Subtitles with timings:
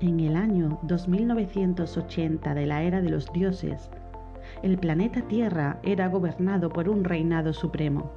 [0.00, 3.90] En el año 2980 de la era de los dioses,
[4.62, 8.12] el planeta Tierra era gobernado por un reinado supremo,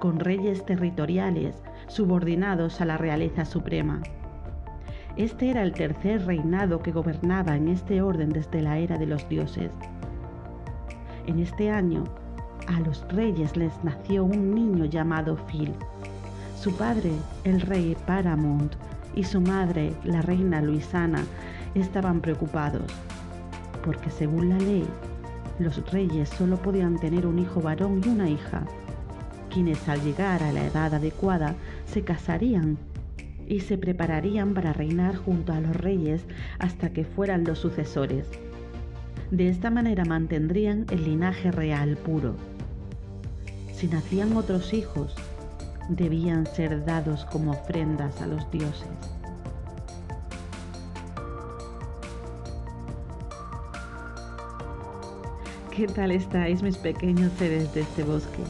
[0.00, 4.02] con reyes territoriales subordinados a la realeza suprema.
[5.16, 9.26] Este era el tercer reinado que gobernaba en este orden desde la era de los
[9.30, 9.72] dioses.
[11.26, 12.04] En este año,
[12.66, 15.72] a los reyes les nació un niño llamado Phil.
[16.54, 17.12] Su padre,
[17.44, 18.74] el rey Paramount,
[19.18, 21.24] y su madre, la reina Luisana,
[21.74, 22.84] estaban preocupados,
[23.84, 24.86] porque según la ley,
[25.58, 28.62] los reyes solo podían tener un hijo varón y una hija,
[29.52, 32.78] quienes al llegar a la edad adecuada se casarían
[33.48, 36.22] y se prepararían para reinar junto a los reyes
[36.60, 38.28] hasta que fueran los sucesores.
[39.32, 42.36] De esta manera mantendrían el linaje real puro.
[43.72, 45.16] Si nacían otros hijos,
[45.88, 48.88] debían ser dados como ofrendas a los dioses.
[55.70, 58.42] ¿Qué tal estáis mis pequeños seres de este bosque?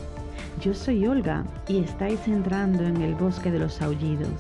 [0.62, 4.33] Yo soy Olga y estáis entrando en el bosque de los aullidos,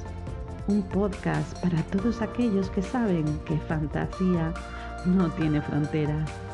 [0.68, 4.54] un podcast para todos aquellos que saben que fantasía
[5.04, 6.47] no tiene fronteras.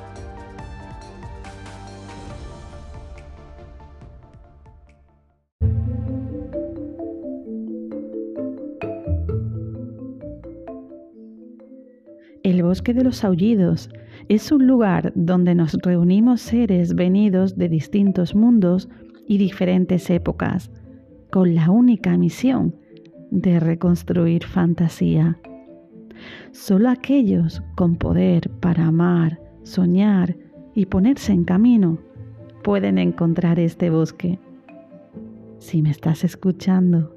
[12.74, 13.88] Bosque de los aullidos
[14.28, 18.88] es un lugar donde nos reunimos seres venidos de distintos mundos
[19.28, 20.72] y diferentes épocas,
[21.30, 22.74] con la única misión
[23.30, 25.38] de reconstruir fantasía.
[26.50, 30.36] Solo aquellos con poder para amar, soñar
[30.74, 32.00] y ponerse en camino
[32.64, 34.40] pueden encontrar este bosque.
[35.58, 37.14] Si me estás escuchando,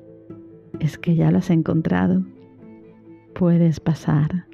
[0.79, 2.23] es que ya lo has encontrado.
[3.33, 4.46] Puedes pasar.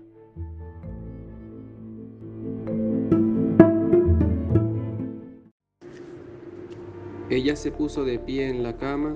[7.33, 9.15] Ella se puso de pie en la cama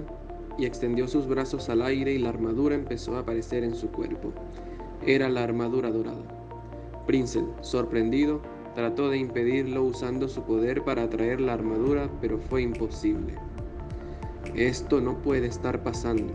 [0.58, 4.34] y extendió sus brazos al aire y la armadura empezó a aparecer en su cuerpo.
[5.06, 6.24] Era la armadura dorada.
[7.06, 8.42] Princel, sorprendido,
[8.74, 13.36] trató de impedirlo usando su poder para atraer la armadura, pero fue imposible.
[14.56, 16.34] Esto no puede estar pasando.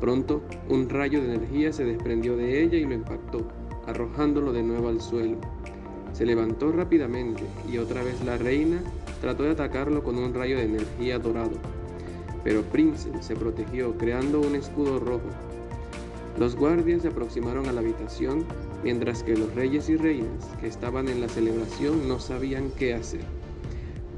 [0.00, 3.46] Pronto, un rayo de energía se desprendió de ella y lo impactó,
[3.86, 5.36] arrojándolo de nuevo al suelo.
[6.14, 8.80] Se levantó rápidamente y otra vez la reina
[9.20, 11.52] trató de atacarlo con un rayo de energía dorado,
[12.42, 15.28] pero Prince se protegió creando un escudo rojo.
[16.38, 18.44] Los guardias se aproximaron a la habitación
[18.82, 23.20] mientras que los reyes y reinas que estaban en la celebración no sabían qué hacer.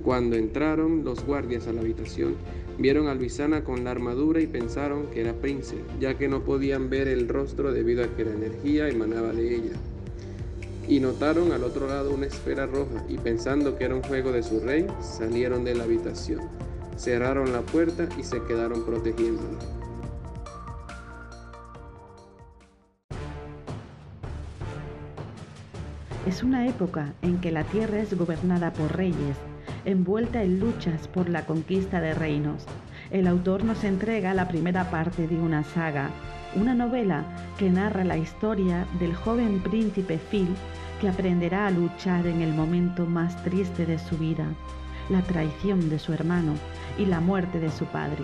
[0.04, 2.34] Cuando entraron los guardias a la habitación,
[2.78, 6.90] vieron a Luisana con la armadura y pensaron que era Prince, ya que no podían
[6.90, 9.72] ver el rostro debido a que la energía emanaba de ella
[10.92, 14.42] y notaron al otro lado una esfera roja y pensando que era un juego de
[14.42, 16.40] su rey, salieron de la habitación,
[16.98, 19.58] cerraron la puerta y se quedaron protegiéndola.
[26.26, 29.38] Es una época en que la tierra es gobernada por reyes,
[29.86, 32.66] envuelta en luchas por la conquista de reinos.
[33.10, 36.10] El autor nos entrega la primera parte de una saga,
[36.54, 37.24] una novela
[37.58, 40.48] que narra la historia del joven príncipe Phil
[41.02, 44.46] que aprenderá a luchar en el momento más triste de su vida,
[45.08, 46.54] la traición de su hermano
[46.96, 48.22] y la muerte de su padre.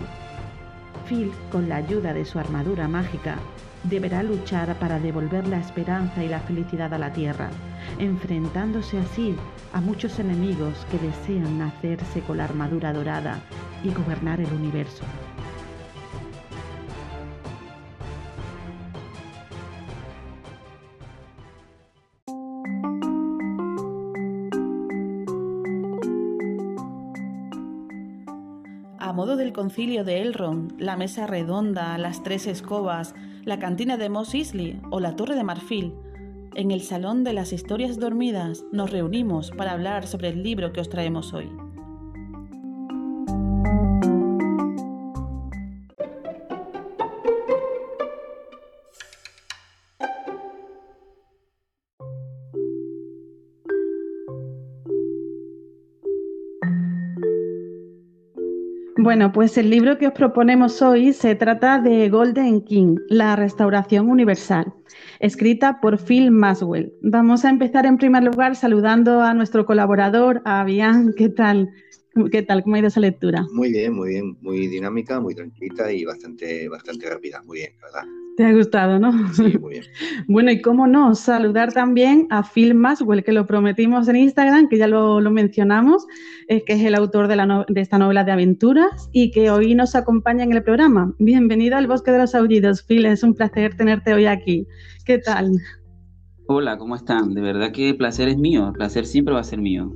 [1.05, 3.35] Phil, con la ayuda de su armadura mágica,
[3.83, 7.49] deberá luchar para devolver la esperanza y la felicidad a la Tierra,
[7.97, 9.35] enfrentándose así
[9.73, 13.41] a muchos enemigos que desean hacerse con la armadura dorada
[13.83, 15.03] y gobernar el universo.
[29.19, 34.33] Modo del concilio de Elrond, la mesa redonda, las tres escobas, la cantina de Mos
[34.33, 35.93] Eisley o la torre de marfil,
[36.55, 40.79] en el salón de las historias dormidas nos reunimos para hablar sobre el libro que
[40.79, 41.49] os traemos hoy.
[59.01, 64.09] Bueno, pues el libro que os proponemos hoy se trata de Golden King, la restauración
[64.09, 64.73] universal,
[65.21, 66.91] escrita por Phil Maswell.
[67.01, 71.13] Vamos a empezar en primer lugar saludando a nuestro colaborador, a Bian.
[71.15, 71.69] ¿Qué tal?
[72.29, 72.61] ¿Qué tal?
[72.61, 73.45] ¿Cómo ha ido esa lectura?
[73.53, 77.41] Muy bien, muy bien, muy dinámica, muy tranquila y bastante, bastante rápida.
[77.43, 78.03] Muy bien, ¿verdad?
[78.39, 79.11] Te ha gustado, ¿no?
[79.33, 79.83] Sí, muy bien.
[80.29, 84.77] bueno, y cómo no, saludar también a Phil Maswell, que lo prometimos en Instagram, que
[84.77, 86.07] ya lo, mencionamos,
[86.47, 89.75] eh, que es el autor de, la de, esta novela de aventuras y que hoy
[89.75, 91.13] nos acompaña en el programa.
[91.19, 94.65] Bienvenido al Bosque de los Aullidos, Phil, es un placer tenerte hoy aquí.
[95.03, 95.51] ¿Qué tal?
[96.47, 97.33] Hola, ¿cómo están?
[97.33, 99.93] De verdad que el placer es mío, el placer siempre va a ser mío.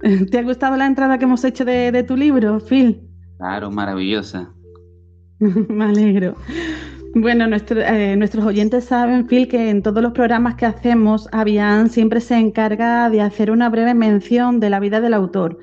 [0.30, 3.02] ¿Te ha gustado la entrada que hemos hecho de, de tu libro, Phil?
[3.36, 4.54] Claro, maravillosa.
[5.38, 6.34] Me alegro.
[7.18, 12.20] Bueno, eh, nuestros oyentes saben, Phil, que en todos los programas que hacemos, Avian siempre
[12.20, 15.58] se encarga de hacer una breve mención de la vida del autor.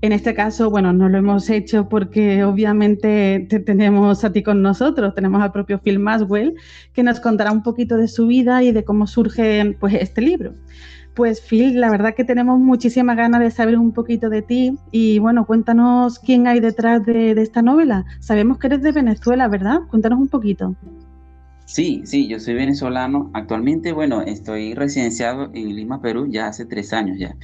[0.00, 4.62] En este caso, bueno, no lo hemos hecho porque obviamente te tenemos a ti con
[4.62, 6.56] nosotros, tenemos al propio Phil Maswell,
[6.92, 10.54] que nos contará un poquito de su vida y de cómo surge pues, este libro.
[11.16, 15.18] Pues Phil, la verdad que tenemos muchísimas ganas de saber un poquito de ti y
[15.18, 18.04] bueno, cuéntanos quién hay detrás de, esta novela.
[18.20, 19.80] Sabemos que eres de Venezuela, ¿verdad?
[19.88, 20.76] Cuéntanos un poquito.
[21.64, 23.30] Sí, sí, yo soy venezolano.
[23.32, 27.34] Actualmente, bueno, estoy residenciado en Lima, Perú, ya hace tres años ya.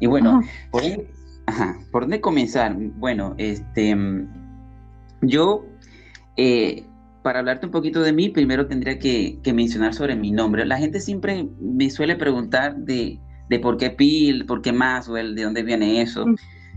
[0.00, 0.82] Y bueno, ¿por,
[2.00, 2.74] dónde, comenzar?
[2.96, 3.94] Bueno, este,
[5.20, 5.66] yo
[6.38, 6.86] eh,
[7.22, 10.66] para hablarte un poquito de mí, primero tendría que, mencionar sobre mi nombre.
[10.66, 13.20] La gente siempre me suele preguntar de,
[13.62, 16.26] por qué Pil, por qué Maswell, de dónde viene eso.
[16.26, 16.36] Mm.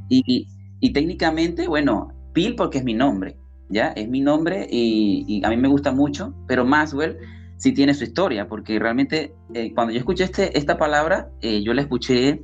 [0.09, 3.37] Y, técnicamente, bueno, Pil porque es mi nombre,
[3.69, 3.87] ¿ya?
[3.89, 7.17] Es mi nombre y, a mí me gusta mucho, pero Maswell
[7.57, 11.73] sí tiene su historia, porque realmente eh, cuando yo escuché este, esta palabra, eh, yo
[11.73, 12.41] la escuché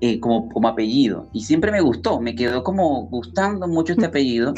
[0.00, 4.10] eh, como, como apellido y siempre me gustó, me quedó como gustando mucho este mm.
[4.10, 4.54] apellido.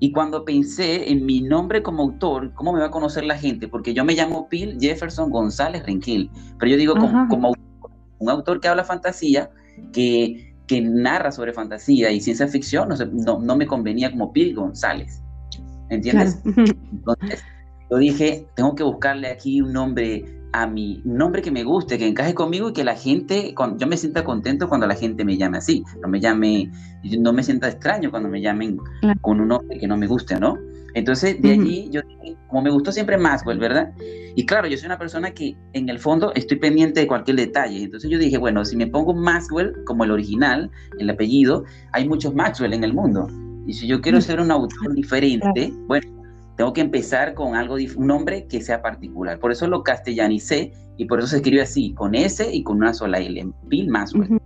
[0.00, 3.66] Y cuando pensé en mi nombre como autor, ¿cómo me va a conocer la gente?
[3.66, 6.94] Porque yo me llamo Phil Jefferson González Renquil, pero yo digo
[7.28, 7.54] como,
[8.18, 9.50] un autor que habla fantasía,
[9.92, 15.20] que, que narra sobre fantasía y ciencia ficción, no, no, me convenía como Phil González.
[15.90, 16.40] ¿Entiendes?
[16.44, 17.42] Entonces,
[17.90, 22.06] yo dije, tengo que buscarle aquí un nombre a mi nombre que me guste, que
[22.06, 25.58] encaje conmigo y que la gente, yo me sienta contento cuando la gente me llame
[25.58, 26.70] así, no me llame,
[27.18, 28.78] no me sienta extraño cuando me llamen
[29.20, 30.56] con un nombre que no me guste, ¿no?
[30.94, 32.00] Entonces, de allí yo
[32.48, 33.92] como me gustó siempre Maxwell, ¿verdad?
[34.34, 37.82] Y claro, yo soy una persona que en el fondo estoy pendiente de cualquier detalle.
[37.82, 42.34] Entonces yo dije, bueno, si me pongo Maxwell como el original, el apellido, hay muchos
[42.34, 43.28] Maxwell en el mundo.
[43.66, 46.17] Y si yo quiero ser un autor diferente, bueno,
[46.58, 49.38] tengo que empezar con algo, un nombre que sea particular.
[49.38, 52.92] Por eso lo castellanicé y por eso se escribe así, con S y con una
[52.92, 54.40] sola L, Bill Maswell.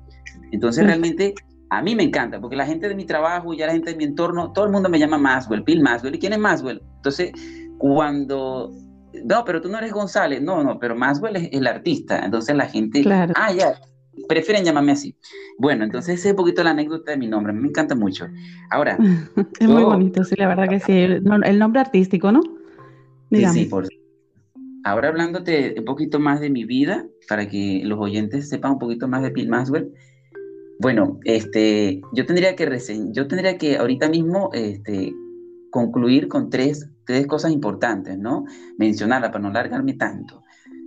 [0.50, 1.34] Entonces realmente
[1.70, 3.96] a mí me encanta, porque la gente de mi trabajo y ya la gente de
[3.96, 6.14] mi entorno, todo el mundo me llama Maswell, Bill Maswell.
[6.14, 6.82] ¿Y quién es Maswell?
[6.96, 7.32] Entonces,
[7.78, 8.70] cuando...
[9.24, 10.42] No, pero tú no eres González.
[10.42, 12.18] No, no, pero Maswell es el artista.
[12.22, 13.00] Entonces la gente...
[13.00, 13.32] Claro.
[13.36, 13.72] Ah, ya,
[14.28, 15.16] prefieren llamarme así.
[15.58, 18.26] Bueno, entonces ese es un poquito la anécdota de mi nombre, me encanta mucho.
[18.70, 18.98] Ahora.
[19.60, 20.92] es muy bonito, sí, la verdad que sí.
[20.92, 22.40] El nombre artístico, ¿no?
[23.30, 23.86] Sí, sí, por
[24.84, 29.06] Ahora hablándote un poquito más de mi vida, para que los oyentes sepan un poquito
[29.06, 29.92] más de Bill Maxwell.
[30.80, 32.68] Bueno, este, yo tendría que
[33.12, 35.14] yo tendría que ahorita mismo este,
[35.70, 38.44] concluir con tres, tres cosas importantes, ¿no?
[38.76, 40.42] Mencionarla para no largarme tanto,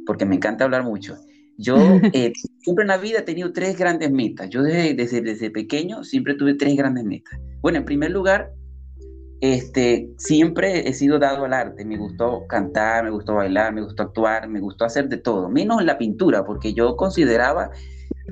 [0.06, 1.16] porque me encanta hablar mucho.
[1.58, 1.76] Yo
[2.14, 4.50] eh, siempre en la vida he tenido tres grandes metas.
[4.50, 7.40] Yo desde, desde, desde, pequeño siempre tuve tres grandes metas.
[7.62, 8.52] Bueno, en primer lugar,
[9.42, 11.86] este, siempre he sido dado al arte.
[11.86, 15.84] Me gustó cantar, me gustó bailar, me gustó actuar, me gustó hacer de todo, menos
[15.84, 17.72] la pintura, porque yo consideraba,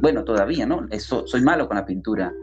[0.02, 0.88] bueno, todavía, ¿no?
[0.92, 2.34] Eso, soy malo con la pintura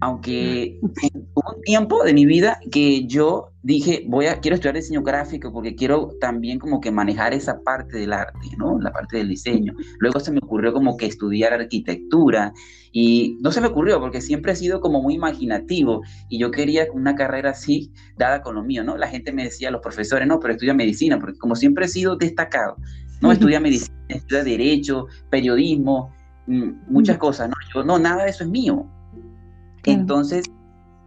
[0.00, 0.78] aunque
[1.34, 5.52] hubo un tiempo de mi vida que yo dije, voy a, quiero estudiar diseño gráfico
[5.52, 8.78] porque quiero también como que manejar esa parte del arte, ¿no?
[8.80, 9.74] La parte del diseño.
[9.98, 12.52] Luego se me ocurrió como que estudiar arquitectura
[12.92, 16.86] y no se me ocurrió porque siempre he sido como muy imaginativo y yo quería
[16.92, 18.96] una carrera así, dada con lo mío, ¿no?
[18.96, 22.16] La gente me decía, los profesores, no, pero estudia medicina, porque como siempre he sido
[22.16, 22.76] destacado,
[23.20, 23.32] ¿no?
[23.32, 26.14] Estudia medicina, estudia derecho, periodismo,
[26.46, 27.54] mm, muchas cosas, ¿no?
[27.74, 28.88] Yo, no, nada de eso es mío
[29.92, 30.44] entonces,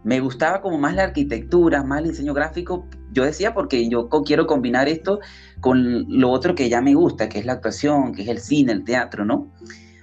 [0.04, 2.86] me gustaba como más la arquitectura, más el diseño gráfico.
[3.12, 5.20] Yo decía porque yo quiero combinar esto
[5.60, 8.72] con lo otro que ya me gusta, que es la actuación, que es el cine,
[8.72, 9.52] el teatro, ¿no?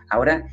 [0.10, 0.46] Ahora,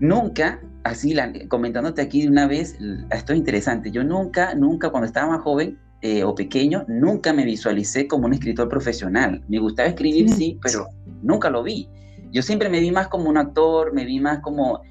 [0.00, 1.14] nunca, así
[1.48, 2.76] comentándote aquí de una vez,
[3.10, 7.44] esto es interesante, yo nunca, nunca cuando estaba más joven eh, o pequeño, nunca me
[7.44, 9.42] visualicé como un escritor profesional.
[9.48, 10.88] Me gustaba escribir, sí, pero
[11.22, 11.88] nunca lo vi.
[12.30, 14.82] Yo siempre me vi más como un actor, me vi más como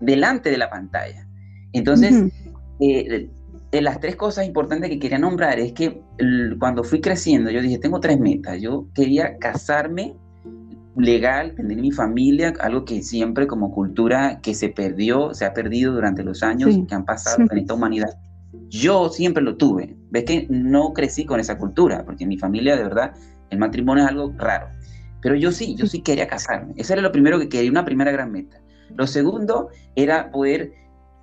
[0.00, 1.25] delante de la pantalla.
[1.72, 2.32] Entonces,
[2.80, 3.28] eh,
[3.72, 6.00] las tres cosas importantes que quería nombrar es que
[6.58, 8.60] cuando fui creciendo, yo dije, tengo tres metas.
[8.60, 10.14] Yo quería casarme
[10.96, 15.92] legal, tener mi familia, algo que siempre como cultura que se perdió, se ha perdido
[15.92, 18.18] durante los años que han pasado en esta humanidad.
[18.68, 19.96] Yo siempre lo tuve.
[20.10, 23.12] Ves que no crecí con esa cultura, porque mi familia de verdad
[23.50, 24.68] El matrimonio es algo raro.
[25.20, 26.72] Pero yo sí, yo sí quería casarme.
[26.76, 28.60] Eso era lo primero que quería, una primera gran meta.
[28.96, 30.72] Lo segundo era poder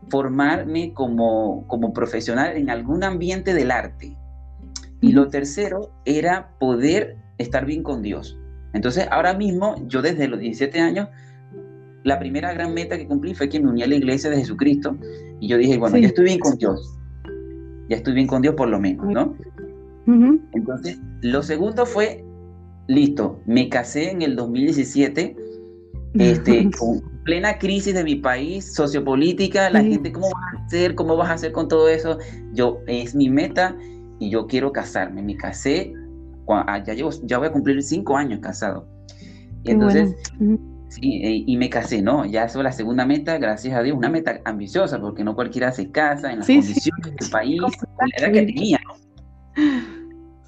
[0.10, 4.16] formarme como, como profesional en algún ambiente del arte.
[5.02, 8.38] Y lo tercero era poder estar bien con Dios.
[8.74, 11.10] Entonces, ahora mismo, yo desde los 17 años,
[12.04, 14.98] la primera gran meta que cumplí fue que me uní a la iglesia de Jesucristo.
[15.40, 16.98] Y yo dije, bueno, ya estoy bien con Dios.
[17.90, 19.36] Ya estoy bien con Dios por lo menos, ¿no?
[20.54, 22.26] Entonces, lo segundo fue,
[22.88, 25.36] listo, me casé en el 2017,
[26.16, 30.96] este, con plena crisis de mi país, sociopolítica, la gente, ¿cómo vas a hacer?
[30.96, 32.18] ¿Cómo vas a hacer con todo eso?
[32.54, 33.76] Yo, es mi meta
[34.20, 35.22] y yo quiero casarme.
[35.22, 35.94] Me casé,
[36.48, 38.88] ah, ya, llevo, ya voy a cumplir cinco años casado.
[39.64, 40.16] Y entonces,
[40.90, 42.26] sí, e, y me casé, ¿no?
[42.26, 45.72] Ya eso es la segunda meta, gracias a Dios, una meta ambiciosa, porque no cualquiera
[45.72, 48.80] se casa en las condiciones del país, la edad que tenía,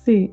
[0.03, 0.31] Sí.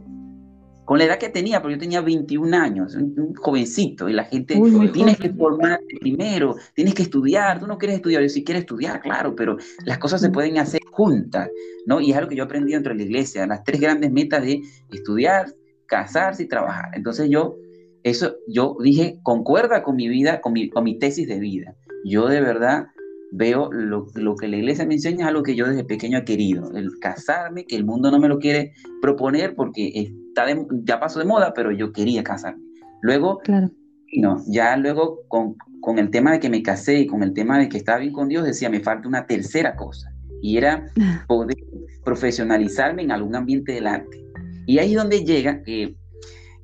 [0.92, 4.60] Con la edad que tenía, porque yo tenía 21 años, un, jovencito, y la gente,
[4.92, 9.00] tienes que formarte primero, tienes que estudiar, tú no quieres estudiar, yo sí quiero estudiar,
[9.00, 9.56] claro, pero
[9.86, 11.48] las cosas se pueden hacer juntas,
[11.86, 11.98] ¿no?
[12.02, 14.60] Y es algo que yo aprendí dentro de la iglesia, las tres grandes metas de
[14.92, 15.46] estudiar,
[15.86, 16.90] casarse y trabajar.
[16.92, 17.56] Entonces yo,
[18.02, 21.74] eso, yo dije, concuerda con mi vida, con mi, con mi tesis de vida.
[22.04, 22.88] Yo de verdad
[23.32, 26.24] veo lo, lo, que la iglesia me enseña es algo que yo desde pequeño he
[26.24, 30.44] querido, el casarme, que el mundo no me lo quiere proponer porque está
[30.84, 32.62] ya pasó de moda, pero yo quería casarme.
[33.00, 33.70] Luego, claro.
[34.18, 37.58] no, ya luego con, con, el tema de que me casé y con el tema
[37.58, 40.12] de que estaba bien con Dios, decía, me falta una tercera cosa,
[40.42, 40.86] y era
[41.26, 41.56] poder
[42.04, 44.22] profesionalizarme en algún ambiente del arte.
[44.66, 45.96] Y ahí es donde llega que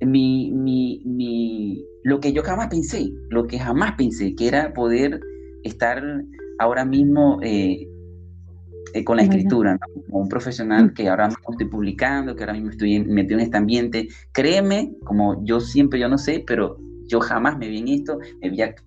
[0.03, 5.19] mi, mi, mi, lo que yo jamás pensé, lo que jamás pensé, que era poder
[5.65, 6.03] estar
[6.59, 7.89] ahora mismo eh,
[8.95, 12.71] eh, con la escritura, como un profesional que ahora mismo estoy publicando, que ahora mismo
[12.71, 14.09] estoy metido en este ambiente.
[14.33, 18.19] Créeme, como yo siempre, yo no sé, pero yo jamás me vi en esto.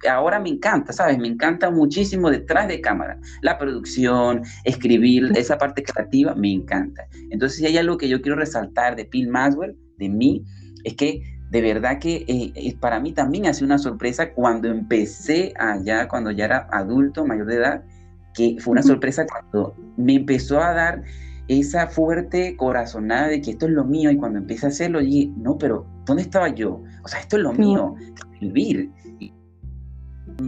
[0.10, 1.18] ahora me encanta, ¿sabes?
[1.18, 3.20] Me encanta muchísimo detrás de cámara.
[3.42, 7.08] La producción, escribir, esa parte creativa, me encanta.
[7.30, 10.44] Entonces, si hay algo que yo quiero resaltar de Phil Maswell, de mí,
[10.84, 15.53] es que de verdad que eh, para mí también ha sido una sorpresa cuando empecé
[15.60, 17.84] allá, cuando ya era adulto, mayor de edad,
[18.34, 21.03] que fue una sorpresa cuando me empezó a dar
[21.50, 25.29] esa fuerte corazonada de que esto es lo mío y cuando empecé a hacerlo dije,
[25.36, 26.81] no, pero ¿dónde estaba yo?
[27.03, 27.96] O sea, esto es lo mío,
[28.39, 28.89] vivir.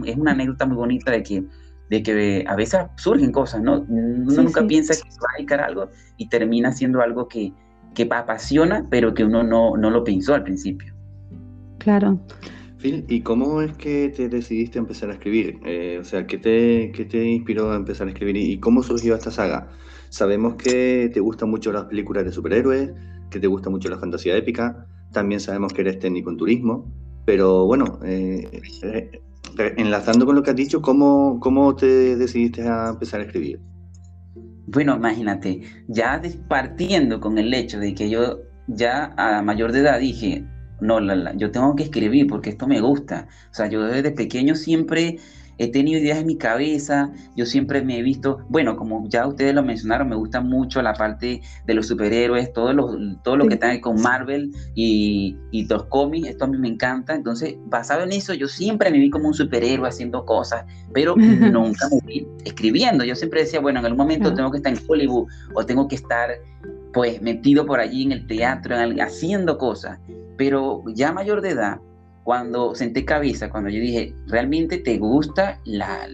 [0.06, 1.44] es una anécdota muy bonita de que,
[1.90, 3.80] de que a veces surgen cosas, ¿no?
[3.80, 7.52] Uno nunca piensa que va a dedicar algo y termina siendo algo que,
[7.92, 10.93] que apasiona, pero que uno no, no lo pensó al principio.
[11.84, 12.18] Claro.
[12.78, 15.60] Phil, ¿y cómo es que te decidiste a empezar a escribir?
[15.66, 19.14] Eh, o sea, ¿qué te, ¿qué te inspiró a empezar a escribir y cómo surgió
[19.14, 19.68] esta saga?
[20.08, 22.90] Sabemos que te gustan mucho las películas de superhéroes,
[23.30, 26.90] que te gusta mucho la fantasía épica, también sabemos que eres técnico en turismo,
[27.26, 28.48] pero bueno, eh,
[28.82, 29.20] eh,
[29.76, 33.60] enlazando con lo que has dicho, ¿cómo, ¿cómo te decidiste a empezar a escribir?
[34.68, 40.00] Bueno, imagínate, ya partiendo con el hecho de que yo ya a mayor de edad
[40.00, 40.46] dije,
[40.80, 43.26] no, la, yo tengo que escribir porque esto me gusta.
[43.50, 45.18] O sea, yo desde pequeño siempre
[45.58, 49.54] he tenido ideas en mi cabeza, yo siempre me he visto, bueno, como ya ustedes
[49.54, 53.56] lo mencionaron, me gusta mucho la parte de los superhéroes, todo lo, todo lo que
[53.56, 58.12] tenga con Marvel y, y los cómics, esto a mí me encanta, entonces basado en
[58.12, 63.04] eso yo siempre me vi como un superhéroe haciendo cosas, pero nunca me vi escribiendo,
[63.04, 65.96] yo siempre decía, bueno, en algún momento tengo que estar en Hollywood o tengo que
[65.96, 66.30] estar
[66.92, 69.98] pues metido por allí en el teatro, haciendo cosas.
[70.36, 71.80] Pero ya mayor de edad,
[72.24, 76.08] cuando senté cabeza, cuando yo dije, realmente te gusta la,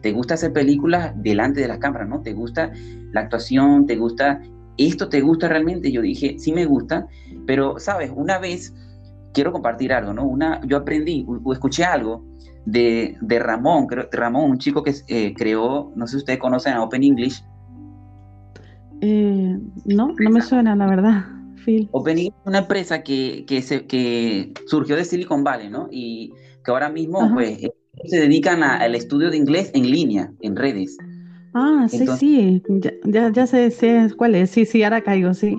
[0.00, 2.20] te gusta hacer películas delante de la cámara, ¿no?
[2.22, 2.70] Te gusta
[3.12, 4.40] la actuación, te gusta
[4.76, 5.90] esto, te gusta realmente.
[5.90, 7.06] Yo dije, sí me gusta,
[7.46, 8.72] pero sabes, una vez
[9.34, 10.24] quiero compartir algo, ¿no?
[10.24, 12.24] Una, yo aprendí o escuché algo
[12.64, 16.74] de, de Ramón, creo, Ramón, un chico que eh, creó, no sé si ustedes conocen
[16.74, 17.42] a Open English.
[19.00, 21.37] Eh, no, no me suena, la verdad.
[21.90, 25.88] OpenAI es una empresa que, que, se, que surgió de Silicon Valley, ¿no?
[25.90, 26.32] Y
[26.64, 27.58] que ahora mismo, pues,
[28.06, 30.96] se dedican al estudio de inglés en línea, en redes.
[31.54, 32.62] Ah, sí, sí,
[33.04, 35.58] ya, ya, sé, sé, cuál es, sí, sí, ahora caigo, sí.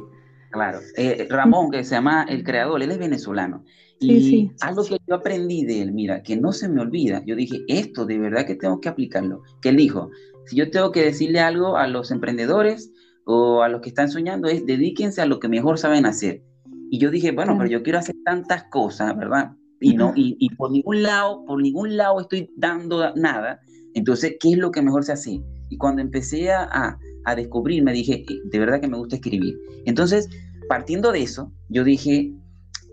[0.51, 3.63] Claro, eh, Ramón, que se llama el creador, él es venezolano.
[3.99, 7.35] Y sí, algo que yo aprendí de él, mira, que no se me olvida, yo
[7.35, 9.43] dije, esto de verdad que tengo que aplicarlo.
[9.61, 10.09] Que él dijo,
[10.45, 12.91] si yo tengo que decirle algo a los emprendedores,
[13.31, 16.41] o a los que están soñando es dedíquense a lo que mejor saben hacer.
[16.89, 19.51] Y yo dije, bueno, pero yo quiero hacer tantas cosas, ¿verdad?
[19.79, 23.59] Y, no, y, por ningún lado, por ningún lado estoy dando nada.
[23.93, 25.41] Entonces, ¿qué es lo que mejor se hace?
[25.69, 29.55] Y cuando empecé a, a descubrir, me dije, eh, de verdad que me gusta escribir.
[29.85, 30.27] Entonces,
[30.67, 32.33] partiendo de eso, yo dije,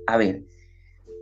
[0.06, 0.44] a ver,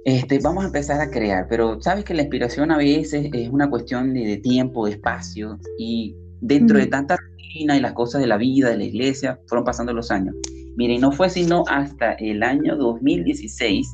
[0.05, 3.71] este, vamos a empezar a crear, pero sabes que la inspiración a veces es una
[3.71, 7.17] cuestión de, tiempo, de espacio, y dentro de tanta
[7.55, 10.35] rutina y las cosas de la vida, de la iglesia, fueron pasando los años.
[10.77, 13.89] Miren, no fue sino hasta el año 2016,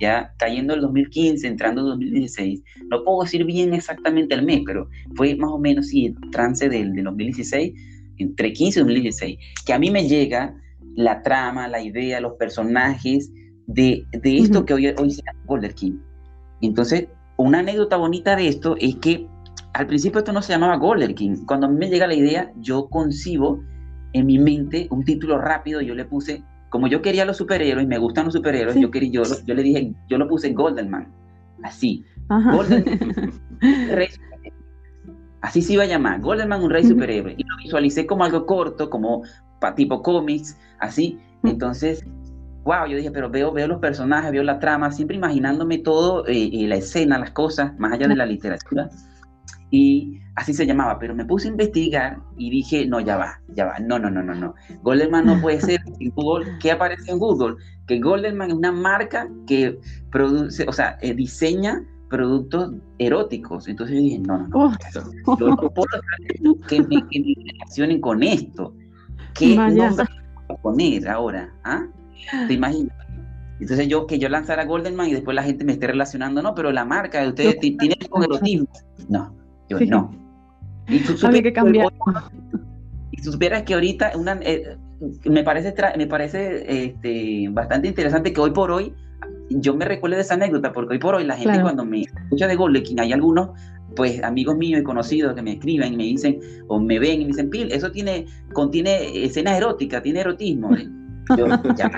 [0.00, 4.88] ya cayendo el 2015, entrando el 2016, no puedo decir bien exactamente el mes, pero
[5.16, 7.72] fue más o menos, sí, el trance del, del 2016,
[8.18, 10.54] entre 15 y 2016, que a mí me llega
[10.94, 13.30] la trama, la idea, los personajes
[13.66, 15.98] de, de esto que hoy, hoy se llama Golden King.
[16.60, 19.26] Entonces, una anécdota bonita de esto es que
[19.72, 21.44] al principio esto no se llamaba Golden King.
[21.46, 23.62] Cuando a mí me llega la idea, yo concibo
[24.12, 27.98] en mi mente un título rápido, yo le puse, como yo quería los superhéroes, me
[27.98, 31.08] gustan los superhéroes, yo, quería, yo, yo le dije, yo lo puse Golden Man,
[31.62, 32.04] así.
[32.28, 32.84] Golden
[33.90, 34.08] rey
[35.42, 37.34] Así se iba a llamar, Golden Man, un rey superhéroe.
[37.36, 39.22] Y lo visualicé como algo corto, como
[39.74, 41.18] tipo cómics, así.
[41.44, 42.04] Entonces,
[42.64, 46.50] wow, yo dije, pero veo, veo los personajes, veo la trama, siempre imaginándome todo, eh,
[46.66, 48.90] la escena, las cosas, más allá de la literatura.
[49.70, 53.66] Y así se llamaba, pero me puse a investigar y dije, no, ya va, ya
[53.66, 54.54] va, no, no, no, no, no.
[54.82, 56.58] Goldenman no puede ser en Google.
[56.60, 57.56] ¿Qué aparece en Google?
[57.86, 59.78] Que Goldenman es una marca que
[60.10, 63.68] produce, o sea, eh, diseña productos eróticos.
[63.68, 64.76] Entonces yo dije, no, no, no.
[65.26, 65.36] Oh.
[65.38, 65.88] Yo no puedo
[66.66, 68.74] que me, que me relacionen con esto.
[69.34, 70.04] ¿Qué nombre
[70.62, 71.52] poner ahora?
[71.64, 71.86] ¿Ah?
[72.48, 72.96] ¿Te imaginas?
[73.60, 76.72] Entonces yo que yo lanzara Goldenman y después la gente me esté relacionando, no, pero
[76.72, 78.68] la marca de ustedes tiene con erotismo.
[79.08, 79.34] No,
[79.70, 80.10] yo no.
[80.88, 81.86] Y tú supieras, que cambiar.
[83.12, 84.76] Y tú supieras que ahorita una, eh,
[85.24, 88.92] me parece, me parece este, bastante interesante que hoy por hoy
[89.50, 92.46] yo me recuerde de esa anécdota, porque hoy por hoy la gente cuando me escucha
[92.46, 93.50] de Goldenman, hay algunos
[93.96, 97.24] pues amigos míos y conocidos que me escriben y me dicen, o me ven y
[97.24, 100.70] me dicen, Pil, eso tiene, contiene escenas eróticas, tiene erotismo.
[101.36, 101.46] Yo,
[101.76, 101.90] ya,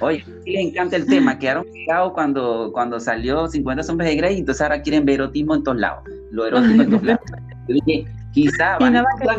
[0.00, 4.62] oye, les encanta el tema, quedaron pegados cuando, cuando salió 50 sombras de Grey, entonces
[4.62, 7.22] ahora quieren ver erotismo en todos lados, lo erótico en todos lados.
[7.68, 9.38] Yo dije, quizá van, a encontrar,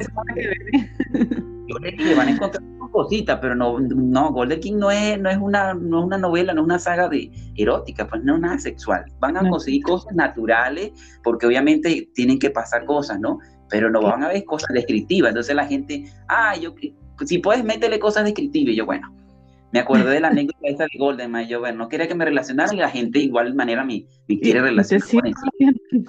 [1.67, 5.29] yo le dije, van a encontrar cositas, pero no, no, Golden King no es, no
[5.29, 8.41] es una, no es una novela, no es una saga de erótica, pues no es
[8.41, 9.05] nada sexual.
[9.19, 10.91] Van a conseguir cosas naturales,
[11.23, 13.39] porque obviamente tienen que pasar cosas, ¿no?
[13.69, 15.29] Pero no van a ver cosas descriptivas.
[15.29, 16.73] Entonces la gente, ah, yo,
[17.25, 18.73] si puedes, métele cosas descriptivas.
[18.73, 19.13] Y yo, bueno,
[19.71, 22.25] me acordé de la anécdota esa de Golden, y yo, bueno, no quería que me
[22.25, 25.34] relacionaran y la gente igual manera me, me quiere relacionar con.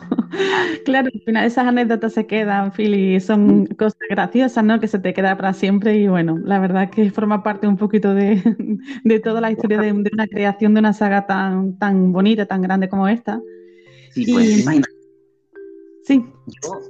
[0.84, 4.78] Claro, al final esas anécdotas se quedan, Phil, y son cosas graciosas, ¿no?
[4.78, 8.14] Que se te queda para siempre y bueno, la verdad que forma parte un poquito
[8.14, 8.40] de,
[9.04, 12.88] de toda la historia de, una creación de una saga tan, tan bonita, tan grande
[12.88, 13.40] como esta.
[14.12, 14.92] Sí, pues imagínate.
[16.04, 16.24] Sí.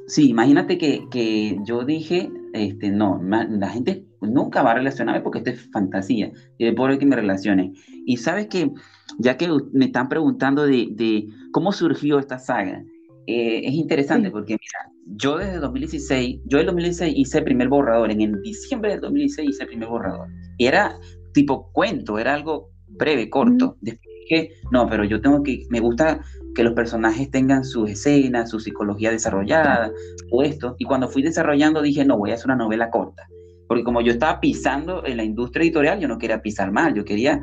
[0.06, 5.38] sí, imagínate que, que yo dije, este, no, la gente nunca va a relacionarme porque
[5.38, 6.32] esto es fantasía.
[6.58, 7.72] Y por que me relacione.
[8.06, 8.70] Y sabes que,
[9.18, 12.84] ya que me están preguntando de, de cómo surgió esta saga,
[13.26, 18.10] eh, es interesante porque, mira, yo desde 2016, yo en 2016 hice el primer borrador,
[18.10, 20.28] en el diciembre del 2016 hice el primer borrador.
[20.58, 20.98] Era
[21.32, 23.76] tipo cuento, era algo breve, corto.
[23.80, 26.20] Después dije, no, pero yo tengo que, me gusta
[26.54, 29.92] que los personajes tengan sus escenas, su psicología desarrollada,
[30.30, 30.76] o esto.
[30.78, 33.26] Y cuando fui desarrollando dije, no, voy a hacer una novela corta
[33.70, 37.04] porque como yo estaba pisando en la industria editorial, yo no quería pisar mal, yo
[37.04, 37.40] quería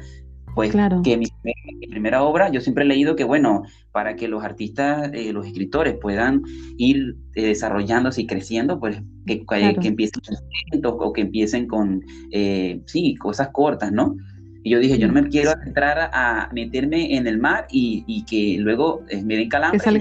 [0.58, 1.28] pues que mi,
[1.88, 3.62] primera obra, yo siempre he leído que, bueno,
[3.94, 6.42] para que los artistas, eh, los escritores puedan
[6.78, 10.22] ir eh, desarrollándose y creciendo, pues que, que empiecen
[10.84, 14.18] o que empiecen con, eh, sí, cosas cortas, ¿no?
[14.68, 18.26] Y yo dije, yo no me quiero entrar a, meterme en el mar y, y
[18.26, 19.98] que luego me den calambre y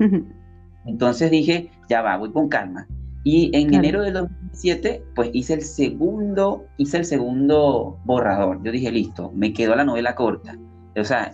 [0.00, 0.24] me
[0.86, 2.88] Entonces dije, ya va, voy con calma.
[3.22, 8.62] Y en enero del 2017, pues hice el segundo, hice el segundo borrador.
[8.62, 10.56] Yo dije, listo, me quedó la novela corta.
[10.96, 11.30] O sea,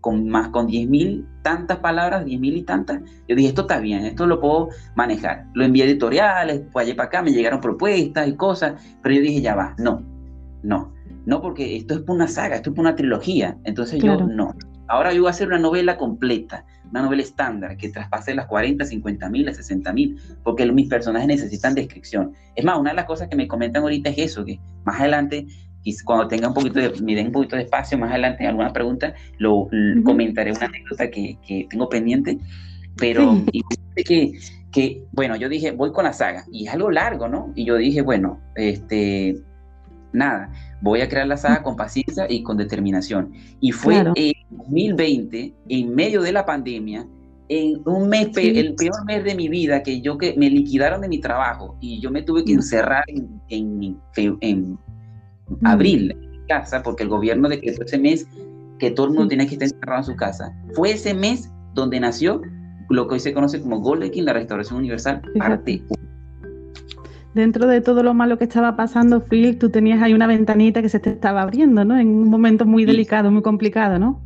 [0.00, 4.26] con más con 10.000 tantas palabras, 10.000 y tantas, yo dije, esto está bien, esto
[4.26, 5.46] lo puedo manejar.
[5.54, 9.20] Lo envié a editoriales, pues allá para acá me llegaron propuestas y cosas, pero yo
[9.20, 10.17] dije, ya va, no,
[10.62, 10.92] no,
[11.26, 13.58] no, porque esto es una saga, esto es una trilogía.
[13.64, 14.54] Entonces yo, no.
[14.86, 18.84] Ahora yo voy a hacer una novela completa una novela estándar que traspase las 40,
[18.84, 22.32] 50 mil, las 60 mil, porque mis personajes necesitan descripción.
[22.54, 25.46] Es más, una de las cosas que me comentan ahorita es eso, que más adelante,
[26.04, 29.14] cuando tenga un poquito de, me den un poquito de espacio, más adelante alguna pregunta,
[29.38, 29.68] lo
[30.04, 32.38] comentaré una anécdota que, que tengo pendiente,
[32.96, 33.42] pero
[33.96, 34.32] que,
[34.72, 37.52] que, bueno, yo dije, voy con la saga, y es algo largo, ¿no?
[37.54, 39.36] Y yo dije, bueno, este,
[40.12, 43.32] nada, voy a crear la saga con paciencia y con determinación.
[43.60, 47.06] Y fue en 2020, en medio de la pandemia,
[47.48, 51.08] en un mes, el peor mes de mi vida, que yo que me liquidaron de
[51.08, 54.78] mi trabajo y yo me tuve que encerrar en, en, en,
[55.62, 56.14] abril,
[56.46, 58.26] casa, porque el gobierno decretó ese mes
[58.78, 60.54] que todo el mundo tenía que estar encerrado en su casa.
[60.74, 62.42] Fue ese mes donde nació
[62.90, 65.82] lo que hoy se conoce como Golden la restauración universal, parte
[67.34, 70.88] Dentro de todo lo malo que estaba pasando, Phil, tú tenías ahí una ventanita que
[70.88, 71.98] se te estaba abriendo, ¿no?
[71.98, 74.20] En un momento muy delicado, muy complicado, ¿no?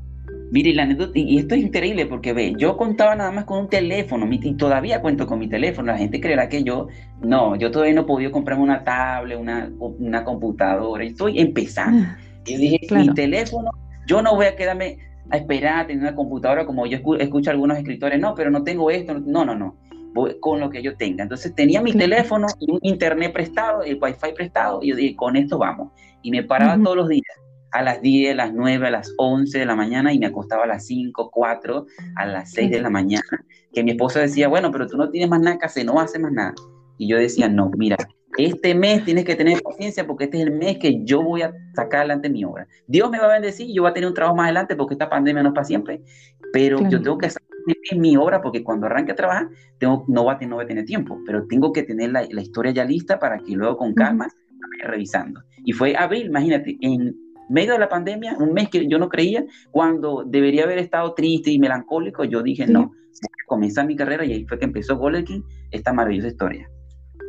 [0.52, 3.68] Mire, la anécdota, y esto es increíble porque ve, yo contaba nada más con un
[3.68, 5.90] teléfono, y todavía cuento con mi teléfono.
[5.92, 6.88] La gente creerá que yo,
[7.22, 12.06] no, yo todavía no he podido comprarme una tablet, una, una computadora, estoy empezando.
[12.06, 13.70] Ah, y dije, mi teléfono,
[14.06, 14.98] yo no voy a quedarme
[15.30, 18.62] a esperar a tener una computadora como yo escucho a algunos escritores, no, pero no
[18.62, 19.76] tengo esto, no, no, no,
[20.12, 21.22] voy con lo que yo tenga.
[21.22, 25.36] Entonces tenía mi teléfono y un internet prestado, el wifi prestado, y yo dije, con
[25.36, 25.92] esto vamos.
[26.22, 27.26] Y me paraba todos los días
[27.72, 30.64] a las 10, a las 9, a las 11 de la mañana y me acostaba
[30.64, 33.44] a las 5, 4, a las 6 de la mañana.
[33.72, 36.20] Que mi esposa decía, bueno, pero tú no tienes más nada que hacer, no haces
[36.20, 36.54] más nada.
[36.98, 37.96] Y yo decía, no, mira,
[38.36, 41.52] este mes tienes que tener paciencia porque este es el mes que yo voy a
[41.74, 42.66] sacar adelante mi obra.
[42.86, 45.08] Dios me va a bendecir, yo voy a tener un trabajo más adelante porque esta
[45.08, 46.02] pandemia no es para siempre,
[46.52, 47.30] pero yo tengo que
[47.70, 49.48] hacer mi obra porque cuando arranque a trabajar
[49.78, 52.72] tengo, no, va a, no a tener tiempo, pero tengo que tener la, la historia
[52.72, 55.42] ya lista para que luego con calma vaya revisando.
[55.64, 57.16] Y fue abril, imagínate, en
[57.48, 61.50] medio de la pandemia, un mes que yo no creía, cuando debería haber estado triste
[61.50, 62.92] y melancólico, yo dije, no,
[63.46, 66.70] comienza mi carrera y ahí fue que empezó Golden esta maravillosa historia.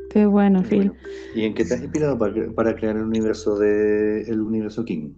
[0.09, 0.91] Qué bueno, Phil.
[1.35, 5.13] ¿Y en qué te has inspirado para, crear el universo de el universo King?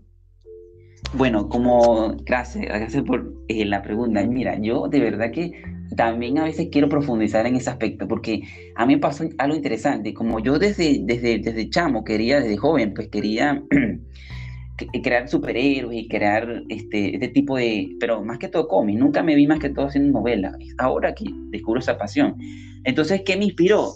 [1.17, 4.21] Bueno, como gracias, gracias por eh, la pregunta.
[4.25, 5.53] Mira, yo de verdad que
[5.95, 8.41] también a veces quiero profundizar en ese aspecto, porque
[8.75, 10.13] a mí me pasó algo interesante.
[10.13, 13.63] Como yo desde, desde, desde chamo quería, desde joven, pues quería
[15.03, 19.35] crear superhéroes y crear este, este tipo de, pero más que todo cómics, nunca me
[19.35, 22.35] vi más que todo haciendo novelas, ahora que descubro esa pasión.
[22.83, 23.89] Entonces, ¿qué me inspiró?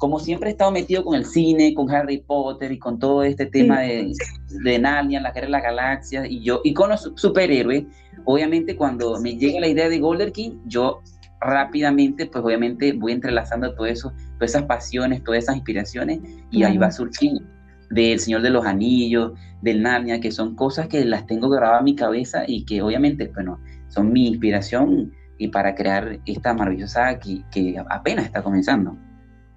[0.00, 3.44] Como siempre he estado metido con el cine, con Harry Potter y con todo este
[3.44, 4.10] tema de,
[4.48, 7.84] de Narnia, la guerra de las galaxias y yo, y con los superhéroes,
[8.24, 11.02] obviamente cuando me llega la idea de Golden King, yo
[11.38, 16.78] rápidamente, pues obviamente voy entrelazando todo eso, todas esas pasiones, todas esas inspiraciones y ahí
[16.78, 17.42] va surgiendo.
[17.90, 21.84] Del Señor de los Anillos, del Narnia, que son cosas que las tengo grabadas en
[21.84, 27.42] mi cabeza y que obviamente, bueno, son mi inspiración y para crear esta maravillosa que,
[27.50, 28.96] que apenas está comenzando.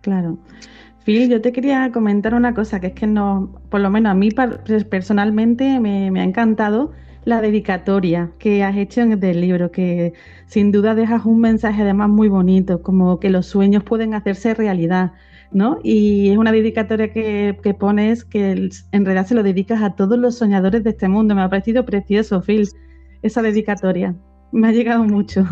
[0.03, 0.37] Claro.
[1.05, 4.13] Phil, yo te quería comentar una cosa, que es que no, por lo menos a
[4.13, 4.29] mí
[4.89, 6.91] personalmente me, ha encantado
[7.25, 10.13] la dedicatoria que has hecho en el libro, que
[10.45, 15.13] sin duda dejas un mensaje además muy bonito, como que los sueños pueden hacerse realidad
[15.53, 15.79] ¿no?
[15.83, 20.37] Y es una dedicatoria que, pones que en realidad se lo dedicas a todos los
[20.37, 21.35] soñadores de este mundo.
[21.35, 22.67] Me ha parecido precioso, Phil,
[23.21, 24.15] esa dedicatoria.
[24.51, 25.45] Me ha llegado mucho.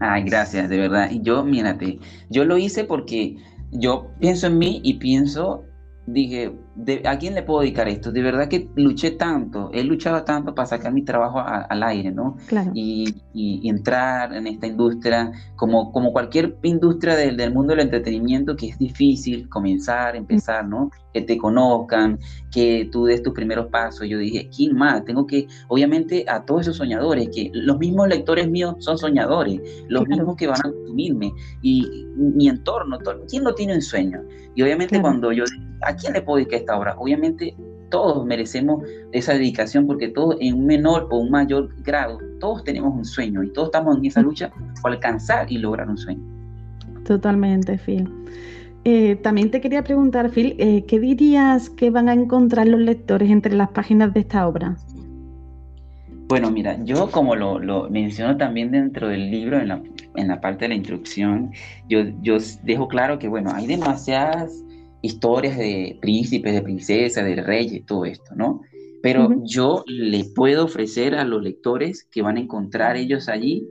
[0.00, 1.10] Ay, gracias, de verdad.
[1.10, 1.98] Y yo, mírate,
[2.30, 3.36] yo lo hice porque
[3.72, 5.64] yo pienso en mí y pienso
[6.06, 6.52] dije,
[7.04, 8.12] ¿a quién le puedo dedicar esto?
[8.12, 12.36] De verdad que luché tanto, he luchado tanto para sacar mi trabajo al aire, ¿no?
[12.46, 12.70] Claro.
[12.74, 13.14] Y,
[13.62, 18.78] entrar en esta industria, como, como cualquier industria del, del, mundo del entretenimiento, que es
[18.78, 20.90] difícil comenzar, empezar, ¿no?
[21.12, 22.18] Que te conozcan,
[22.50, 24.08] que tú des tus primeros pasos.
[24.08, 25.04] Yo dije, ¿quién más?
[25.04, 30.06] Tengo que, obviamente, a todos esos soñadores, que los mismos lectores míos son soñadores, los
[30.06, 34.20] mismos que van a consumirme, y mi entorno, ¿quién no tiene un sueño?
[34.54, 35.44] Y obviamente cuando yo,
[35.82, 36.94] ¿a quién le puedo dedicar esta obra?
[36.98, 37.54] Obviamente
[37.90, 42.94] todos merecemos esa dedicación porque todos en un menor o un mayor grado, todos tenemos
[42.94, 46.22] un sueño y todos estamos en esa lucha por alcanzar y lograr un sueño.
[47.04, 48.08] Totalmente, Phil.
[48.84, 53.28] Eh, también te quería preguntar, Phil, eh, ¿qué dirías que van a encontrar los lectores
[53.28, 54.76] entre las páginas de esta obra?
[56.28, 59.82] Bueno, mira, yo como lo, lo menciono también dentro del libro, en la,
[60.14, 61.50] en la parte de la introducción,
[61.88, 64.52] yo, yo dejo claro que, bueno, hay demasiadas
[65.02, 68.62] historias de príncipes, de princesas, de reyes, todo esto, ¿no?
[69.02, 73.66] Pero yo le puedo ofrecer a los lectores que van a encontrar ellos allí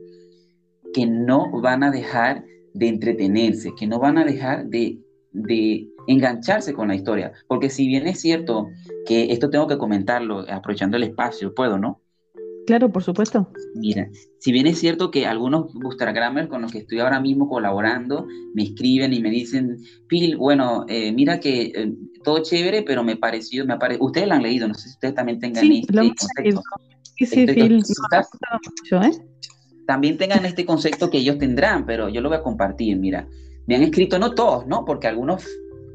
[0.93, 4.97] que no van a dejar de entretenerse, que no van a dejar de,
[5.31, 7.33] de engancharse con la historia.
[7.47, 8.69] Porque si bien es cierto
[9.05, 12.01] que esto tengo que comentarlo aprovechando el espacio, puedo, ¿no?
[12.69, 13.51] Claro, por supuesto.
[13.73, 18.27] Mira, si bien es cierto que algunos Bootstrappers con los que estoy ahora mismo colaborando
[18.53, 21.91] me escriben y me dicen, Phil, bueno, eh, mira que eh,
[22.23, 23.97] todo chévere, pero me pareció, me apare...
[23.99, 26.62] ustedes lo han leído, no sé si ustedes también tengan sí, este concepto.
[27.17, 29.19] Sí, sí, Phil, mucho, ¿eh?
[29.88, 33.27] También tengan este concepto que ellos tendrán, pero yo lo voy a compartir, mira.
[33.65, 34.86] Me han escrito, no todos, ¿no?
[34.86, 35.43] Porque algunos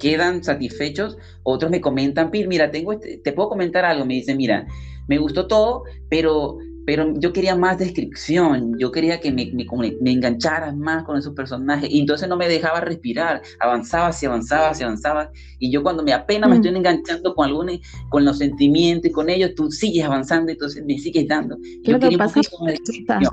[0.00, 4.36] quedan satisfechos, otros me comentan, Phil, mira, tengo este, te puedo comentar algo, me dicen,
[4.36, 4.66] mira,
[5.06, 9.66] me gustó todo, pero pero yo quería más descripción, yo quería que me, me,
[10.00, 14.72] me engancharas más con esos personajes y entonces no me dejaba respirar, avanzaba, y avanzaba,
[14.78, 16.60] y avanzaba y yo cuando me apenas me mm.
[16.60, 17.78] estoy enganchando con algunos,
[18.10, 21.56] con los sentimientos y con ellos, tú sigues avanzando, entonces me sigues dando.
[22.18, 22.40] pasa,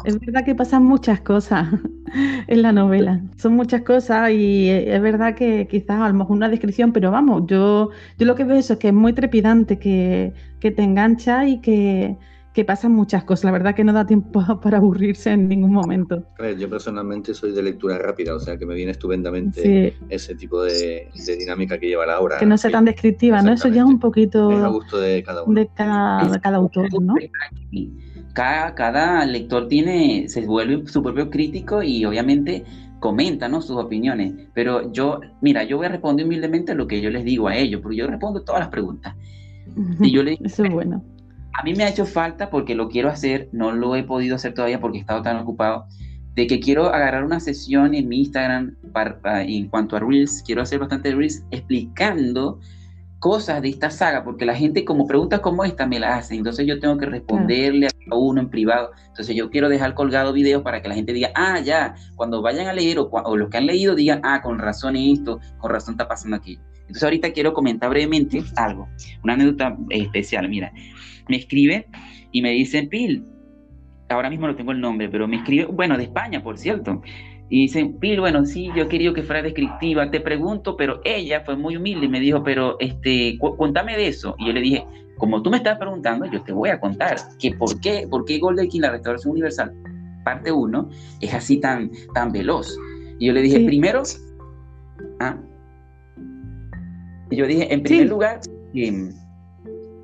[0.06, 1.68] es verdad que pasan muchas cosas
[2.48, 6.50] en la novela, son muchas cosas y es verdad que quizás a lo mejor una
[6.50, 10.34] descripción, pero vamos, yo, yo lo que veo eso es que es muy trepidante, que,
[10.60, 12.18] que te engancha y que
[12.54, 13.46] que pasan muchas cosas.
[13.46, 16.24] La verdad que no da tiempo para aburrirse en ningún momento.
[16.58, 21.10] Yo personalmente soy de lectura rápida, o sea que me viene estupendamente ese tipo de,
[21.38, 22.38] dinámica que lleva la obra.
[22.38, 23.54] Que no sea tan descriptiva, ¿no?
[23.54, 24.52] Eso ya es un poquito...
[24.52, 25.60] Es a gusto de cada uno.
[25.60, 27.16] De cada, autor, ¿no?
[28.34, 32.64] Cada, cada lector tiene, se vuelve su propio crítico y obviamente
[33.00, 33.62] comenta ¿no?
[33.62, 34.34] sus opiniones.
[34.54, 37.82] Pero yo, mira, yo voy a responder humildemente lo que yo les digo a ellos,
[37.82, 39.16] porque yo respondo todas las preguntas.
[40.02, 41.02] Y yo le digo, Eso es bueno
[41.54, 44.54] a mí me ha hecho falta porque lo quiero hacer, no lo he podido hacer
[44.54, 45.86] todavía porque he estado tan ocupado,
[46.36, 48.76] de que quiero agarrar una sesión en mi Instagram
[49.26, 52.60] en cuanto a Reels, quiero hacer bastante Reels explicando
[53.20, 56.66] cosas de esta saga, porque la gente como preguntas como esta me la hace, entonces
[56.66, 60.82] yo tengo que responderle a uno en privado, entonces yo quiero dejar colgado videos para
[60.82, 63.68] que la gente diga, ah, ya, cuando vayan a leer o, o los que han
[63.68, 66.58] leído digan, ah, con razón esto, con razón está pasando aquí.
[66.82, 68.88] Entonces ahorita quiero comentar brevemente algo,
[69.24, 70.74] una anécdota especial, mira,
[71.28, 71.88] me escribe
[72.32, 73.26] y me dice, Pil,
[74.10, 77.02] ahora mismo no tengo el nombre, pero me escribe, bueno, de España, por cierto.
[77.50, 81.58] Y dice, Pil, bueno, sí, yo quería que fuera descriptiva, te pregunto, pero ella fue
[81.58, 84.36] muy humilde y me dijo, pero este, cuéntame de eso.
[84.40, 84.86] Y yo le dije,
[85.18, 88.40] como tú me estás preguntando, yo te voy a contar que por qué, por qué
[88.40, 89.74] Golden King, la restauración universal,
[90.24, 92.76] parte 1, es así tan, tan veloz.
[93.20, 94.02] Y yo le dije, primero,
[95.20, 95.38] ¿ah?
[97.30, 98.40] y yo dije, en primer lugar,
[98.74, 99.12] eh,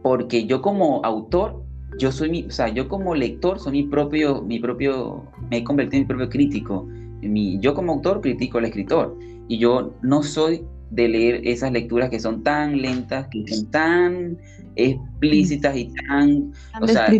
[0.08, 1.62] porque yo como autor,
[2.00, 5.63] yo soy mi, o sea, yo como lector soy mi propio, mi propio, me he
[5.65, 6.88] convertido en mi propio crítico.
[7.22, 9.17] Mi, yo como autor critico al escritor
[9.50, 14.38] y yo no soy de leer esas lecturas que son tan lentas, que son tan
[14.78, 17.12] explícitas y tan, o sea,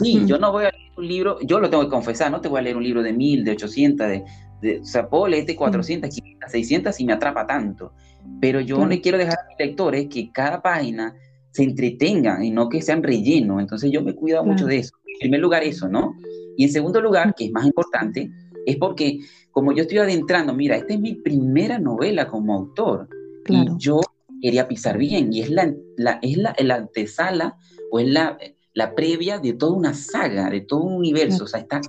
[0.00, 2.48] sí, yo no voy a leer un libro, yo lo tengo que confesar, no te
[2.48, 4.22] voy a leer un libro de mil, de ochocientas,
[4.62, 7.92] de, o sea, puedo leerte 400, 500, 600 y me atrapa tanto,
[8.40, 11.14] pero yo no le quiero dejar a mis lectores que cada página
[11.52, 13.60] se entretengan y no que sean relleno.
[13.60, 14.92] Entonces yo me he cuidado mucho de eso.
[15.06, 16.14] En primer lugar eso, ¿no?
[16.56, 18.30] Y en segundo lugar, que es más importante,
[18.66, 23.08] es porque como yo estoy adentrando, mira, esta es mi primera novela como autor
[23.48, 24.00] y yo
[24.42, 27.56] quería pisar bien y es la, la es la, antesala
[27.90, 28.38] o es la,
[28.74, 31.44] la previa de toda una saga, de todo un universo.
[31.44, 31.80] O sea, está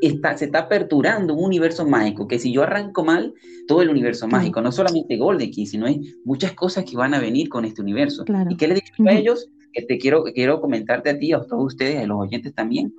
[0.00, 3.34] se está aperturando un universo mágico, que si yo arranco mal,
[3.66, 7.20] todo el universo mágico, no solamente Golden King, sino hay muchas cosas que van a
[7.20, 8.24] venir con este universo.
[8.48, 9.48] ¿Y qué les digo a ellos?
[9.72, 12.94] Que te quiero, quiero comentarte a ti, a todos ustedes, a los oyentes también,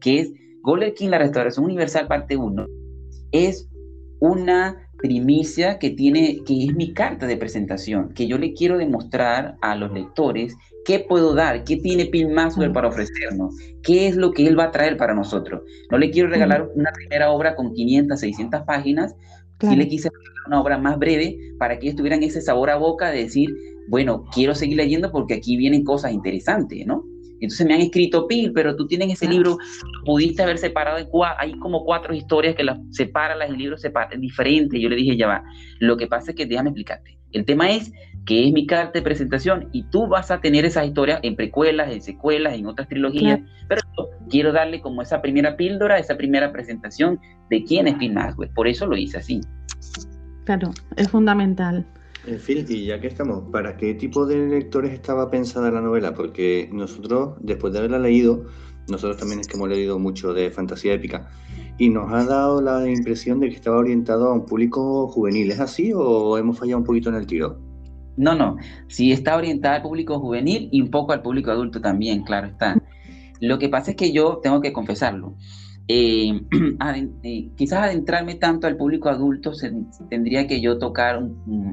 [0.00, 2.66] que es Golden King, la restauración universal parte 1,
[3.32, 3.68] es
[4.20, 9.56] una primicia que tiene, que es mi carta de presentación, que yo le quiero demostrar
[9.60, 14.32] a los lectores qué puedo dar, qué tiene Pin Maxwell para ofrecernos, qué es lo
[14.32, 15.62] que él va a traer para nosotros.
[15.90, 19.14] No le quiero regalar una primera obra con 500, 600 páginas,
[19.60, 22.76] sí le quise regalar una obra más breve para que ellos tuvieran ese sabor a
[22.76, 23.54] boca de decir,
[23.88, 27.04] bueno, quiero seguir leyendo porque aquí vienen cosas interesantes, ¿no?
[27.42, 29.58] Entonces me han escrito, Pil, pero tú tienes ese libro,
[30.04, 33.82] pudiste haber separado, en hay como cuatro historias que las separan, las libros
[34.16, 34.80] diferentes.
[34.80, 35.42] Yo le dije, ya va,
[35.80, 37.18] lo que pasa es que déjame explicarte.
[37.32, 37.90] El tema es
[38.24, 41.90] que es mi carta de presentación y tú vas a tener esas historias en precuelas,
[41.90, 46.52] en secuelas, en otras trilogías, pero yo quiero darle como esa primera píldora, esa primera
[46.52, 47.18] presentación
[47.50, 48.50] de quién es Phil Maxwell.
[48.50, 49.40] Por eso lo hice así.
[50.44, 51.86] Claro, es fundamental.
[52.26, 56.14] En fin, y ya que estamos, ¿para qué tipo de lectores estaba pensada la novela?
[56.14, 58.46] Porque nosotros, después de haberla leído,
[58.88, 61.28] nosotros también es que hemos leído mucho de fantasía épica
[61.78, 65.50] y nos ha dado la impresión de que estaba orientado a un público juvenil.
[65.50, 67.71] ¿Es así o hemos fallado un poquito en el tiro?
[68.16, 68.56] No, no,
[68.88, 72.76] sí está orientada al público juvenil y un poco al público adulto también, claro está.
[73.40, 75.36] Lo que pasa es que yo tengo que confesarlo.
[75.88, 76.40] Eh,
[77.22, 79.52] eh, quizás adentrarme tanto al público adulto
[80.08, 81.22] tendría que yo tocar,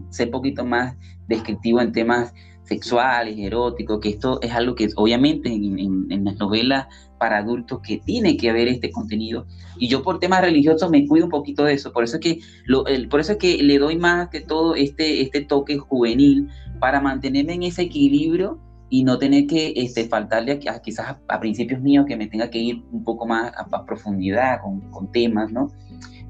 [0.10, 0.96] ser un poquito más
[1.28, 6.88] descriptivo en temas sexuales, eróticos, que esto es algo que obviamente en, las novelas
[7.20, 9.46] para adultos que tiene que haber este contenido.
[9.78, 12.40] Y yo por temas religiosos me cuido un poquito de eso, por eso es que,
[12.66, 17.00] lo, por eso es que le doy más que todo este, este toque juvenil para
[17.00, 18.58] mantenerme en ese equilibrio
[18.90, 22.58] y no tener que este, faltarle a, quizás a, principios míos que me tenga que
[22.58, 25.72] ir un poco más a, profundidad con, con, temas, ¿no?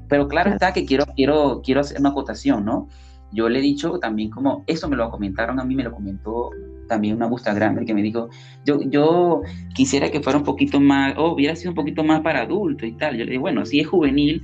[0.08, 2.88] Pero claro está que quiero, quiero, quiero hacer una acotación, ¿no?
[3.32, 6.50] Yo le he dicho también como, eso me lo comentaron a mí, me lo comentó
[6.90, 8.28] también una Grammer que me dijo,
[8.66, 9.42] yo, yo
[9.74, 12.92] quisiera que fuera un poquito más, o hubiera sido un poquito más para adultos y
[12.92, 13.16] tal.
[13.16, 14.42] Yo le dije, bueno, si es juvenil,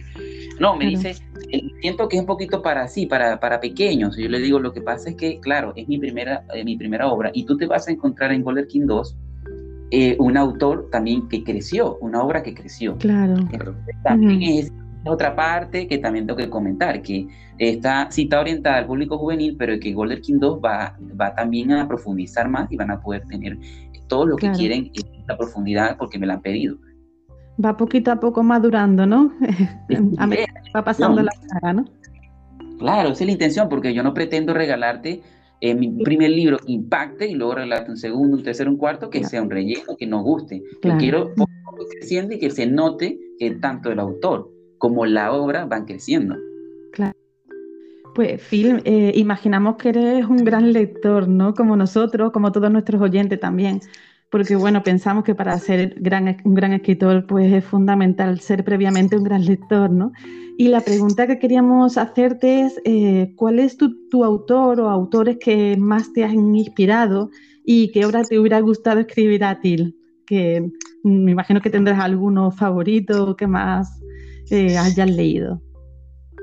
[0.61, 1.16] no, me dice,
[1.51, 4.16] eh, siento que es un poquito para sí, para, para pequeños.
[4.16, 7.09] Yo le digo, lo que pasa es que, claro, es mi primera, eh, mi primera
[7.09, 9.16] obra y tú te vas a encontrar en Golden King 2
[9.90, 12.96] eh, un autor también que creció, una obra que creció.
[12.99, 13.37] Claro.
[14.05, 14.72] También es
[15.09, 17.27] otra parte que también tengo que comentar, que
[17.59, 21.87] está, está orientada al público juvenil, pero que Golden King 2 va, va también a
[21.87, 23.59] profundizar más y van a poder tener
[24.09, 26.77] todo lo que quieren en la profundidad porque me la han pedido.
[27.62, 29.33] Va poquito a poco madurando, ¿no?
[30.19, 31.85] a medida va pasando la saga, ¿no?
[32.79, 35.23] Claro, esa es la intención, porque yo no pretendo regalarte
[35.62, 39.25] eh, mi primer libro impacte y luego regalarte un segundo, un tercero, un cuarto que
[39.25, 40.62] sea un relleno, que nos guste.
[40.83, 41.45] Yo quiero que
[41.99, 46.37] creciendo y que se note que tanto el autor como la obra van creciendo.
[46.93, 47.17] Claro.
[48.15, 51.55] Pues Phil, eh, imaginamos que eres un gran lector, ¿no?
[51.55, 53.81] Como nosotros, como todos nuestros oyentes también
[54.31, 55.97] porque bueno, pensamos que para ser
[56.45, 60.12] un gran escritor pues es fundamental ser previamente un gran lector, ¿no?
[60.59, 65.77] Y la pregunta que queríamos hacerte es, eh, ¿cuál es tu, autor o autores que
[65.77, 67.31] más te han inspirado
[67.65, 69.95] y qué obra te hubiera gustado escribir a ti?
[70.27, 70.71] Que
[71.05, 74.01] me imagino que tendrás alguno favorito que más
[74.50, 75.61] eh, hayas leído.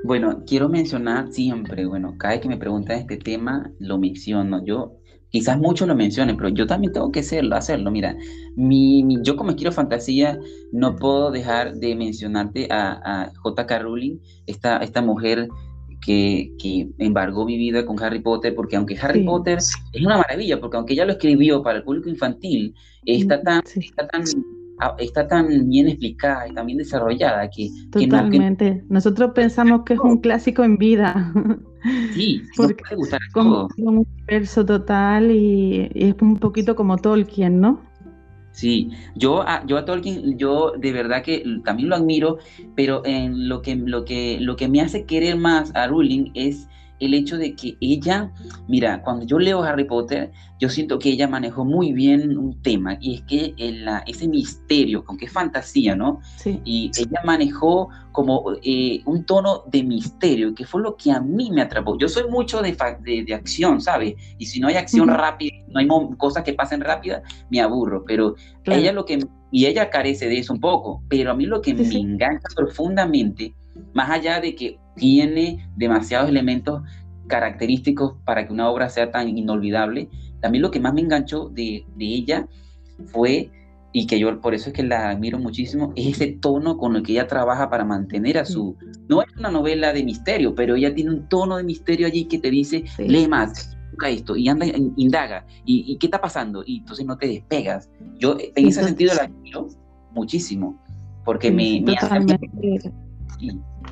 [0.04, 4.62] Bueno, quiero mencionar siempre, bueno, cada vez que me preguntan este tema, lo menciono.
[4.64, 4.98] Yo
[5.34, 7.56] Quizás muchos lo mencionen, pero yo también tengo que hacerlo.
[7.56, 7.90] hacerlo.
[7.90, 8.16] Mira,
[8.54, 10.38] mi, yo como quiero fantasía
[10.70, 13.80] no puedo dejar de mencionarte a, a J.K.
[13.80, 15.48] Rowling, esta, esta mujer
[16.06, 20.60] que, que, embargó mi vida con Harry Potter, porque aunque Harry Potter es una maravilla,
[20.60, 22.72] porque aunque ella lo escribió para el público infantil,
[23.04, 24.22] está tan, está tan
[24.98, 27.70] está tan bien explicada y tan bien desarrollada que...
[27.90, 28.84] Totalmente.
[28.88, 31.32] Nosotros pensamos que es un clásico en vida.
[32.14, 37.82] Sí, porque puede gustar como un universo total y, es un poquito como Tolkien, ¿no?
[38.52, 42.38] Sí, yo a, yo a Tolkien, yo de verdad que también lo admiro,
[42.74, 46.68] pero en lo que, lo que, lo que me hace querer más a Rowling es
[47.00, 48.32] el hecho de que ella,
[48.68, 50.30] mira, cuando yo leo Harry Potter,
[50.60, 53.54] yo siento que ella manejó muy bien un tema, y es que
[54.06, 56.20] ese misterio, con qué fantasía, ¿no?
[56.36, 56.60] Sí.
[56.64, 61.50] Y ella manejó como eh, un tono de misterio, que fue lo que a mí
[61.50, 61.98] me atrapó.
[61.98, 64.14] Yo soy mucho de, de, acción, ¿sabes?
[64.38, 68.36] Y si no hay acción rápida, no hay cosas que pasen rápidas, me aburro, pero
[68.64, 69.18] ella lo que,
[69.50, 73.54] y ella carece de eso un poco, pero a mí lo que me engancha profundamente,
[73.92, 76.82] más allá de que tiene demasiados elementos
[77.26, 80.08] característicos para que una obra sea tan inolvidable.
[80.40, 82.46] También lo que más me enganchó de, ella
[83.06, 83.50] fue,
[83.92, 87.02] y que yo por eso es que la admiro muchísimo, es ese tono con el
[87.02, 88.76] que ella trabaja para mantener a su...
[89.08, 92.38] No es una novela de misterio, pero ella tiene un tono de misterio allí que
[92.38, 97.06] te dice, lee más, busca esto, y anda, indaga, y, qué está pasando, y entonces
[97.06, 97.90] no te despegas.
[98.18, 99.68] Yo en ese sentido la admiro
[100.12, 100.78] muchísimo,
[101.24, 102.92] porque me, me hace...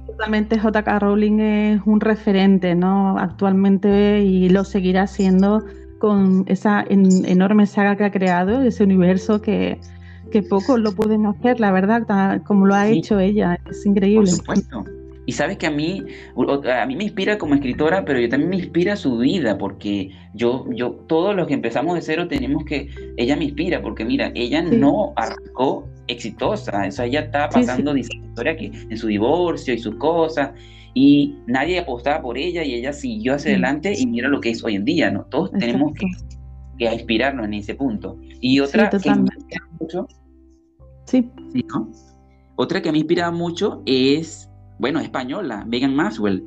[0.06, 3.18] Totalmente JK Rowling es un referente, ¿no?
[3.18, 5.62] Actualmente y lo seguirá siendo
[5.98, 9.78] con esa enorme saga que ha creado, ese universo que,
[10.32, 14.26] que pocos lo pueden hacer, la verdad, como lo ha hecho ella, es increíble.
[14.26, 14.84] Por supuesto.
[15.24, 16.02] Y sabes que a mí,
[16.36, 20.66] a mí me inspira como escritora, pero yo también me inspira su vida, porque yo,
[20.70, 24.62] yo, todos los que empezamos de cero tenemos que, ella me inspira, porque mira, ella
[24.62, 29.78] no arrancó exitosa, o sea, ella está pasando sí, historia que en su divorcio y
[29.78, 30.50] sus cosas,
[30.94, 34.62] y nadie apostaba por ella y ella siguió hacia adelante y mira lo que es
[34.62, 35.24] hoy en día, ¿no?
[35.24, 36.06] Todos tenemos que,
[36.78, 38.18] que, inspirarnos en ese punto.
[38.40, 40.08] Y otra que me inspira mucho,
[41.06, 41.30] sí.
[42.56, 46.44] Otra que me inspira mucho es bueno, española, Megan Maxwell.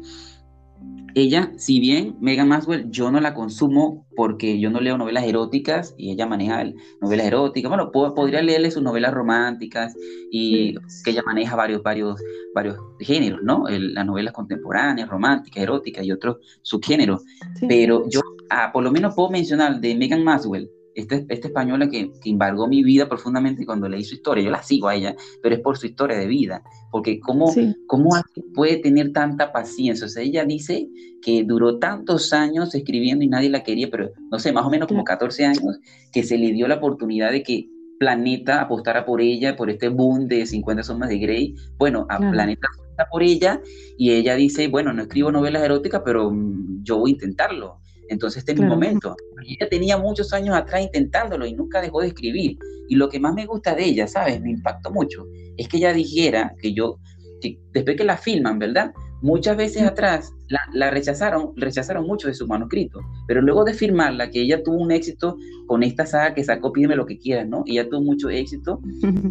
[1.18, 5.96] Ella, si bien Megan Maxwell, yo no la consumo porque yo no leo novelas eróticas
[5.98, 6.66] y ella maneja
[7.00, 7.70] novelas eróticas.
[7.70, 9.96] Bueno, podría leerle sus novelas románticas
[10.30, 12.22] y que ella maneja varios, varios,
[12.54, 13.64] varios géneros, ¿no?
[13.70, 17.24] las novelas contemporáneas, románticas, eróticas y otros subgéneros.
[17.66, 18.20] Pero yo,
[18.50, 22.84] ah, por lo menos puedo mencionar de Megan Maxwell, esta, española que, que, embargó mi
[22.84, 24.44] vida profundamente cuando leí su historia.
[24.44, 26.64] Yo la sigo a ella, pero es por su historia de vida.
[26.92, 27.54] Porque cómo,
[27.88, 28.10] cómo
[28.54, 30.06] puede tener tanta paciencia.
[30.06, 30.88] O sea, ella dice
[31.22, 34.88] que duró tantos años escribiendo y nadie la quería, pero no sé, más o menos
[34.88, 35.80] como 14 años,
[36.12, 37.70] que se le dio la oportunidad de que
[38.00, 41.56] Planeta apostara por ella, por este boom de 50 sombras de Grey.
[41.78, 43.62] Bueno, a Planeta apuesta por ella
[43.98, 47.80] y ella dice, bueno, no escribo novelas eróticas, pero mm, yo voy a intentarlo.
[48.10, 49.16] Entonces este es mi momento.
[49.48, 52.58] Ella tenía muchos años atrás intentándolo y nunca dejó de escribir.
[52.88, 54.42] Y lo que más me gusta de ella, ¿sabes?
[54.42, 55.26] Me impactó mucho.
[55.58, 57.00] Es que ella dijera que yo,
[57.42, 58.94] que después que la filman, ¿verdad?
[59.22, 60.32] Muchas veces atrás
[60.74, 64.92] la, rechazaron, rechazaron mucho de su manuscrito, pero luego de firmarla, que ella tuvo un
[64.92, 65.38] éxito
[65.68, 67.64] con esta saga que sacó Pídeme lo que quieras, ¿no?
[67.66, 68.82] Ella tuvo mucho éxito,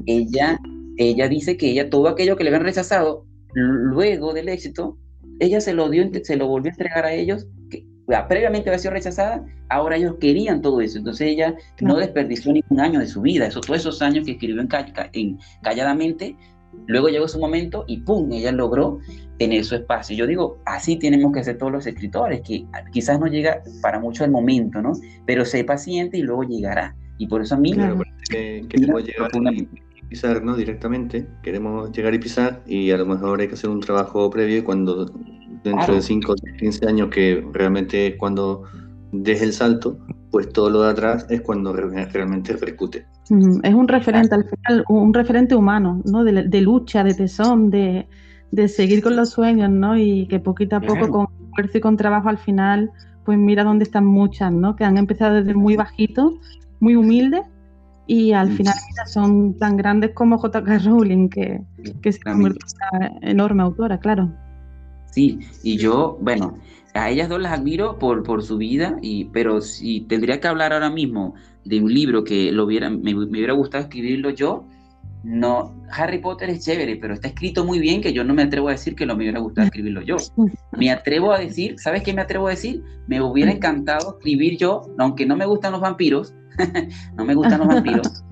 [0.07, 0.59] ella,
[0.97, 4.99] ella dice que ella todo aquello que le habían rechazado, luego del éxito,
[5.39, 7.87] ella se lo dio, se lo volvió a entregar a ellos, que
[8.29, 13.01] previamente había sido rechazada, ahora ellos querían todo eso, entonces ella no desperdició ningún año
[13.01, 14.69] de su vida, eso, todos esos años que escribió en,
[15.13, 16.37] en calladamente,
[16.87, 18.31] luego llegó su momento y ¡pum!
[18.33, 18.99] ella logró
[19.39, 20.17] tener su espacio.
[20.17, 24.25] Yo digo, así tenemos que ser todos los escritores, que quizás no llega para mucho
[24.25, 24.93] el momento, ¿no?
[25.27, 26.95] Pero sé paciente y luego llegará.
[27.19, 27.73] Y por eso a mí...
[27.73, 29.69] Claro, queremos llegar y
[30.09, 30.57] pisar, ¿no?
[30.57, 34.59] Directamente, queremos llegar y pisar y a lo mejor hay que hacer un trabajo previo
[34.59, 35.11] y cuando
[35.65, 38.65] dentro de 5 o 15 años que realmente es cuando
[39.11, 39.99] deje el salto,
[40.31, 43.07] pues todo lo de atrás es cuando realmente repercute.
[43.63, 46.25] Es un referente, al final, un referente humano, ¿no?
[46.25, 48.07] De, de lucha, de tesón, de,
[48.51, 49.97] de seguir con los sueños, ¿no?
[49.97, 52.91] Y que poquito a poco, con esfuerzo y con trabajo al final,
[53.25, 54.77] pues mira dónde están muchas, ¿no?
[54.77, 56.35] Que han empezado desde muy bajitos,
[56.81, 57.43] muy humildes,
[58.07, 58.75] y al final
[59.07, 60.79] son tan grandes como J.K.
[60.81, 61.63] Rowling, que,
[62.03, 62.59] que se convierte
[62.93, 64.31] en una enorme autora, claro.
[65.15, 66.59] Sí, y yo, bueno,
[66.93, 70.73] a ellas dos las admiro por, por su vida, y, pero si tendría que hablar
[70.73, 71.35] ahora mismo
[71.65, 74.65] de un libro que lo hubiera, me, hubiera gustado escribirlo yo,
[75.23, 78.71] no, Harry Potter es chévere, pero está escrito muy bien que yo no me atrevo
[78.71, 80.17] a decir que lo me hubiera gustado escribirlo yo.
[80.77, 82.83] Me atrevo a decir, ¿sabes qué me atrevo a decir?
[83.07, 86.35] Me hubiera encantado escribir yo, aunque no me gustan los vampiros,
[87.17, 88.25] no me gustan los vampiros,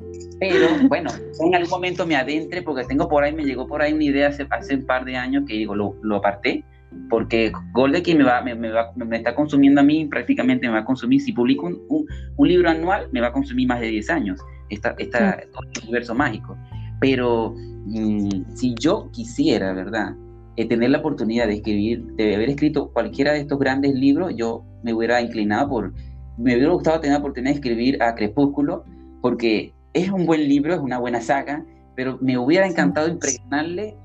[0.43, 1.09] pero bueno,
[1.39, 4.28] en algún momento me adentre porque tengo por ahí, me llegó por ahí una idea
[4.28, 6.64] hace, hace un par de años que digo, lo, lo aparté,
[7.09, 10.80] porque Golden me va, me, me, va, me está consumiendo a mí, prácticamente me va
[10.80, 14.11] a consumir, si publico un, un, libro anual, me va a consumir más de 10
[14.11, 14.40] años,
[14.70, 16.57] esta, esta, este universo mágico.
[17.01, 17.55] Pero
[17.86, 20.14] mm, si yo quisiera, ¿verdad?
[20.57, 24.64] Eh, tener la oportunidad de escribir, de haber escrito cualquiera de estos grandes libros, yo
[24.82, 25.93] me hubiera inclinado por,
[26.38, 28.84] me hubiera gustado tener la oportunidad de escribir a Crepúsculo,
[29.20, 31.64] porque es un buen libro, es una buena saga,
[31.95, 33.97] pero me hubiera encantado impregnarle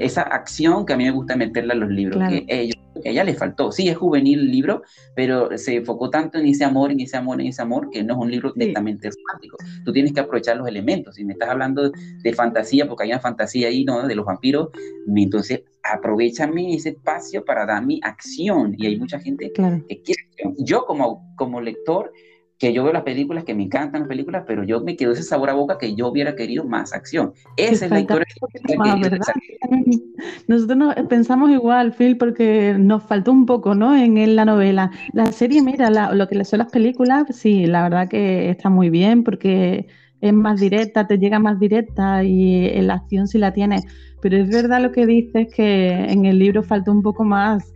[0.00, 3.34] esa acción que a mí me gusta meterla a los libros, que ellos, ella le
[3.34, 3.72] faltó.
[3.72, 4.82] Sí, es juvenil el libro,
[5.14, 8.14] pero se enfocó tanto en ese amor, en ese amor, en ese amor, que no
[8.14, 9.56] es un libro directamente romántico.
[9.84, 11.14] Tú tienes que aprovechar los elementos.
[11.14, 14.06] Si me estás hablando de fantasía, porque hay una fantasía ahí, ¿no?
[14.06, 14.68] De los vampiros,
[15.06, 18.74] entonces aprovechame ese espacio para dar mi acción.
[18.76, 20.22] Y hay mucha gente que quiere.
[20.58, 22.12] Yo como, como lector
[22.60, 25.22] que yo veo las películas, que me encantan las películas, pero yo me quedo ese
[25.22, 27.32] sabor a boca que yo hubiera querido más acción.
[27.56, 28.26] Esa es la historia.
[30.46, 33.96] Nosotros pensamos igual, Phil, porque nos faltó un poco, ¿no?
[33.96, 34.90] En, la novela.
[35.14, 39.24] La serie, mira, lo que son las películas, sí, la verdad que está muy bien
[39.24, 39.86] porque
[40.20, 43.86] es más directa, te llega más directa y en la acción sí la tienes.
[44.20, 47.64] Pero es verdad lo que dices que en el libro faltó un poco más.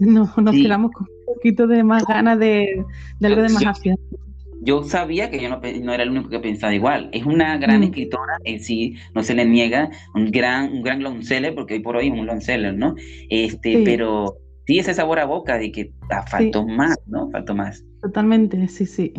[0.00, 2.84] No, nos quedamos con un poquito de más ganas de,
[3.22, 3.98] algo de más acción.
[4.62, 7.10] Yo sabía que yo no, era el único que pensaba igual.
[7.12, 7.84] Es una gran mm.
[7.84, 11.80] escritora, en sí, no se le niega, un gran, un gran long seller, porque hoy
[11.80, 12.94] por hoy es un long seller, ¿no?
[13.28, 17.30] Este, Pero sí ese sabor a boca de que ah, faltó más, ¿no?
[17.30, 17.84] Faltó más.
[18.00, 19.12] Totalmente, sí, sí.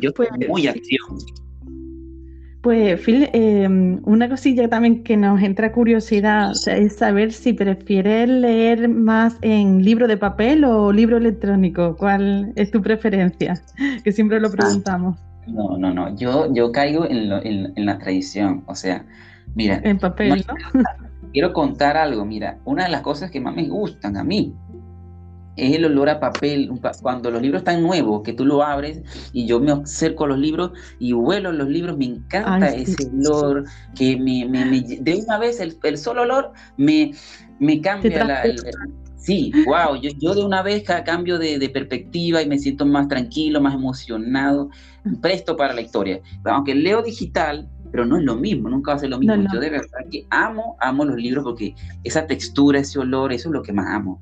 [0.00, 1.18] Yo pues, muy acción.
[2.64, 8.88] Pues, Phil, em, una cosilla también que nos entra curiosidad es saber si prefieres leer
[8.88, 11.94] más en libro de papel o libro electrónico.
[11.98, 13.60] ¿Cuál es tu preferencia?
[14.02, 15.18] Que siempre lo preguntamos.
[15.46, 16.16] no, no, no.
[16.16, 17.28] Yo, yo caigo en,
[17.84, 18.64] la tradición.
[18.64, 19.04] O sea,
[19.54, 19.82] mira.
[19.84, 20.82] En papel, ¿no?
[21.34, 22.24] Quiero contar algo.
[22.24, 24.54] Mira, una de las cosas que más me gustan a mí
[25.56, 26.70] es el olor a papel.
[27.02, 29.02] Cuando los libros están nuevos, que tú lo abres
[29.32, 33.64] y yo me acerco a los libros y huelo los libros, me encanta ese olor
[33.94, 34.46] que me,
[35.00, 37.12] de una vez el, solo olor me,
[37.58, 38.42] me cambia la...
[39.16, 43.08] sí, wow, yo, yo, de una vez cambio de, de, perspectiva y me siento más
[43.08, 44.70] tranquilo, más emocionado,
[45.20, 46.20] presto para la historia.
[46.44, 49.46] Aunque leo digital, pero no es lo mismo, nunca va a ser lo mismo.
[49.52, 53.52] Yo de verdad que amo, amo los libros porque esa textura, ese olor, eso es
[53.52, 54.20] lo que más amo.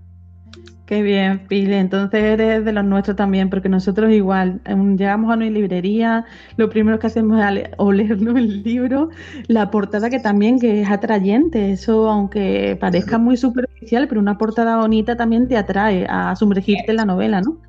[0.92, 1.72] Qué bien, Pili.
[1.72, 6.26] Entonces eres de los nuestros también, porque nosotros igual em, llegamos a una librería,
[6.58, 9.08] lo primero que hacemos es olernos el libro,
[9.48, 14.76] la portada que también que es atrayente, eso aunque parezca muy superficial, pero una portada
[14.76, 17.62] bonita también te atrae a sumergirte en la novela, ¿no?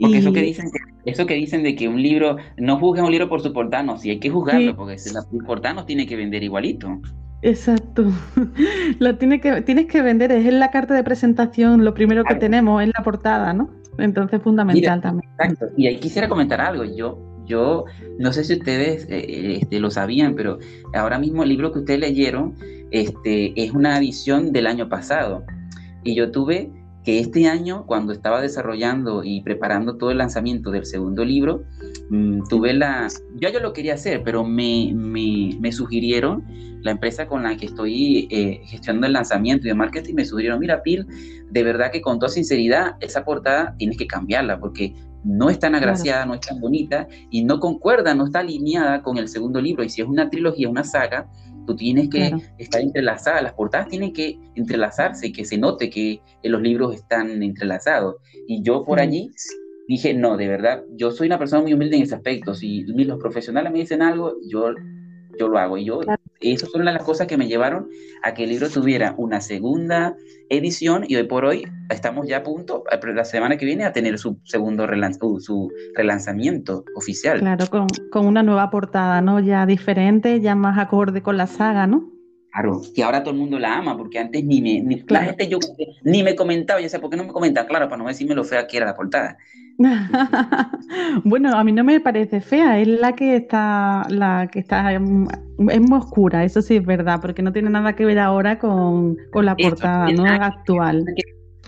[0.00, 0.70] Porque eso que dicen
[1.04, 3.98] eso que dicen de que un libro, no juzguen un libro por su portada, no,
[3.98, 7.00] sí hay que juzgarlo, porque la portada nos tiene que vender igualito.
[7.42, 8.04] Exacto.
[8.98, 12.34] Lo tiene que, tienes que vender, es en la carta de presentación, lo primero que
[12.34, 13.70] tenemos es la portada, ¿no?
[13.98, 15.30] Entonces fundamental también.
[15.38, 15.66] Exacto.
[15.76, 16.84] Y ahí quisiera comentar algo.
[16.84, 17.84] Yo, yo
[18.18, 20.58] no sé si ustedes eh, este, lo sabían, pero
[20.94, 22.54] ahora mismo el libro que ustedes leyeron
[22.90, 25.44] este, es una edición del año pasado.
[26.02, 26.70] Y yo tuve
[27.08, 31.64] que este año, cuando estaba desarrollando y preparando todo el lanzamiento del segundo libro,
[32.10, 33.08] mm, tuve la...
[33.36, 36.44] Ya yo lo quería hacer, pero me, me, me sugirieron,
[36.82, 40.60] la empresa con la que estoy eh, gestionando el lanzamiento y de marketing, me sugirieron,
[40.60, 41.06] mira, Pil,
[41.50, 44.92] de verdad que con toda sinceridad, esa portada tienes que cambiarla, porque
[45.24, 49.16] no es tan agraciada, no es tan bonita y no concuerda, no está alineada con
[49.16, 49.82] el segundo libro.
[49.82, 51.26] Y si es una trilogía, una saga,
[51.68, 56.62] tú tienes que estar entrelazada, las portadas tienen que entrelazarse, que se note que los
[56.62, 58.16] libros están entrelazados.
[58.46, 59.30] Y yo por allí
[59.86, 62.54] dije, no, de verdad, yo soy una persona muy humilde en ese aspecto.
[62.54, 64.74] Si los profesionales me dicen algo, yo,
[65.38, 65.76] yo lo hago.
[65.76, 66.00] Y yo
[66.40, 67.88] esas son las cosas que me llevaron
[68.22, 70.16] a que el libro tuviera una segunda
[70.48, 72.84] edición y hoy por hoy estamos ya a punto,
[73.14, 77.40] la semana que viene, a tener su segundo uh, su relanzamiento oficial.
[77.40, 79.40] Claro, con, con, una nueva portada, ¿no?
[79.40, 82.10] Ya diferente, ya más acorde con la saga, ¿no?
[82.52, 85.48] Claro, que ahora todo el mundo la ama, porque antes ni me, ni, la gente
[85.48, 85.58] yo,
[86.02, 87.66] ni me comentaba, yo sé, ¿por qué no me comentan?
[87.66, 89.36] Claro, para no decirme lo fea que era la portada.
[91.24, 95.00] bueno, a mí no me parece fea, es la que está, la que está, es
[95.00, 95.28] muy
[95.92, 100.10] oscura, eso sí es verdad, porque no tiene nada que ver ahora con, la portada
[100.10, 100.24] ¿no?
[100.26, 101.04] actual.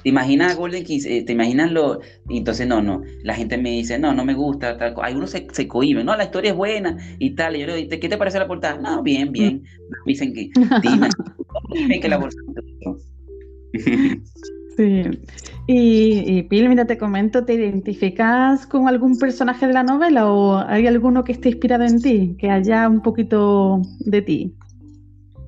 [0.03, 1.05] ¿Te imaginas Golden Kiss?
[1.07, 2.01] Eh, ¿Te imaginas lo...?
[2.29, 5.69] entonces, no, no, la gente me dice, no, no me gusta, tal Algunos se, se
[5.69, 7.55] cohiben, no, la historia es buena y tal.
[7.57, 8.79] Y yo le digo, ¿qué te parece la portada?
[8.81, 9.63] No, bien, bien.
[10.07, 10.51] dicen que,
[10.83, 12.43] dime, que la portada...
[14.77, 15.03] Sí.
[15.67, 20.59] Y, y Pil, mira, te comento, ¿te identificas con algún personaje de la novela o
[20.59, 24.55] hay alguno que esté inspirado en ti, que haya un poquito de ti?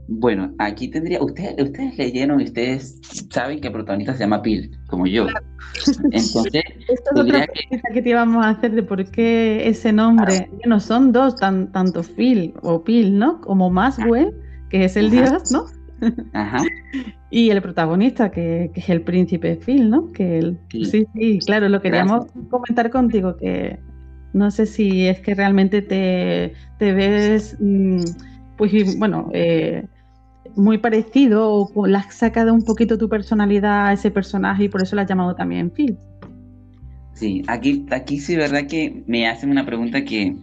[0.08, 3.00] Bueno, aquí tendría, ustedes, ustedes leyeron y ustedes
[3.30, 5.26] saben que el protagonista se llama Pil, como yo.
[6.04, 7.80] Entonces, Esto es otra que...
[7.94, 10.50] que te íbamos a hacer de por qué ese nombre.
[10.66, 13.40] no son dos, tan, tanto Phil o Pil, ¿no?
[13.40, 14.34] Como Maswell,
[14.68, 15.66] que es el dios, ¿no?
[16.32, 16.58] Ajá.
[17.30, 20.12] Y el protagonista, que, es el príncipe Phil, ¿no?
[20.12, 21.06] Que el, sí.
[21.14, 23.78] sí, claro, lo queríamos comentar contigo, que
[24.32, 28.00] no sé si es que realmente te, ves, mm,
[28.56, 29.86] pues bueno, eh,
[30.56, 34.82] muy parecido o le has sacado un poquito tu personalidad a ese personaje y por
[34.82, 35.96] eso lo has llamado también Phil.
[37.14, 40.34] Sí, aquí, aquí sí, verdad que me hacen una pregunta que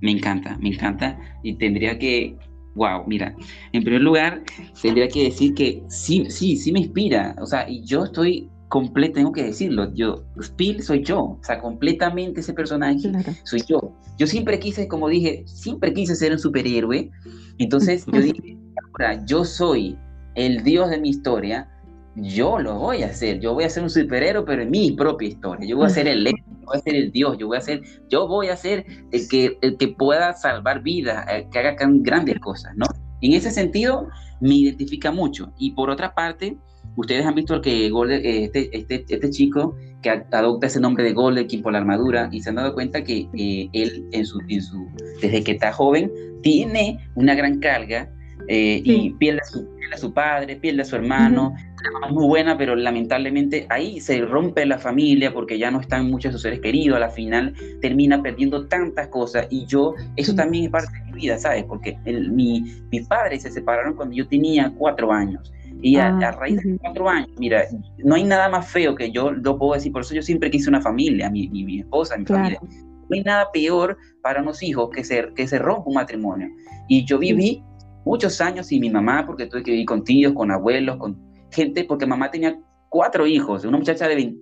[0.00, 2.36] me encanta, me encanta y tendría que,
[2.74, 3.34] wow, mira,
[3.72, 4.42] en primer lugar,
[4.80, 9.14] tendría que decir que sí, sí, sí me inspira, o sea, y yo estoy completo,
[9.14, 10.24] tengo que decirlo, yo,
[10.56, 13.12] Phil soy yo, o sea, completamente ese personaje
[13.44, 13.92] soy yo.
[14.16, 17.10] Yo siempre quise, como dije, siempre quise ser un superhéroe,
[17.58, 18.56] entonces yo dije,
[18.90, 19.98] ahora yo soy
[20.34, 21.68] el dios de mi historia,
[22.14, 25.28] yo lo voy a hacer, yo voy a ser un superhéroe, pero en mi propia
[25.28, 27.60] historia, yo voy a ser el yo voy a ser el dios, yo voy a
[27.60, 32.38] ser, yo voy a ser el que, el que pueda salvar vidas, que haga grandes
[32.40, 32.86] cosas, ¿no?
[33.20, 34.08] En ese sentido,
[34.40, 35.52] me identifica mucho.
[35.58, 36.56] Y por otra parte,
[36.96, 41.72] ustedes han visto que este, este, este chico que adopta ese nombre de Golden por
[41.72, 44.88] la armadura y se han dado cuenta que eh, él, en su, en su,
[45.20, 46.10] desde que está joven,
[46.42, 48.10] tiene una gran carga
[48.48, 51.54] eh, y pierde a, su, a, su, padre, pierde a su hermano.
[51.71, 51.71] es
[52.10, 56.32] muy buena, pero lamentablemente ahí se rompe la familia porque ya no están muchos de
[56.32, 56.96] sus seres queridos.
[56.96, 59.46] A la final termina perdiendo tantas cosas.
[59.50, 61.64] Y yo, eso también es parte de mi vida, ¿sabes?
[61.64, 65.52] Porque el, mi, mis padres se separaron cuando yo tenía cuatro años.
[65.80, 67.64] Y a, ah, raíz de cuatro años, mira,
[67.98, 69.90] no hay nada más feo que yo lo puedo decir.
[69.90, 72.60] Por eso yo siempre quise una familia, mi, mi, esposa, mi familia.
[72.62, 76.48] No hay nada peor para unos hijos que se, que se rompa un matrimonio.
[76.88, 77.62] Y yo viví
[78.04, 81.84] muchos años sin mi mamá, porque tuve que vivir con tíos, con abuelos, con gente,
[81.84, 84.36] porque mamá tenía cuatro hijos, una muchacha de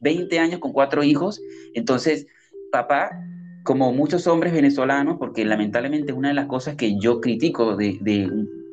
[0.00, 1.40] 20, años con cuatro hijos.
[1.74, 2.26] Entonces,
[2.70, 3.10] papá,
[3.64, 8.30] como muchos hombres venezolanos, porque lamentablemente una de las cosas que yo critico de, de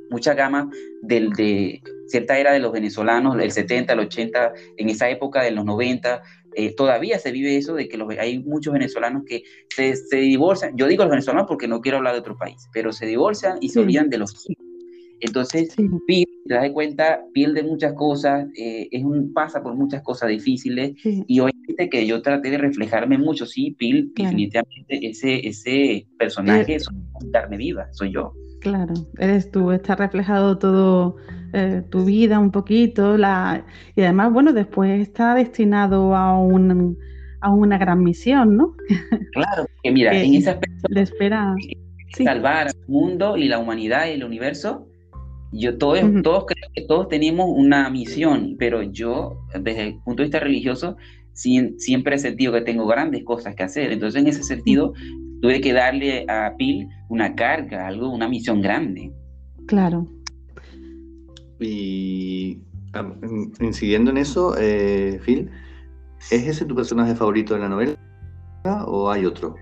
[0.10, 0.70] mucha gama
[1.02, 5.52] del, de cierta era de los venezolanos, el 70, el 80, en esa época de
[5.52, 6.22] los 90,
[6.56, 10.76] eh, todavía se vive eso de que los, hay muchos venezolanos que se, se, divorcian,
[10.76, 13.70] yo digo los venezolanos porque no quiero hablar de otro país, pero se divorcian y
[13.70, 14.69] se olvidan de los hijos.
[15.22, 16.26] Entonces, sí.
[16.46, 20.94] te das de cuenta, pierde muchas cosas, eh, es un, pasa por muchas cosas difíciles
[21.04, 26.88] y obviamente que yo traté de reflejarme mucho, sí, Pil, definitivamente ese, ese personaje es
[27.32, 28.34] carne viva, soy yo.
[28.62, 31.16] Claro, eres tú, está reflejado todo
[31.54, 33.66] eh, tu vida un poquito, la,
[33.96, 36.98] y además, bueno, después está destinado a, un,
[37.42, 38.76] a una gran misión, ¿no?
[39.32, 41.56] Claro, que mira, en ese aspecto le espera
[42.18, 44.89] salvar al mundo y la humanidad y el universo.
[45.52, 50.28] Yo todos, todos creo que todos tenemos una misión, pero yo, desde el punto de
[50.28, 50.96] vista religioso,
[51.34, 53.92] siempre he sentido que tengo grandes cosas que hacer.
[53.92, 54.94] Entonces, en ese sentido,
[55.42, 59.12] tuve que darle a Pil una carga, algo, una misión grande.
[59.66, 60.06] Claro.
[61.60, 62.60] Y
[63.60, 65.50] incidiendo en eso, eh, Phil,
[66.32, 67.96] ¿es ese tu personaje favorito de la novela
[68.86, 69.56] o hay otro?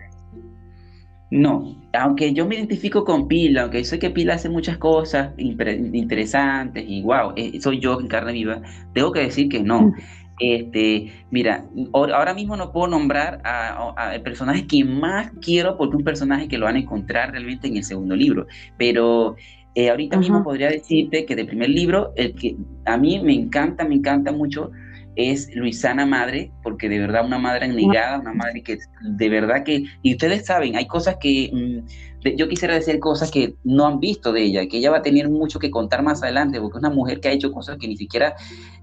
[1.30, 6.86] No, aunque yo me identifico con Pila, aunque sé que Pila hace muchas cosas interesantes
[6.88, 8.62] y wow, eh, soy yo en carne viva,
[8.94, 9.94] tengo que decir que no.
[10.40, 16.48] Este, mira, ahora mismo no puedo nombrar a, personaje que más quiero porque un personaje
[16.48, 18.48] que lo van a encontrar realmente en el segundo libro,
[18.78, 19.36] pero
[19.76, 22.56] eh, ahorita mismo podría decirte que del primer libro, el que
[22.86, 24.72] a mí me encanta, me encanta mucho,
[25.18, 29.84] es Luisana Madre, porque de verdad una madre negada, una madre que de verdad que,
[30.04, 34.32] y ustedes saben, hay cosas que, mm, yo quisiera decir cosas que no han visto
[34.32, 36.94] de ella, que ella va a tener mucho que contar más adelante, porque es una
[36.94, 38.36] mujer que ha hecho cosas que ni siquiera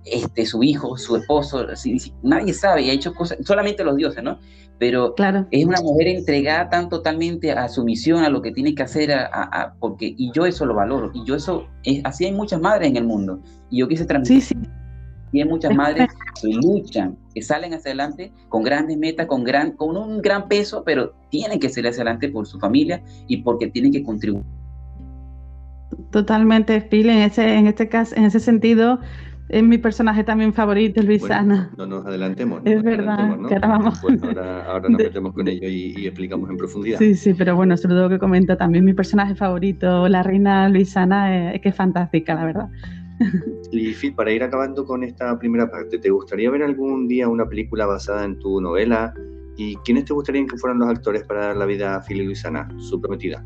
[0.05, 1.67] este, su hijo, su esposo,
[2.23, 4.39] nadie sabe, y ha hecho cosas, solamente los dioses, ¿no?
[4.79, 5.47] Pero claro.
[5.53, 9.13] es una mujer entregada tan totalmente a su misión, a lo que tiene que hacer,
[9.13, 12.89] a, porque, y yo eso lo valoro, y yo eso, es, así hay muchas madres
[12.89, 14.43] en el mundo, y yo quise transmitir.
[14.43, 14.84] Sí, sí
[15.35, 16.09] y hay muchas madres
[16.41, 20.85] que luchan, que salen hacia adelante con grandes metas, con, gran, con un gran peso,
[20.85, 24.45] pero tienen que salir hacia adelante por su familia y porque tienen que contribuir.
[26.13, 29.01] Totalmente, Phil, en ese, en este caso, en ese sentido,
[29.49, 31.73] es mi personaje también favorito, Luisana.
[31.77, 32.63] no nos adelantemos.
[32.65, 34.01] es verdad, que ahora vamos.
[34.69, 36.99] ahora, nos metemos con ello y, explicamos en profundidad.
[36.99, 41.53] Sí, sí, pero bueno, sobre todo que comento también mi personaje favorito, la reina Luisana,
[41.53, 42.69] es que es fantástica, la verdad.
[43.71, 47.49] Y Phil, para ir acabando con esta primera parte, ¿te gustaría ver algún día una
[47.49, 49.15] película basada en tu novela?
[49.57, 52.25] ¿Y quiénes te gustarían que fueran los actores para dar la vida a Phil y
[52.25, 53.45] Luisana, su prometida?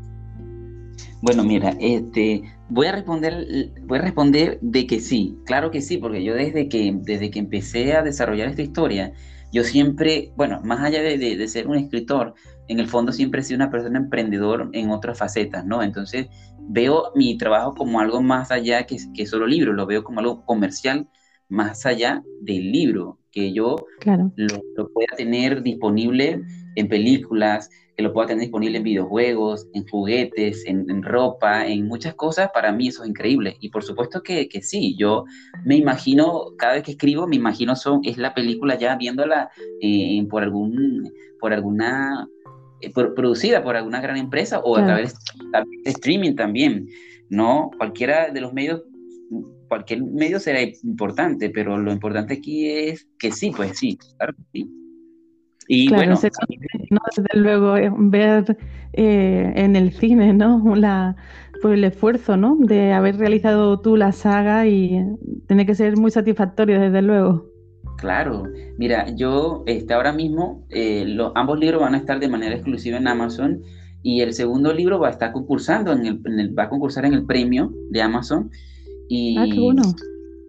[1.21, 5.97] Bueno, mira, este, voy a responder, voy a responder de que sí, claro que sí,
[5.97, 9.13] porque yo desde que, desde que empecé a desarrollar esta historia,
[9.51, 12.35] yo siempre, bueno, más allá de, de, de ser un escritor,
[12.69, 15.83] en el fondo siempre he sido una persona emprendedor en otras facetas, ¿no?
[15.83, 16.27] Entonces,
[16.69, 20.45] veo mi trabajo como algo más allá que, que solo libro, lo veo como algo
[20.45, 21.07] comercial
[21.49, 23.75] más allá del libro, que yo
[24.35, 26.43] lo, pueda tener disponible
[26.75, 32.13] en películas, que lo pueda tener disponible en videojuegos, en juguetes, en, ropa, en muchas
[32.13, 33.57] cosas, para mí eso es increíble.
[33.59, 35.25] Y por supuesto que, que, sí, yo
[35.65, 39.49] me imagino, cada vez que escribo, me imagino son, es la película ya viéndola
[39.81, 42.29] eh, por, algún, por alguna
[43.15, 45.15] producida por alguna gran empresa o a través
[45.83, 46.87] de streaming también,
[47.29, 47.71] ¿no?
[47.77, 48.83] Cualquiera de los medios,
[49.67, 54.69] cualquier medio será importante, pero lo importante aquí es que sí, pues sí, claro sí.
[55.71, 56.15] Y bueno,
[56.89, 58.57] no, desde luego eh, ver
[58.93, 60.63] eh, en el cine, ¿no?
[60.75, 61.15] La,
[61.61, 62.57] pues el esfuerzo, ¿no?
[62.59, 65.05] De haber realizado tú la saga y
[65.47, 67.45] tiene que ser muy satisfactorio, desde luego.
[67.99, 68.43] Claro,
[68.77, 72.97] mira, yo este, ahora mismo eh, los, ambos libros van a estar de manera exclusiva
[72.97, 73.61] en Amazon
[74.01, 77.25] y el segundo libro va a estar concursando, en el, va a concursar en el
[77.25, 78.49] premio de Amazon.
[79.09, 79.83] Y, ah, qué bueno.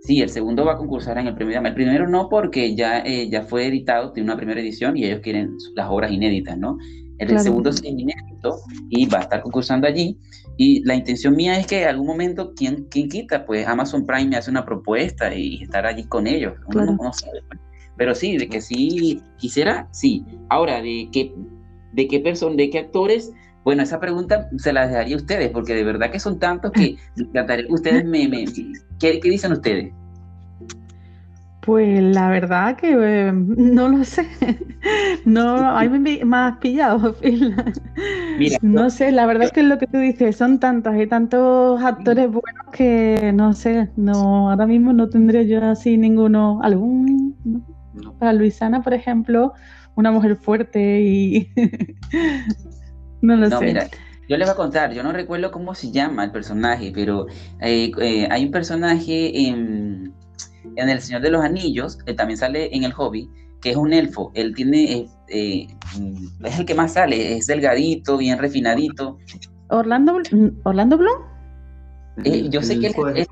[0.02, 1.80] Sí, el segundo va a concursar en el premio de Amazon.
[1.80, 5.20] El primero no porque ya, eh, ya fue editado, tiene una primera edición y ellos
[5.20, 6.78] quieren las obras inéditas, ¿no?
[7.18, 10.16] El, segundo es inédito y va a estar concursando allí.
[10.56, 13.46] Y la intención mía es que en algún momento, ¿quién, quién quita?
[13.46, 16.54] Pues Amazon Prime me hace una propuesta y estar allí con ellos.
[16.66, 17.42] Uno no sabe.
[17.48, 17.60] Pues.
[17.96, 20.24] Pero sí, de que sí quisiera, sí.
[20.48, 21.34] Ahora, de qué,
[21.92, 23.32] de qué persona, de qué actores,
[23.64, 26.96] bueno, esa pregunta se la dejaría a ustedes, porque de verdad que son tantos que
[27.68, 28.44] ustedes me, me
[28.98, 29.92] ¿qué, ¿qué, dicen ustedes?
[31.60, 34.26] Pues la verdad que eh, no lo sé.
[35.24, 35.88] No, hay
[36.24, 37.14] más pillado.
[38.38, 41.06] Mira, no sé, la verdad es que es lo que tú dices, son tantos, hay
[41.06, 47.36] tantos actores buenos que no sé, no, ahora mismo no tendría yo así ninguno, algún,
[48.18, 49.52] para Luisana, por ejemplo,
[49.94, 51.50] una mujer fuerte y
[53.20, 53.64] no lo sé.
[53.66, 53.88] Mira,
[54.28, 57.26] yo les voy a contar, yo no recuerdo cómo se llama el personaje, pero
[57.60, 60.14] eh, eh, hay un personaje en
[60.76, 63.28] en El Señor de los Anillos, él también sale en El Hobby,
[63.60, 64.30] que es un elfo.
[64.34, 65.66] Él tiene, eh, eh,
[66.44, 69.18] es el que más sale, es delgadito, bien refinadito.
[69.68, 70.18] ¿Orlando,
[70.64, 71.22] Orlando Bloom?
[72.24, 73.28] Eh, yo sé que él es,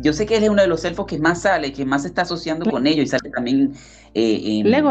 [0.00, 2.08] yo sé que él es uno de los elfos que más sale, que más se
[2.08, 3.72] está asociando con ellos y sale también
[4.14, 4.84] en...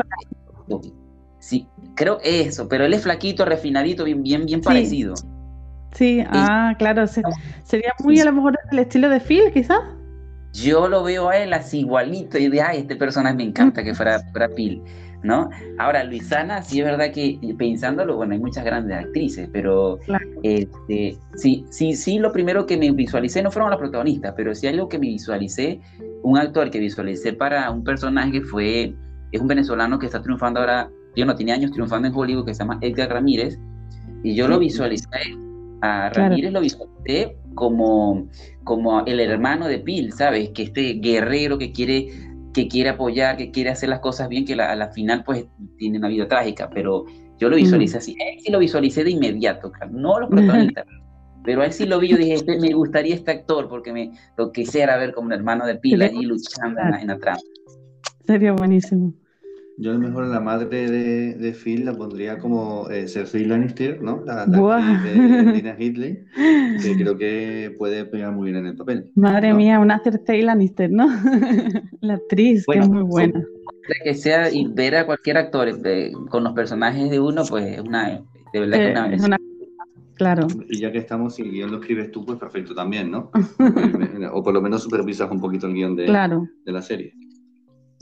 [1.39, 5.13] Sí, creo eso, pero él es flaquito, refinadito, bien, bien, bien parecido.
[5.91, 9.81] Sí, ah, claro, sería muy a lo mejor el estilo de Phil, quizás
[10.53, 13.93] yo lo veo a él así igualito y de, ay, este personaje me encanta que
[13.93, 14.81] fuera Brad Pitt,
[15.23, 15.49] ¿no?
[15.79, 19.99] Ahora, Luisana, sí es verdad que pensándolo, bueno, hay muchas grandes actrices, pero
[20.43, 24.67] este, sí, sí, sí, lo primero que me visualicé no fueron las protagonistas, pero sí
[24.67, 25.81] algo que me visualicé,
[26.21, 28.93] un actor que visualicé para un personaje fue,
[29.31, 32.53] es un venezolano que está triunfando ahora, yo no tiene años triunfando en Hollywood, que
[32.53, 33.59] se llama Edgar Ramírez,
[34.23, 35.07] y yo lo visualicé
[35.85, 38.29] A Ramírez lo visualicé como,
[38.63, 40.51] como el hermano de Pil, ¿sabes?
[40.51, 42.07] Que este guerrero que quiere,
[42.53, 45.45] que quiere apoyar, que quiere hacer las cosas bien, que a la final pues
[45.77, 47.03] tiene una vida trágica, pero
[47.37, 48.15] yo lo visualicé así.
[48.17, 50.85] Él sí lo visualicé de inmediato, no los protagonistas.
[51.43, 54.13] pero a él sí lo vi, yo dije, este, me gustaría este actor, porque me
[54.37, 57.41] lo quisiera ver como un hermano de Pil allí luchando en la, en la trama.
[58.25, 59.13] Sería buenísimo.
[59.77, 64.01] Yo a lo mejor la madre de, de Phil la pondría como eh, Cersei Lannister,
[64.01, 64.23] ¿no?
[64.25, 66.25] La, la de Dina Hitley,
[66.81, 69.09] que creo que puede pegar muy bien en el papel.
[69.15, 71.07] Madre mía, una Cersei Lannister, ¿no?
[72.01, 73.43] la actriz, que es muy buena.
[74.03, 77.81] Que sea y ver a cualquier actor eh, con los personajes de uno, pues es
[77.81, 78.21] una,
[78.53, 79.37] de verdad que una, es una
[80.15, 80.47] Claro.
[80.69, 83.31] Y ya que estamos, si el guion lo escribes tú, pues perfecto también, ¿no?
[84.31, 87.13] o por lo menos supervisas un poquito el guion de, de la serie.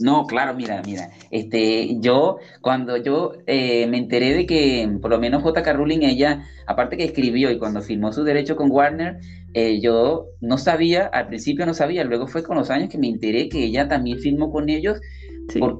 [0.02, 5.18] No, claro, mira, mira, este, yo, cuando yo eh, me enteré de que, por lo
[5.18, 5.72] menos J.K.
[5.72, 9.18] Rowling, ella, aparte que escribió y cuando firmó su derecho con Warner,
[9.54, 13.08] eh, yo no sabía, al principio no sabía, luego fue con los años que me
[13.08, 15.00] enteré que ella también firmó con ellos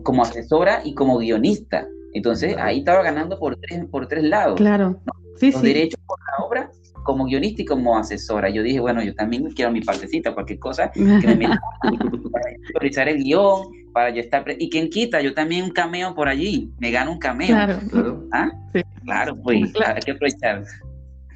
[0.02, 1.86] como asesora y como guionista.
[2.14, 4.56] Entonces, ahí estaba ganando por tres, por tres lados.
[4.56, 5.00] Claro.
[5.36, 6.70] Sí, los derechos por la obra
[7.02, 8.48] como guionista y como asesora.
[8.50, 12.44] Yo dije, bueno, yo también quiero mi partecita, cualquier cosa que me meta para
[12.74, 14.44] priorizar el guion, para yo estar...
[14.58, 17.48] Y quien quita, yo también un cameo por allí, me gano un cameo.
[17.48, 18.28] Claro, claro.
[18.32, 18.50] ¿Ah?
[19.04, 20.64] Claro, pues hay que aprovechar.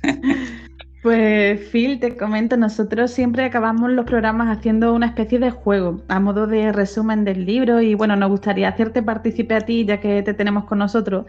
[1.06, 6.18] Pues Phil, te comento, nosotros siempre acabamos los programas haciendo una especie de juego a
[6.18, 10.24] modo de resumen del libro y bueno, nos gustaría hacerte partícipe a ti ya que
[10.24, 11.26] te tenemos con nosotros,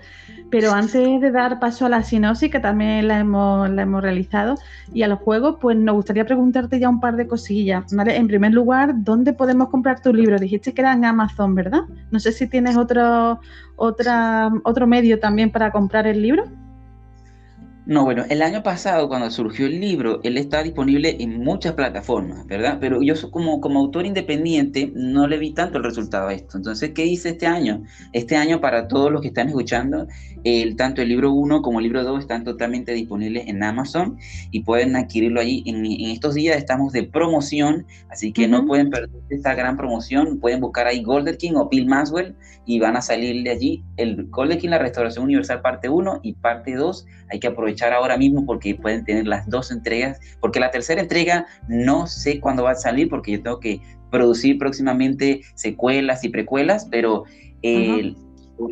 [0.49, 4.55] pero antes de dar paso a la sinopsis que también la hemos, la hemos realizado
[4.91, 7.83] y a los juegos, pues nos gustaría preguntarte ya un par de cosillas.
[7.93, 8.15] ¿vale?
[8.15, 10.39] En primer lugar, ¿dónde podemos comprar tu libro?
[10.39, 11.81] Dijiste que era en Amazon, ¿verdad?
[12.09, 13.39] No sé si tienes otro,
[13.75, 16.45] otra, otro medio también para comprar el libro.
[17.87, 22.45] No, bueno, el año pasado cuando surgió el libro, él está disponible en muchas plataformas,
[22.45, 22.79] ¿verdad?
[22.81, 26.57] Pero yo como, como autor independiente no le vi tanto el resultado a esto.
[26.57, 27.83] Entonces, ¿qué hice este año?
[28.11, 30.05] Este año para todos los que están escuchando,
[30.43, 34.17] el, tanto el libro 1 como el libro 2 están totalmente disponibles en Amazon
[34.51, 35.63] y pueden adquirirlo allí.
[35.65, 40.41] En, estos días estamos de promoción, así que no pueden perder esta gran promoción.
[40.41, 42.35] Pueden buscar ahí Golden King o Bill Maswell
[42.65, 46.75] y van a salirle allí el Golden King, la restauración universal parte 1 y parte
[46.75, 47.05] 2.
[47.29, 51.45] Hay que aprovechar ahora mismo porque pueden tener las dos entregas, porque la tercera entrega
[51.67, 56.87] no sé cuándo va a salir porque yo tengo que producir próximamente secuelas y precuelas,
[56.89, 57.25] pero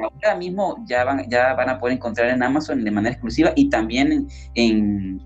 [0.01, 3.69] ahora mismo ya van, ya van a poder encontrar en Amazon de manera exclusiva y
[3.69, 5.21] también en,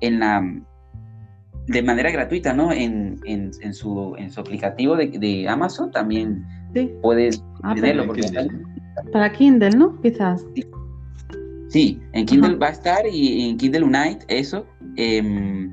[0.00, 0.42] en, la
[1.66, 2.72] de manera gratuita, ¿no?
[2.72, 6.44] En, en, su, en su aplicativo de, Amazon también
[7.02, 7.74] puedes ah,
[9.12, 10.00] para Kindle, ¿no?
[10.00, 10.44] Quizás.
[10.54, 10.64] Sí,
[11.74, 14.66] en Kindle va a estar y en Kindle Unite, eso.
[14.96, 15.68] Eh,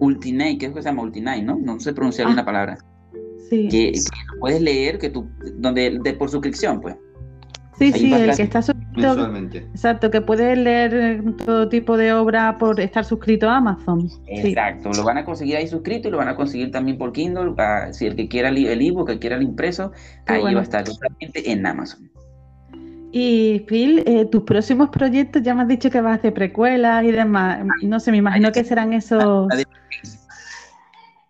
[0.00, 1.58] Ultimate, ¿qué es que se llama Ultimate, no?
[1.58, 2.42] No sé pronunciar bien ah.
[2.42, 2.78] la palabra.
[3.48, 3.68] Sí.
[3.68, 3.92] Que,
[4.38, 6.96] puedes leer, que tú, donde, de, por suscripción, pues.
[7.78, 9.34] Sí, sí, el que está suscrito.
[9.54, 14.06] Exacto, que puedes leer todo tipo de obra por estar suscrito a Amazon.
[14.26, 17.54] Exacto, lo van a conseguir ahí suscrito y lo van a conseguir también por Kindle.
[17.92, 19.92] si el que quiera el ebook, el que quiera el impreso,
[20.26, 22.10] ahí va a estar totalmente en Amazon.
[23.12, 27.04] Y Phil, eh, tus próximos proyectos ya me has dicho que vas a hacer precuelas
[27.04, 27.64] y demás.
[27.82, 29.48] No sé, me imagino que serán esos.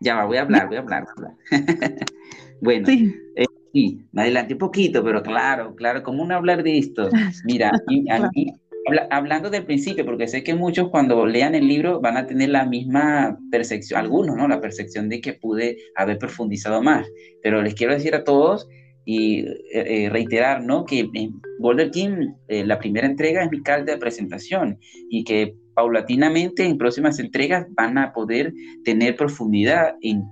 [0.00, 1.06] Ya va, voy a hablar, voy a hablar.
[2.60, 3.14] bueno, sí.
[3.36, 7.08] Eh, sí, me adelanté un poquito, pero claro, claro, ¿cómo no hablar de esto?
[7.44, 7.70] Mira,
[9.10, 12.66] hablando del principio, porque sé que muchos cuando lean el libro van a tener la
[12.66, 14.48] misma percepción, algunos, ¿no?
[14.48, 17.06] La percepción de que pude haber profundizado más.
[17.42, 18.68] Pero les quiero decir a todos
[19.12, 20.84] y eh, eh, reiterar ¿no?
[20.84, 25.56] que en Golden King eh, la primera entrega es mi carta de presentación y que
[25.74, 28.54] paulatinamente en próximas entregas van a poder
[28.84, 30.22] tener profundidad en,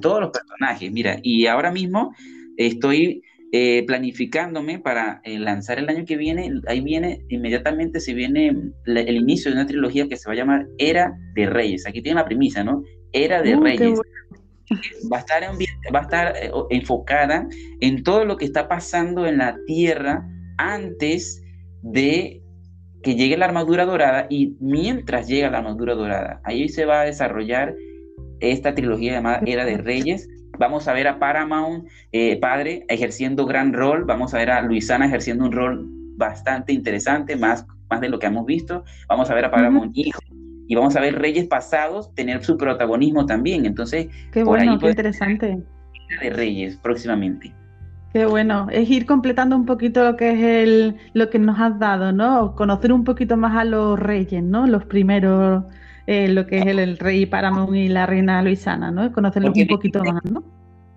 [0.00, 0.90] todos los personajes.
[0.90, 2.12] Mira, y ahora mismo
[2.56, 3.22] estoy
[3.86, 8.56] planificándome para lanzar el año que viene, ahí viene, inmediatamente se viene
[8.86, 11.86] el inicio de una trilogía que se va a llamar Era de Reyes.
[11.88, 12.82] Aquí tiene la premisa, ¿no?
[13.12, 14.00] Era de uh, Reyes
[15.12, 15.42] va a estar,
[15.94, 17.46] va a estar eh, enfocada
[17.80, 20.26] en todo lo que está pasando en la Tierra
[20.58, 21.42] antes
[21.82, 22.42] de
[23.02, 26.40] que llegue la armadura dorada y mientras llega la armadura dorada.
[26.44, 27.74] Ahí se va a desarrollar
[28.40, 30.28] esta trilogía llamada Era de Reyes.
[30.58, 34.04] Vamos a ver a Paramount eh, padre ejerciendo gran rol.
[34.04, 35.86] Vamos a ver a Luisana ejerciendo un rol
[36.16, 38.84] bastante interesante, más, más de lo que hemos visto.
[39.08, 40.20] Vamos a ver a Paramount hijo
[40.66, 43.66] y vamos a ver reyes pasados tener su protagonismo también.
[43.66, 45.62] Entonces, qué bueno, qué interesante.
[46.20, 47.52] De reyes próximamente.
[48.12, 51.80] Qué bueno, es ir completando un poquito lo que es el, lo que nos has
[51.80, 52.54] dado, ¿no?
[52.54, 54.68] Conocer un poquito más a los reyes, ¿no?
[54.68, 55.64] Los primeros,
[56.06, 59.10] eh, lo que es el, rey Paramount y la reina Luisana, ¿no?
[59.12, 60.44] Conocerlos un poquito más, ¿no?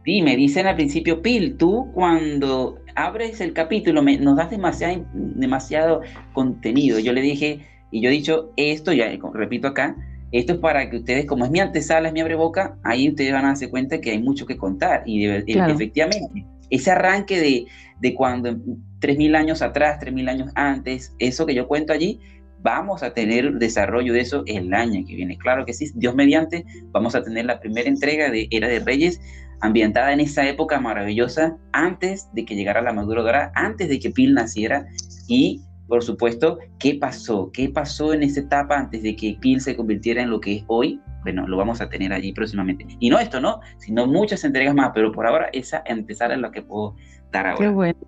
[0.05, 6.01] Sí, me dicen al principio, Pil, tú cuando abres el capítulo nos das demasiado, demasiado
[6.33, 6.99] contenido.
[6.99, 7.61] Yo le dije,
[7.91, 9.95] y yo he dicho esto, ya repito acá,
[10.31, 13.31] esto es para que ustedes, como es mi antesala, es mi abre boca, ahí ustedes
[13.31, 15.03] van a darse cuenta que hay mucho que contar.
[15.05, 17.65] Y efectivamente, ese arranque de,
[18.01, 22.19] de cuando 3.000 años atrás, 3.000 años antes, eso que yo cuento allí,
[22.61, 25.37] vamos a tener desarrollo de eso el año que viene.
[25.37, 29.21] Claro que sí, Dios mediante, vamos a tener la primera entrega de Era de Reyes,
[29.61, 34.11] ambientada en esa época maravillosa, antes de que llegara la Maduro Dorada, antes de que
[34.11, 34.85] Pil naciera
[35.27, 37.49] y por supuesto, ¿qué pasó?
[37.53, 40.63] ¿Qué pasó en esa etapa antes de que Pil se convirtiera en lo que es
[40.67, 41.01] hoy?
[41.23, 42.85] Bueno, lo vamos a tener allí próximamente.
[42.99, 43.59] Y no esto, ¿no?
[43.77, 46.95] Sino muchas entregas más, pero por ahora esa empezar es lo que puedo
[47.31, 47.67] dar ahora.
[47.67, 47.99] Qué bueno.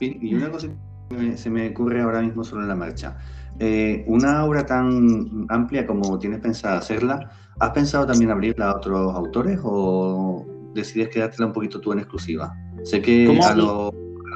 [0.00, 0.68] y una cosa
[1.08, 3.16] que se me ocurre ahora mismo sobre la marcha.
[3.58, 9.14] Eh, una obra tan amplia como tienes pensado hacerla, ¿has pensado también abrirla a otros
[9.14, 12.54] autores o decides quedártela un poquito tú en exclusiva?
[12.84, 13.92] Sé que a, los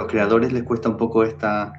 [0.09, 1.72] creadores les cuesta un poco esta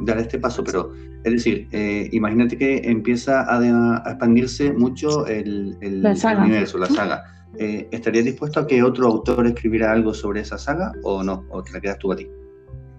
[0.00, 0.92] dar este paso, pero
[1.24, 7.24] es decir, eh, imagínate que empieza a, expandirse mucho el, universo, la saga.
[7.56, 11.44] Eh, ¿Estarías dispuesto a que otro autor escribiera algo sobre esa saga o no?
[11.50, 12.28] ¿O te la quedas tú a ti?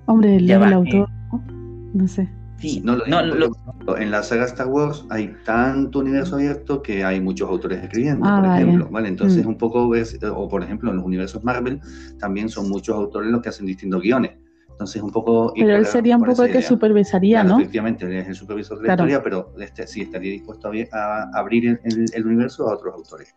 [0.06, 1.08] Hombre, el, autor,
[1.94, 2.08] ¿no?
[2.08, 2.28] sé.
[2.58, 7.48] Sí, no, no, en la saga Star Wars hay tanto universo abierto que hay muchos
[7.48, 9.08] autores escribiendo, ah, por ejemplo, ¿vale?
[9.08, 9.50] Entonces, mm.
[9.50, 11.80] un poco, o por ejemplo, en los universos Marvel
[12.20, 14.32] también son muchos autores los que hacen distintos guiones.
[14.80, 15.52] Entonces, un poco.
[15.54, 17.58] Pero él sería un poco el que supervisaría, ¿no?
[17.60, 21.82] Efectivamente, él es el supervisor de la historia, pero este, sí estaría dispuesto a, abrir
[21.84, 23.36] el, universo a otros autores.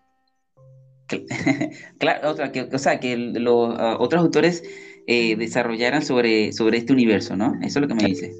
[1.98, 4.62] Claro, otra, que, o sea, que los otros autores
[5.08, 7.54] eh, desarrollaran sobre, sobre este universo, ¿no?
[7.60, 8.32] Eso es lo que me dice.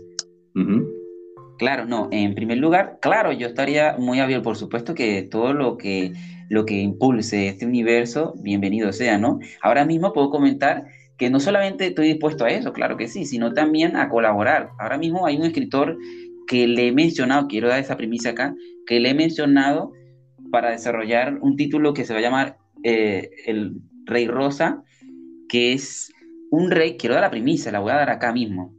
[1.58, 5.76] Claro, no, en primer lugar, claro, yo estaría muy abierto, por supuesto que todo lo
[5.76, 6.12] que,
[6.48, 9.40] lo que impulse este universo, bienvenido sea, ¿no?
[9.60, 10.84] Ahora mismo puedo comentar
[11.18, 14.70] que no solamente estoy dispuesto a eso, claro que sí, sino también a colaborar.
[14.78, 15.96] Ahora mismo hay un escritor
[16.46, 18.54] que le he mencionado, quiero dar esa primicia acá,
[18.86, 19.92] que le he mencionado
[20.50, 24.82] para desarrollar un título que se va a llamar eh, El Rey Rosa,
[25.48, 26.12] que es
[26.50, 28.74] un rey, quiero dar la primicia, la voy a dar acá mismo.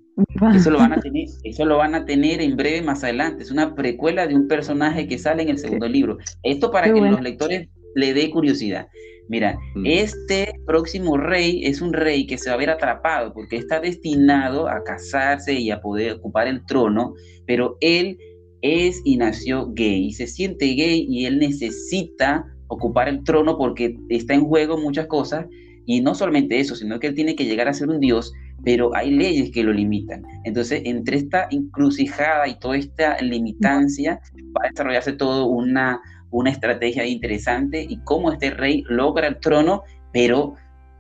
[0.54, 3.44] Eso lo, van a tener, eso lo van a tener en breve más adelante.
[3.44, 6.18] Es una precuela de un personaje que sale en el segundo libro.
[6.44, 8.88] Esto para que los lectores le dé curiosidad.
[9.30, 9.86] Mira, mm.
[9.86, 14.68] este próximo rey es un rey que se va a ver atrapado porque está destinado
[14.68, 17.14] a casarse y a poder ocupar el trono,
[17.46, 18.18] pero él
[18.62, 23.98] es y nació gay y se siente gay y él necesita ocupar el trono porque
[24.10, 25.46] está en juego muchas cosas
[25.86, 28.32] y no solamente eso, sino que él tiene que llegar a ser un dios,
[28.64, 30.24] pero hay leyes que lo limitan.
[30.46, 34.22] Entonces, entre esta encrucijada y toda esta limitancia,
[34.56, 36.00] va a desarrollarse todo una,
[36.34, 40.56] una estrategia interesante y cómo este rey logra el trono, pero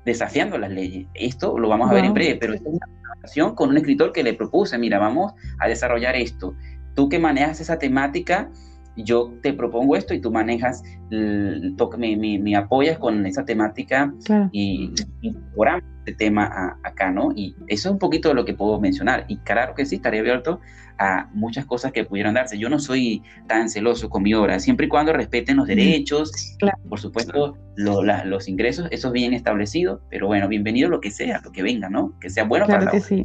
[0.06, 1.08] desafiando las leyes.
[1.16, 4.24] Esto lo vamos a ver en breve, pero es una relación con un escritor que
[4.24, 6.54] le propuse, mira, vamos a desarrollar esto.
[6.94, 8.52] Tú que manejas esa temática,
[8.96, 14.14] yo te propongo esto y tú manejas, me, me, me apoyas con esa temática
[14.52, 14.92] y
[15.22, 17.32] incorporamos este tema acá, ¿no?
[17.34, 19.26] Y eso es un poquito de lo que puedo mencionar.
[19.30, 20.60] Y claro que sí, estaría abierto
[21.00, 22.58] a muchas cosas que pudieran darse.
[22.58, 26.58] Yo no soy tan celoso con mi obra, siempre y cuando respeten los derechos,
[26.90, 31.52] por supuesto, los ingresos, eso es bien establecido, pero bueno, bienvenido lo que sea, lo
[31.52, 32.18] que venga, ¿no?
[32.20, 33.22] Que sea bueno para la que sí.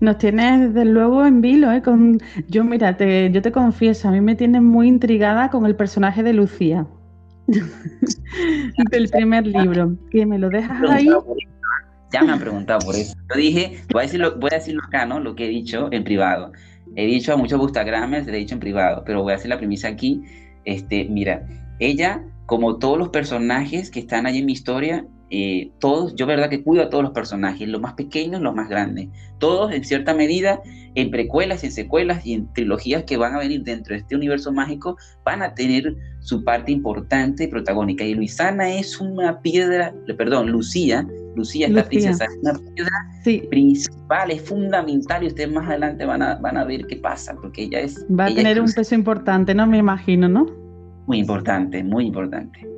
[0.00, 1.82] Nos tienes desde luego en vilo, ¿eh?
[1.82, 2.18] Con...
[2.48, 6.32] Yo, mira, yo te confieso, a mí me tienes muy intrigada con el personaje de
[6.32, 6.86] Lucía.
[8.90, 9.96] del primer libro.
[10.10, 11.08] Que me lo dejas ahí.
[12.12, 13.14] Ya me han preguntado por eso.
[13.30, 15.18] Yo dije, voy a, decirlo, voy a decirlo acá, ¿no?
[15.18, 16.52] Lo que he dicho en privado.
[16.94, 19.56] He dicho a muchos Bustagramers, le he dicho en privado, pero voy a hacer la
[19.56, 20.22] premisa aquí.
[20.64, 21.46] Este, mira,
[21.78, 26.50] ella, como todos los personajes que están allí en mi historia, eh, todos, yo verdad
[26.50, 29.08] que cuido a todos los personajes, los más pequeños, los más grandes,
[29.38, 30.60] todos en cierta medida,
[30.94, 34.52] en precuelas, en secuelas y en trilogías que van a venir dentro de este universo
[34.52, 38.04] mágico, van a tener su parte importante y protagónica.
[38.04, 44.42] Y Luisana es una piedra, perdón, Lucía, Lucía, esta princesa, es una piedra principal, es
[44.42, 48.04] fundamental y ustedes más adelante van a, van a ver qué pasa, porque ella es...
[48.10, 49.66] Va a tener un peso importante, ¿no?
[49.66, 50.44] Me imagino, ¿no?
[51.06, 52.68] Muy importante, muy importante.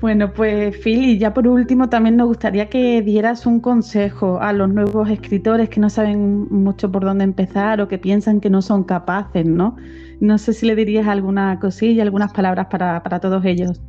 [0.00, 4.52] Bueno, pues Phil, y ya por último también nos gustaría que dieras un consejo a
[4.52, 8.60] los nuevos escritores que no saben mucho por dónde empezar o que piensan que no
[8.60, 9.76] son capaces, ¿no?
[10.20, 13.80] No sé si le dirías alguna cosilla, algunas palabras para, todos ellos.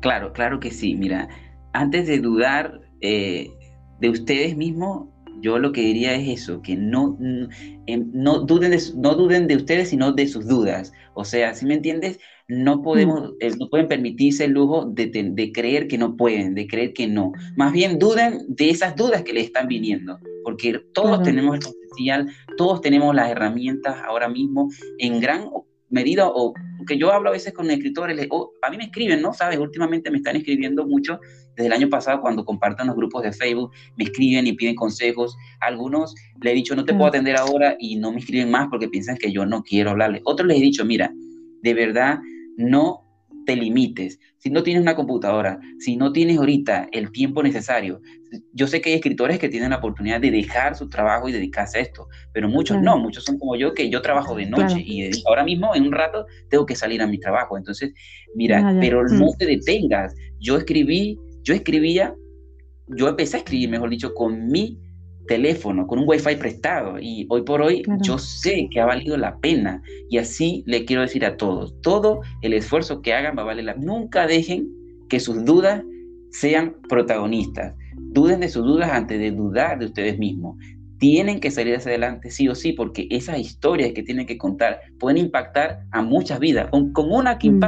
[0.00, 0.94] Claro, claro que sí.
[0.94, 1.28] Mira,
[1.72, 3.50] antes de dudar eh,
[4.00, 5.08] de ustedes mismos,
[5.40, 7.18] yo lo que diría es eso, que no,
[7.86, 10.92] em, no, duden, de, no duden de ustedes, sino de sus dudas.
[11.14, 12.18] O sea, si me entiendes,
[12.48, 13.34] no podemos, mm.
[13.40, 17.06] eh, no pueden permitirse el lujo de, de, creer que no pueden, de creer que
[17.06, 17.32] no.
[17.56, 22.28] Más bien duden de esas dudas que les están viniendo, porque todos tenemos el potencial,
[22.56, 24.68] todos tenemos las herramientas ahora mismo
[24.98, 25.48] en gran
[25.88, 26.54] medida, o
[26.86, 29.32] que yo hablo a veces con escritores, o a mí me escriben, ¿no?
[29.32, 31.20] Sabes, últimamente me están escribiendo mucho,
[31.54, 35.36] desde el año pasado cuando compartan los grupos de Facebook, me escriben y piden consejos.
[35.60, 38.88] Algunos le he dicho, no te puedo atender ahora y no me escriben más porque
[38.88, 40.22] piensan que yo no quiero hablarles.
[40.24, 41.12] Otros les he dicho, mira,
[41.62, 42.18] de verdad,
[42.56, 43.02] no
[43.44, 44.20] te limites.
[44.38, 48.00] Si no tienes una computadora, si no tienes ahorita el tiempo necesario,
[48.52, 51.78] yo sé que hay escritores que tienen la oportunidad de dejar su trabajo y dedicarse
[51.78, 55.10] a esto, pero muchos no, muchos son como yo que yo trabajo de noche y
[55.26, 57.56] ahora mismo en un rato tengo que salir a mi trabajo.
[57.56, 57.92] Entonces,
[58.34, 59.36] mira, pero no mm.
[59.38, 60.14] te detengas.
[60.40, 62.14] Yo escribí, yo escribía,
[62.88, 64.78] yo empecé a escribir, mejor dicho, con mi
[65.26, 66.98] teléfono, con un wifi prestado.
[67.00, 69.82] Y hoy por hoy yo sé que ha valido la pena.
[70.08, 73.64] Y así le quiero decir a todos, todo el esfuerzo que hagan va a valer
[73.64, 74.68] la Nunca dejen
[75.08, 75.82] que sus dudas
[76.30, 77.74] sean protagonistas.
[77.96, 80.56] Duden de sus dudas antes de dudar de ustedes mismos.
[80.98, 84.80] Tienen que salir hacia adelante sí o sí, porque esas historias que tienen que contar
[84.98, 86.68] pueden impactar a muchas vidas.
[86.70, 87.60] Con, una que mm.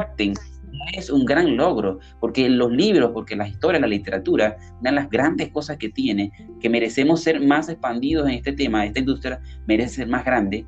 [0.93, 5.51] Es un gran logro, porque los libros, porque la historia, la literatura, dan las grandes
[5.51, 10.09] cosas que tiene, que merecemos ser más expandidos en este tema, esta industria merece ser
[10.09, 10.66] más grande.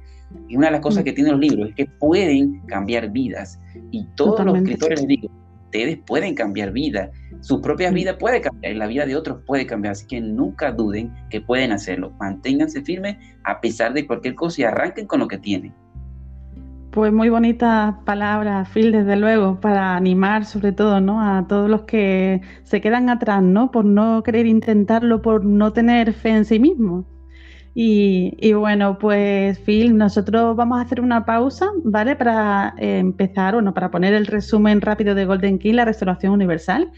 [0.48, 3.60] Y una de las cosas que tienen los libros es que pueden cambiar vidas.
[3.90, 5.30] Y todos los escritores les digo,
[5.64, 7.10] ustedes pueden cambiar vidas,
[7.40, 10.72] su propia vida puede cambiar, y la vida de otros puede cambiar, así que nunca
[10.72, 12.12] duden que pueden hacerlo.
[12.18, 15.74] Manténganse firmes a pesar de cualquier cosa y arranquen con lo que tienen.
[16.96, 21.20] Pues muy bonita palabra, Phil, desde luego, para animar sobre todo ¿no?
[21.20, 23.70] a todos los que se quedan atrás, ¿no?
[23.70, 27.04] Por no querer intentarlo, por no tener fe en sí mismos.
[27.74, 32.16] Y, bueno, pues Phil, nosotros vamos a hacer una pausa, ¿vale?
[32.16, 36.90] Para eh, empezar, bueno, para poner el resumen rápido de Golden King, la restauración universal.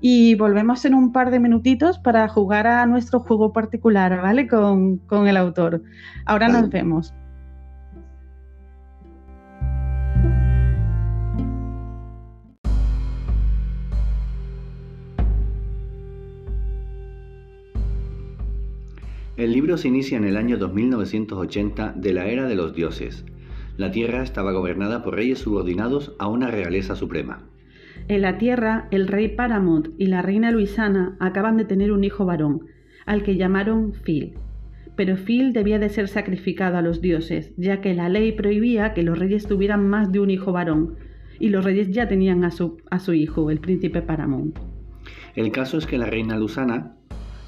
[0.00, 4.48] Y volvemos en un par de minutitos para jugar a nuestro juego particular, ¿vale?
[4.48, 5.82] Con, el autor.
[6.24, 7.12] Ahora nos vemos.
[19.42, 23.24] El libro se inicia en el año 2980 de la era de los dioses.
[23.76, 27.42] La Tierra estaba gobernada por reyes subordinados a una realeza suprema.
[28.06, 32.24] En la Tierra, el rey Paramount y la reina Luisana acaban de tener un hijo
[32.24, 32.66] varón,
[33.04, 34.34] al que llamaron Phil.
[34.94, 39.02] Pero Phil debía de ser sacrificado a los dioses, ya que la ley prohibía que
[39.02, 40.98] los reyes tuvieran más de un hijo varón,
[41.40, 44.56] y los reyes ya tenían a su, a su hijo, el príncipe Paramount.
[45.34, 46.96] El caso es que la reina Lusana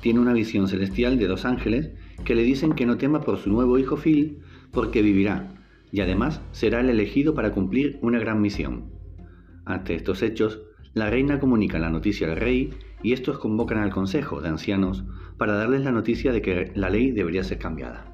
[0.05, 1.93] tiene una visión celestial de dos ángeles
[2.27, 4.41] que le dicen que no tema por su nuevo hijo Phil
[4.71, 5.55] porque vivirá
[5.93, 8.91] y además será el elegido para cumplir una gran misión.
[9.65, 10.61] Ante estos hechos,
[10.93, 15.05] la reina comunica la noticia al rey y estos convocan al consejo de ancianos
[15.39, 18.14] para darles la noticia de que la ley debería ser cambiada.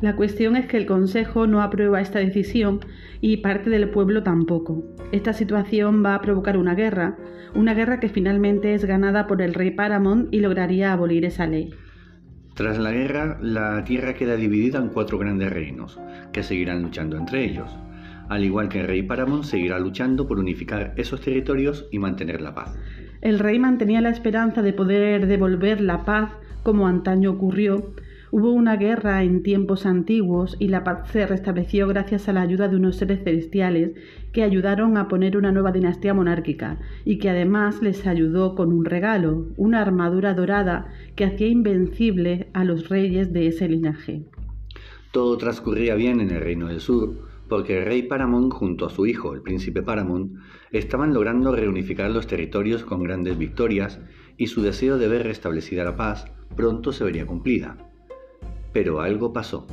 [0.00, 2.80] La cuestión es que el Consejo no aprueba esta decisión
[3.20, 4.82] y parte del pueblo tampoco.
[5.12, 7.16] Esta situación va a provocar una guerra,
[7.54, 11.70] una guerra que finalmente es ganada por el rey Paramount y lograría abolir esa ley.
[12.54, 15.98] Tras la guerra, la tierra queda dividida en cuatro grandes reinos,
[16.32, 17.70] que seguirán luchando entre ellos.
[18.28, 22.54] Al igual que el rey Paramount seguirá luchando por unificar esos territorios y mantener la
[22.54, 22.74] paz.
[23.20, 26.32] El rey mantenía la esperanza de poder devolver la paz
[26.62, 27.94] como antaño ocurrió,
[28.34, 32.66] Hubo una guerra en tiempos antiguos y la paz se restableció gracias a la ayuda
[32.66, 33.90] de unos seres celestiales
[34.32, 38.86] que ayudaron a poner una nueva dinastía monárquica y que además les ayudó con un
[38.86, 44.22] regalo, una armadura dorada que hacía invencible a los reyes de ese linaje.
[45.10, 49.04] Todo transcurría bien en el Reino del Sur, porque el rey Paramount junto a su
[49.04, 50.38] hijo, el príncipe Paramount,
[50.70, 54.00] estaban logrando reunificar los territorios con grandes victorias
[54.38, 57.91] y su deseo de ver restablecida la paz pronto se vería cumplida.
[58.72, 59.66] Pero algo pasó.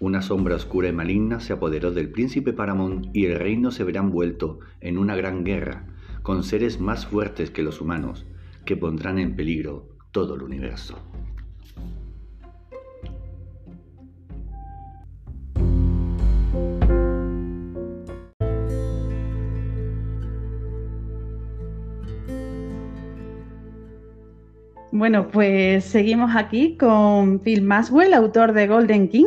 [0.00, 4.00] Una sombra oscura y maligna se apoderó del príncipe Paramount y el reino se verá
[4.00, 5.86] envuelto en una gran guerra
[6.22, 8.26] con seres más fuertes que los humanos
[8.64, 10.98] que pondrán en peligro todo el universo.
[24.94, 29.26] Bueno, pues seguimos aquí con Phil Maswell, autor de Golden King.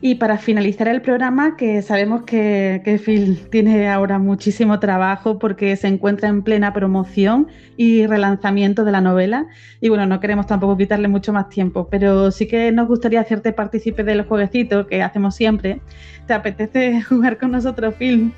[0.00, 5.74] Y para finalizar el programa, que sabemos que, que, Phil tiene ahora muchísimo trabajo porque
[5.74, 9.48] se encuentra en plena promoción y relanzamiento de la novela.
[9.80, 13.52] Y bueno, no queremos tampoco quitarle mucho más tiempo, pero sí que nos gustaría hacerte
[13.52, 15.80] partícipe del jueguecito que hacemos siempre.
[16.28, 18.32] ¿Te apetece jugar con nosotros, Phil?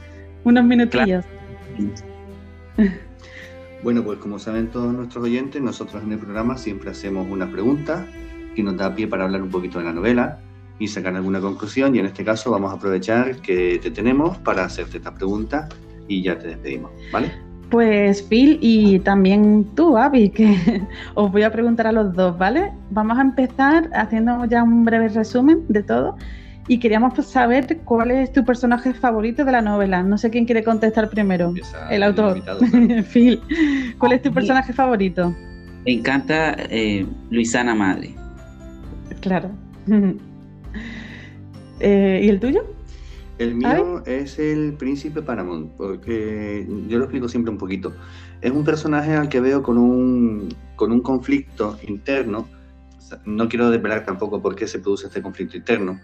[0.44, 1.26] Unos minutillos.
[3.82, 8.06] Bueno, pues como saben todos nuestros oyentes, nosotros en el programa siempre hacemos una pregunta
[8.54, 10.38] que nos da pie para hablar un poquito de la novela
[10.78, 11.94] y sacar alguna conclusión.
[11.96, 15.68] Y en este caso vamos a aprovechar que te tenemos para hacerte esta pregunta
[16.08, 17.30] y ya te despedimos, ¿vale?
[17.70, 20.82] Pues Phil y también tú, Avi, que
[21.14, 22.72] os voy a preguntar a los dos, ¿vale?
[22.90, 26.16] Vamos a empezar haciendo ya un breve resumen de todo
[26.70, 30.04] y queríamos saber cuál es tu personaje favorito de la novela.
[30.04, 31.52] No sé quién quiere contestar primero.
[31.90, 32.40] el autor.
[33.12, 33.40] Phil,
[33.98, 35.34] ¿cuál es tu personaje favorito?
[35.84, 38.14] Me encanta eh, Luisana Madre.
[39.20, 39.50] Claro.
[41.82, 42.62] Eh, ¿Y el tuyo?
[43.38, 47.94] El mío es el príncipe Paramount, porque yo lo explico siempre un poquito.
[48.42, 52.46] Es un personaje al que veo con un, con un conflicto interno.
[53.24, 55.98] No quiero desvelar tampoco por qué se produce este conflicto interno,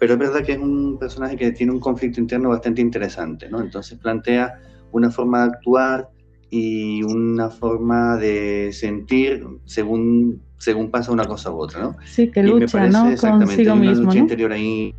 [0.00, 3.60] pero es verdad que es un personaje que tiene un conflicto interno bastante interesante, ¿no?
[3.60, 4.58] Entonces plantea
[4.92, 6.08] una forma de actuar
[6.48, 11.96] y una forma de sentir según, según pasa una cosa u otra, ¿no?
[12.06, 13.14] Sí, que lucha, ¿no?
[13.14, 14.94] Consigo una mismo, lucha interior ahí.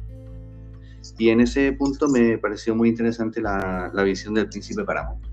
[1.18, 5.31] Y en ese punto me pareció muy interesante la, la visión del príncipe Paramount.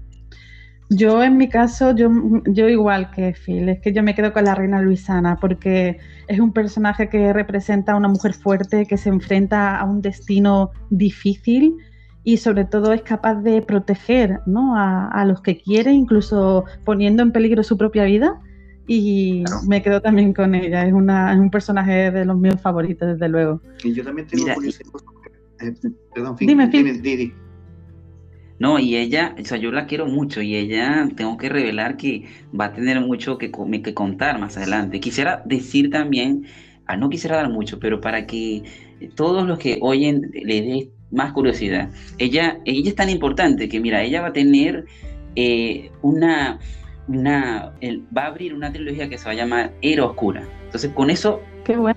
[0.90, 2.10] Yo en mi caso, yo,
[2.46, 6.40] yo igual que Phil, es que yo me quedo con la reina Luisana porque es
[6.40, 11.76] un personaje que representa a una mujer fuerte que se enfrenta a un destino difícil
[12.24, 14.74] y sobre todo es capaz de proteger ¿no?
[14.76, 18.40] a, los que quiere, incluso poniendo en peligro su propia vida.
[18.86, 23.08] Y me quedo también con ella, es, una, es un personaje de los míos favoritos,
[23.08, 23.60] desde luego.
[23.84, 24.90] Y yo también tengo curiosidad.
[25.60, 25.74] Eh,
[26.14, 27.34] perdón, Dime, Phil.
[28.58, 32.24] No, y ella, o sea, yo la quiero mucho y ella, tengo que revelar que
[32.58, 34.98] va a tener mucho que, que contar más adelante.
[34.98, 36.46] Quisiera decir también,
[36.86, 38.64] ah, no quisiera dar mucho, pero para que
[39.14, 41.90] todos los que oyen le dé más curiosidad.
[42.18, 44.86] Ella, ella es tan importante que, mira, ella va a tener
[45.36, 46.58] eh, una,
[47.06, 47.72] una
[48.16, 50.46] va a abrir una trilogía que se va a llamar Era Oscura.
[50.64, 51.40] Entonces, con eso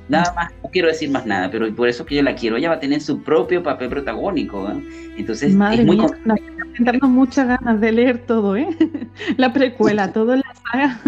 [0.09, 2.57] Nada más, no quiero decir más nada, pero por eso que yo la quiero.
[2.57, 4.69] Ella va a tener su propio papel protagónico.
[4.69, 4.83] ¿eh?
[5.17, 6.07] Entonces, Madre es muy mía,
[6.79, 8.67] nos muchas ganas de leer todo, ¿eh?
[9.37, 10.99] La precuela, todo en la saga.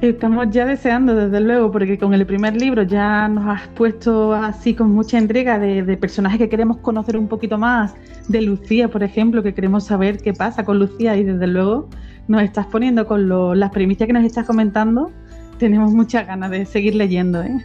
[0.00, 4.74] Estamos ya deseando, desde luego, porque con el primer libro ya nos has puesto así
[4.74, 7.94] con mucha entrega de, personajes que queremos conocer un poquito más.
[8.28, 11.88] De Lucía, por ejemplo, que queremos saber qué pasa con Lucía y desde luego
[12.28, 13.28] nos estás poniendo con
[13.58, 15.10] las primicias que nos estás comentando.
[15.58, 17.64] Tenemos muchas ganas de seguir leyendo, ¿eh?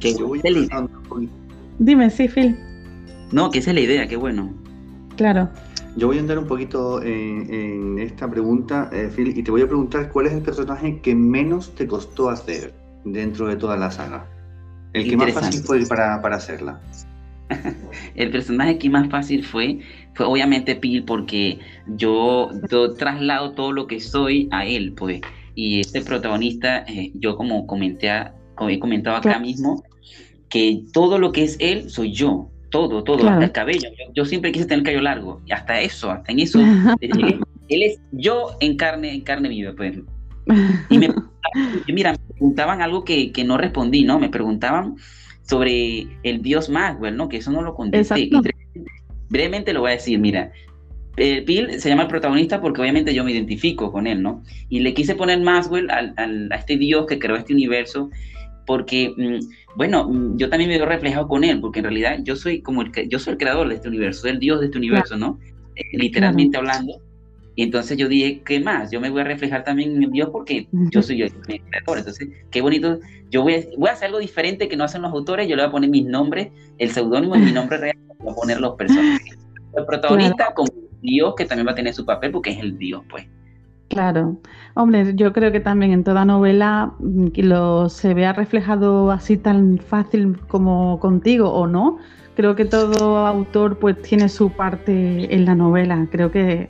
[0.00, 0.14] Que
[1.78, 2.58] Dime, sí, Phil.
[3.32, 4.54] No, que esa es la idea, qué bueno.
[5.16, 5.48] Claro.
[5.96, 9.66] Yo voy a andar un poquito en, esta pregunta, eh, Phil, y te voy a
[9.66, 12.74] preguntar cuál es el personaje que menos te costó hacer
[13.04, 14.26] dentro de toda la saga.
[14.92, 16.80] El que más fácil fue para, para hacerla.
[18.14, 19.80] el personaje que más fácil fue
[20.16, 25.20] fue obviamente Phil porque yo, yo, traslado todo lo que soy a él, pues.
[25.54, 29.84] Y este protagonista, eh, yo como comenté a, como he comentado acá mismo,
[30.48, 33.88] que todo lo que es él soy yo, todo, todo, hasta el cabello.
[34.14, 36.60] Yo, siempre quise tener el cabello largo, y hasta eso, hasta en eso.
[37.00, 39.98] él, es yo en carne, en carne viva, pues.
[40.90, 41.12] Y me,
[41.88, 44.18] mira, me preguntaban algo que, que, no respondí, ¿no?
[44.18, 44.96] Me preguntaban
[45.42, 47.28] sobre el dios Maxwell, ¿no?
[47.28, 48.30] Que eso no lo contesté.
[49.28, 50.52] brevemente lo voy a decir, mira,
[51.16, 54.42] eh, Bill se llama el protagonista porque obviamente yo me identifico con él, ¿no?
[54.68, 58.10] Y le quise poner Maxwell al, al, a este dios que creó este universo
[58.66, 62.36] porque, mm, bueno, mm, yo también me veo reflejado con él, porque en realidad yo
[62.36, 64.78] soy como el, yo soy el creador de este universo, soy el dios de este
[64.78, 65.38] universo, ¿no?
[65.76, 67.00] Eh, literalmente hablando.
[67.54, 68.90] Y entonces yo dije, ¿qué más?
[68.90, 71.98] Yo me voy a reflejar también en Dios porque yo soy el creador.
[71.98, 72.98] Entonces, qué bonito.
[73.30, 75.48] Yo voy a, voy a hacer algo diferente que no hacen los autores.
[75.48, 78.36] Yo le voy a poner mis nombres, el seudónimo y mi nombre real, voy a
[78.36, 79.38] poner los personajes.
[79.76, 80.70] El protagonista como
[81.02, 83.26] Dios, que también va a tener su papel porque es el Dios, pues.
[83.88, 84.40] Claro,
[84.74, 89.78] hombre, yo creo que también en toda novela mm, lo se vea reflejado así tan
[89.78, 91.98] fácil como contigo o no.
[92.34, 96.06] Creo que todo autor pues tiene su parte en la novela.
[96.10, 96.68] Creo que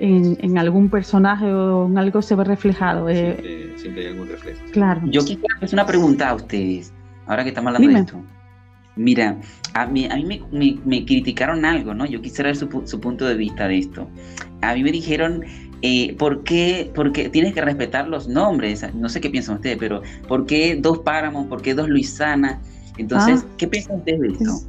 [0.00, 3.08] en, algún personaje o en algo se ve reflejado.
[3.08, 3.72] Eh.
[3.76, 4.60] Siempre, hay algún reflejo.
[4.72, 5.00] Claro.
[5.06, 6.92] Yo quisiera hacer una pregunta a ustedes,
[7.26, 8.22] ahora que estamos hablando de esto.
[8.96, 9.36] Mira,
[9.74, 12.06] a mí, a mí me, me, criticaron algo, ¿no?
[12.06, 14.08] Yo quisiera ver su, su punto de vista de esto.
[14.62, 15.44] A mí me dijeron
[15.82, 16.90] eh, ¿por qué?
[16.94, 18.84] Porque tienes que respetar los nombres.
[18.94, 21.46] No sé qué piensan ustedes, pero ¿por qué dos Páramos?
[21.46, 22.60] ¿Por qué dos Luisana?
[22.98, 23.54] Entonces, ah.
[23.58, 24.60] ¿qué piensan ustedes de esto?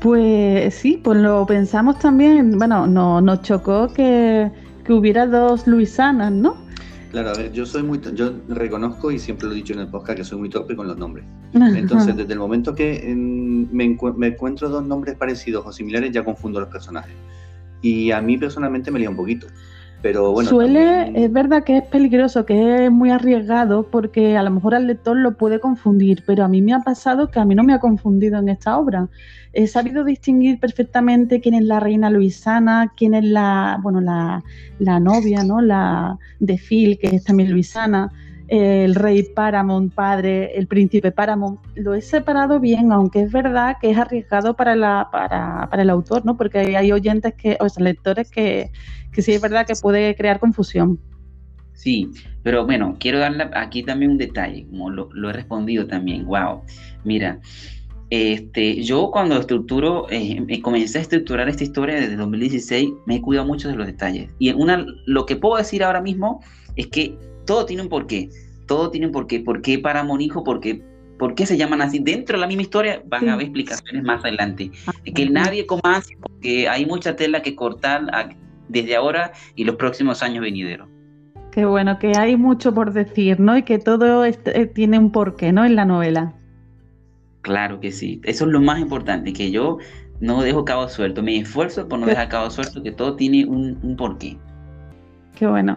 [0.00, 2.58] Pues sí, pues lo pensamos también.
[2.58, 4.50] Bueno, no, nos chocó que,
[4.84, 6.56] que hubiera dos Luisanas, ¿no?
[7.10, 9.88] Claro, a ver, yo soy muy, yo reconozco y siempre lo he dicho en el
[9.88, 11.24] podcast que soy muy torpe con los nombres.
[11.52, 16.68] Entonces, desde el momento que me, encuentro dos nombres parecidos o similares, ya confundo los
[16.68, 17.12] personajes.
[17.82, 19.48] Y a mí personalmente me lía un poquito.
[20.02, 20.48] Pero bueno.
[20.48, 24.86] Suele, es verdad que es peligroso, que es muy arriesgado, porque a lo mejor al
[24.86, 27.74] lector lo puede confundir, pero a mí me ha pasado que a mí no me
[27.74, 29.08] ha confundido en esta obra
[29.52, 34.42] he sabido distinguir perfectamente quién es la reina Luisana, quién es la, bueno, la,
[35.00, 35.60] novia, ¿no?
[35.60, 38.12] La de Phil, que es también Luisana,
[38.48, 41.60] el rey Paramount, padre, el príncipe Paramount.
[41.74, 45.90] Lo he separado bien, aunque es verdad que es arriesgado para, la, para, para el
[45.90, 46.36] autor, ¿no?
[46.36, 48.70] Porque hay oyentes que, o sea, lectores que,
[49.12, 50.98] que sí es verdad que puede crear confusión.
[51.72, 52.10] Sí,
[52.42, 56.26] pero bueno, quiero darle aquí también un detalle, como lo, lo he respondido también.
[56.26, 56.62] Wow,
[57.04, 57.40] mira,
[58.10, 63.46] este, yo cuando estructuro, eh, comencé a estructurar esta historia desde 2016, me he cuidado
[63.46, 64.28] mucho de los detalles.
[64.40, 66.42] Y una, lo que puedo decir ahora mismo
[66.74, 67.16] es que
[67.46, 68.28] todo tiene un porqué.
[68.66, 69.40] Todo tiene un porqué.
[69.40, 70.42] ¿Por qué para Monijo?
[70.42, 70.82] ¿Por qué,
[71.20, 72.00] ¿Por qué se llaman así?
[72.00, 74.72] Dentro de la misma historia van a haber explicaciones más adelante.
[74.88, 78.06] Ah, que nadie coma así porque hay mucha tela que cortar
[78.70, 80.88] desde ahora y los próximos años venideros.
[81.50, 83.56] Qué bueno, que hay mucho por decir, ¿no?
[83.56, 85.64] Y que todo este, tiene un porqué, ¿no?
[85.64, 86.34] En la novela.
[87.42, 88.20] Claro que sí.
[88.24, 89.78] Eso es lo más importante, que yo
[90.20, 91.22] no dejo cabo suelto.
[91.22, 94.38] Me esfuerzo por no dejar cabo suelto, que todo tiene un, porqué.
[95.36, 95.76] Qué bueno.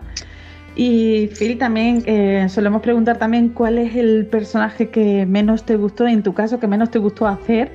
[0.76, 6.07] Y Phil, también eh, solemos preguntar también cuál es el personaje que menos te gustó,
[6.07, 7.72] en tu caso, que menos te gustó hacer.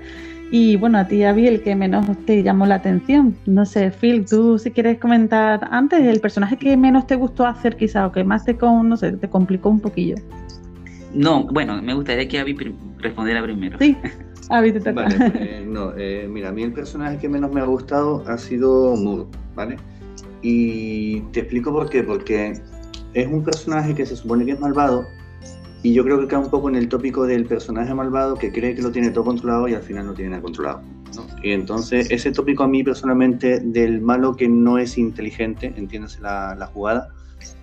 [0.51, 3.37] Y bueno, a ti, Avi, el que menos te llamó la atención.
[3.45, 7.77] No sé, Phil, tú si quieres comentar antes, el personaje que menos te gustó hacer
[7.77, 10.17] quizá, o que más te, con, no sé, te complicó un poquillo.
[11.13, 12.57] No, bueno, me gustaría que Avi
[12.99, 13.79] respondiera primero.
[13.79, 13.97] Sí,
[14.49, 14.93] Avi te toca.
[14.93, 18.39] Vale, eh, no, eh, mira, a mí el personaje que menos me ha gustado ha
[18.39, 19.77] sido Moore, ¿vale?
[20.41, 22.55] Y te explico por qué, porque
[23.13, 25.07] es un personaje que se supone que es malvado
[25.83, 28.75] y yo creo que cae un poco en el tópico del personaje malvado que cree
[28.75, 30.83] que lo tiene todo controlado y al final no tiene nada controlado.
[31.43, 36.55] Y entonces ese tópico a mí personalmente del malo que no es inteligente, entiéndase la,
[36.57, 37.09] la jugada,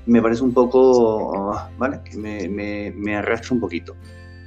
[0.05, 1.99] me parece un poco, ¿vale?
[2.03, 3.95] Que me, me, me, arrastra un poquito.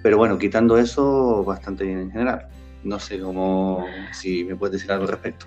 [0.03, 2.49] Pero bueno, quitando eso, bastante bien en general.
[2.85, 5.47] No sé cómo, si me puedes decir algo al respecto.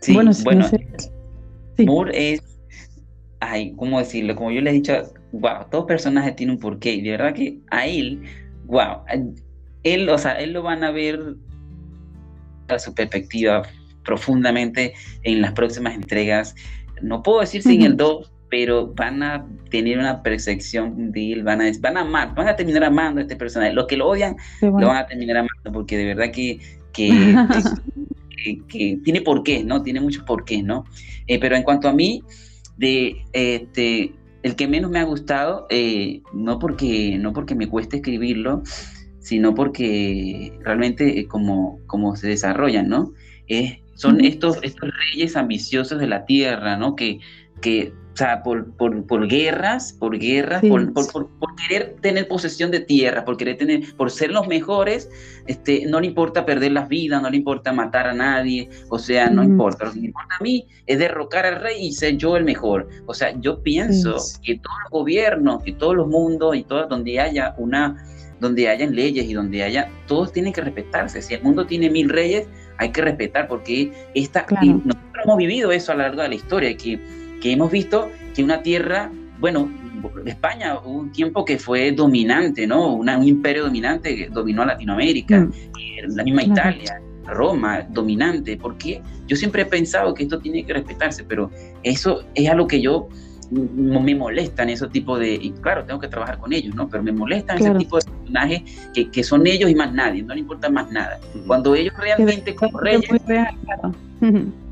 [0.00, 0.66] Sí, bueno, bueno
[1.78, 2.42] Moore es,
[3.40, 4.34] ay, ¿cómo decirlo?
[4.34, 4.94] Como yo le he dicho,
[5.32, 6.94] wow, todos personajes tienen un porqué.
[6.94, 8.22] Y de verdad que a él,
[8.66, 9.02] wow,
[9.82, 11.36] él, o sea, él lo van a ver
[12.68, 13.62] a su perspectiva
[14.04, 16.54] profundamente en las próximas entregas
[17.02, 21.60] no puedo decir sin el 2, pero van a tener una percepción de él, van
[21.60, 23.72] a, van a amar, van a terminar amando a este personaje.
[23.72, 26.58] Los que lo odian lo van a terminar amando porque de verdad que,
[26.92, 29.82] que, que, tiene porqué, ¿no?
[29.82, 30.84] Tiene muchos porqués, ¿no?
[31.26, 32.22] Eh, pero en cuanto a mí,
[32.76, 37.96] de este, el que menos me ha gustado, eh, no, porque, no porque me cueste
[37.96, 38.62] escribirlo,
[39.18, 43.12] sino porque realmente eh, como, como se desarrollan, ¿no?
[43.94, 46.96] Son estos, estos reyes ambiciosos de la tierra, ¿no?
[46.96, 47.18] Que,
[47.60, 52.80] que o sea, por, por, por guerras, por guerras, por, por, querer tener posesión de
[52.80, 55.08] tierra, por querer tener, por ser los mejores,
[55.46, 59.30] este, no le importa perder las vidas, no le importa matar a nadie, o sea,
[59.30, 59.84] no importa.
[59.84, 62.88] Lo que me importa a mí es derrocar al rey y ser yo el mejor.
[63.06, 67.20] O sea, yo pienso que todos los gobiernos, que todos los mundos y todo donde
[67.20, 68.04] haya una,
[68.40, 71.22] donde hayan leyes y donde haya, todos tienen que respetarse.
[71.22, 75.92] Si el mundo tiene mil reyes, hay que respetar porque esta, nosotros hemos vivido eso
[75.92, 76.98] a lo largo de la historia, que,
[77.40, 79.70] que hemos visto que una tierra, bueno,
[80.24, 82.94] España hubo un tiempo que fue dominante, ¿no?
[82.94, 85.52] un imperio dominante que dominó a Latinoamérica, mm.
[86.16, 91.24] la misma Italia, Roma, dominante, porque yo siempre he pensado que esto tiene que respetarse,
[91.24, 91.50] pero
[91.82, 93.08] eso es algo que yo
[93.50, 96.88] me molestan esos tipos de, y claro, tengo que trabajar con ellos, ¿no?
[96.88, 98.62] Pero me molestan ese tipo de personajes
[98.94, 101.18] que, que, son ellos y más nadie, no le importa más nada.
[101.48, 103.10] Cuando ellos realmente como reyes,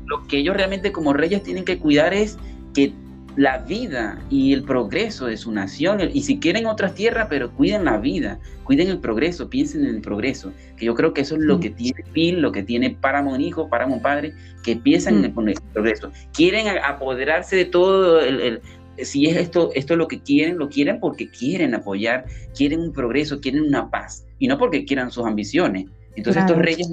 [0.05, 2.37] lo que ellos realmente como reyes tienen que cuidar es
[2.73, 2.93] que
[3.35, 7.85] la vida y el progreso de su nación, y si quieren otras tierras, pero cuiden
[7.85, 11.41] la vida, cuiden el progreso, piensen en el progreso, que yo creo que eso es
[11.41, 14.33] lo que tiene Phil, lo que tiene Paramount Hijo, Paramount Padre,
[14.63, 15.31] que piensan en el,
[15.73, 16.11] progreso.
[16.33, 18.61] Quieren apoderarse de todo el,
[18.97, 22.25] si es esto, esto es lo que quieren, lo quieren porque quieren apoyar,
[22.55, 25.85] quieren un progreso, quieren una paz, y no porque quieran sus ambiciones.
[26.15, 26.89] Entonces estos reyes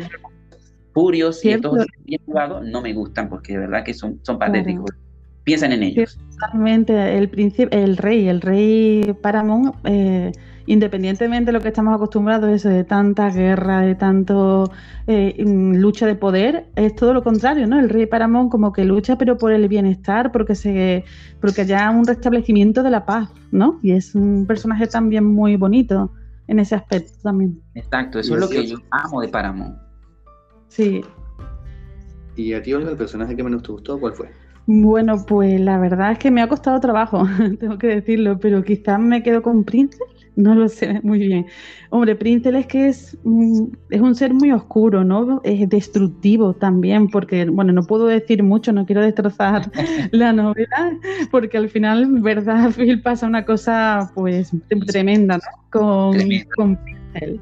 [0.92, 4.90] purios y estos bien jugados no me gustan porque de verdad que son, son patéticos.
[5.47, 6.18] Piensan en ellos.
[6.32, 10.32] Totalmente, el príncipe, el rey, el rey Paramount, eh,
[10.66, 14.73] independientemente de lo que estamos acostumbrados, eso de tanta guerra, de tanto
[15.06, 17.78] eh, mm, lucha de poder, es todo lo contrario, ¿no?
[17.78, 21.05] El rey Paramount como que lucha pero por el bienestar, porque se,
[21.40, 23.78] porque haya un restablecimiento de la paz, ¿no?
[23.82, 26.12] Y es un personaje también muy bonito
[26.48, 27.62] en ese aspecto también.
[27.74, 29.78] Exacto, eso es lo que yo amo de Paramount.
[30.66, 31.02] Sí.
[32.35, 34.45] ¿Y a ti, Olga, el personaje que menos te gustó, cuál fue?
[34.66, 37.24] Bueno, pues la verdad es que me ha costado trabajo,
[37.60, 39.97] tengo que decirlo, pero quizás me quedo con Prince,
[40.34, 41.47] no lo sé muy bien.
[41.90, 43.16] Hombre, Prince es que es,
[43.90, 45.40] es un ser muy oscuro, ¿no?
[45.44, 49.70] Es destructivo también, porque, bueno, no puedo decir mucho, no quiero destrozar
[50.10, 50.98] la novela,
[51.30, 54.51] porque al final, verdad, Phil pasa una cosa, pues,
[54.88, 55.43] tremenda, ¿no?
[55.70, 56.18] Con,
[56.56, 56.76] con
[57.12, 57.40] Prince.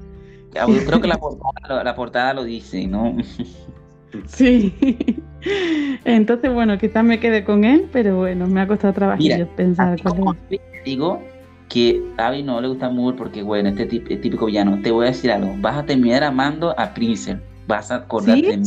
[0.52, 3.16] Creo que la portada, la portada lo dice, ¿no?
[4.26, 4.74] Sí.
[6.04, 10.36] Entonces, bueno, quizás me quede con él, pero bueno, me ha costado trabajar pensar cuál
[10.50, 10.60] es.
[10.84, 11.22] Digo
[11.68, 14.80] que a Abby no le gusta mucho porque, bueno, este típico villano.
[14.82, 15.54] Te voy a decir algo.
[15.58, 17.38] Vas a terminar amando a Prince.
[17.66, 18.66] Vas a acordarte de mí.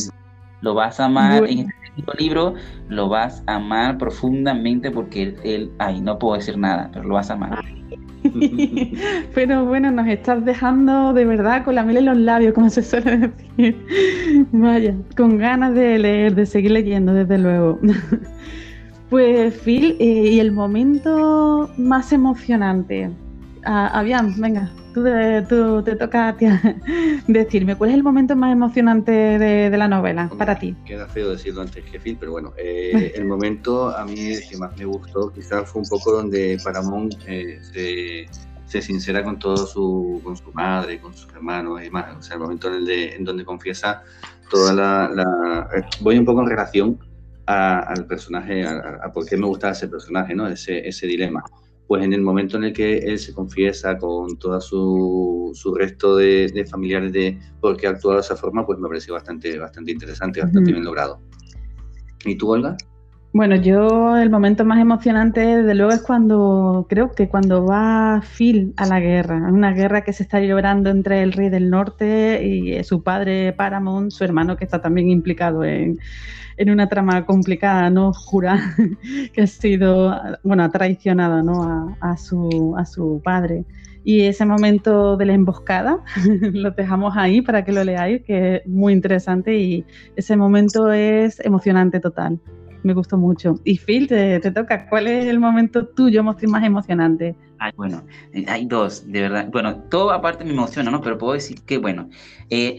[0.61, 1.59] Lo vas a amar en
[1.95, 2.55] este libro.
[2.89, 7.13] Lo vas a amar profundamente porque él, él, ay, no puedo decir nada, pero lo
[7.13, 7.63] vas a amar.
[9.33, 12.83] Pero bueno, nos estás dejando de verdad con la miel en los labios, como se
[12.83, 14.47] suele decir.
[14.51, 17.79] Vaya, con ganas de leer, de seguir leyendo, desde luego.
[19.09, 23.09] Pues Phil, eh, y el momento más emocionante.
[23.69, 24.01] Ah,
[24.37, 26.33] venga, tú, te toca
[27.27, 30.73] decirme, ¿cuál es el momento más emocionante de, la novela para ti?
[30.85, 34.77] Queda feo decirlo antes que Phil, pero bueno, eh, el momento a mí que más
[34.77, 37.59] me gustó quizás fue un poco donde Paramount eh,
[38.65, 42.15] se, sincera con todo su, con su madre, con sus hermanos y demás.
[42.17, 44.01] O sea, el momento en, el en donde confiesa
[44.49, 46.99] toda la, eh, Voy un poco en relación
[47.47, 50.47] al personaje, a, por qué me gustaba ese personaje, ¿no?
[50.47, 51.43] Ese, ese dilema
[51.87, 56.17] pues en el momento en el que él se confiesa con todo su, su resto
[56.17, 59.91] de, familiares de por qué ha actuado de esa forma, pues me pareció bastante, bastante
[59.91, 61.19] interesante, bastante bien logrado.
[62.25, 62.75] ¿Y tú, Olga?
[63.33, 68.73] Bueno, yo el momento más emocionante, desde luego, es cuando, creo que cuando va Phil
[68.77, 72.83] a la guerra, una guerra que se está librando entre el rey del norte y
[72.83, 75.99] su padre Paramount, su hermano que está también implicado en,
[76.57, 78.13] en una trama complicada, ¿no?
[78.13, 78.59] Jura
[79.33, 80.13] que ha sido,
[80.43, 81.95] bueno, ha traicionado, ¿no?
[82.01, 83.65] A, su, a su padre.
[84.03, 85.99] Y ese momento de la emboscada
[86.41, 89.85] lo dejamos ahí para que lo leáis, que es muy interesante y
[90.15, 92.39] ese momento es emocionante total.
[92.83, 93.59] Me gustó mucho.
[93.63, 94.87] Y Phil, te, te toca.
[94.87, 97.35] ¿Cuál es el momento tuyo más emocionante?
[97.59, 98.03] Ay, bueno,
[98.33, 99.49] eh, hay dos, de verdad.
[99.51, 101.01] Bueno, todo aparte me emociona, ¿no?
[101.01, 102.09] Pero puedo decir que, bueno,
[102.49, 102.77] eh,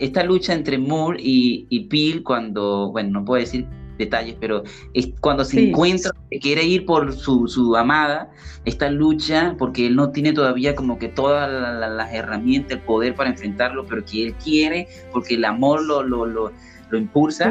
[0.00, 3.66] esta lucha entre Moore y, y Peel cuando, bueno, no puedo decir
[3.98, 6.10] detalles, pero es cuando se encuentra,
[6.40, 8.30] quiere ir por su, su, amada,
[8.64, 13.30] esta lucha, porque él no tiene todavía como que todas las herramientas, el poder para
[13.30, 16.52] enfrentarlo, pero que él quiere, porque el amor lo, lo, lo,
[16.90, 17.48] lo impulsa,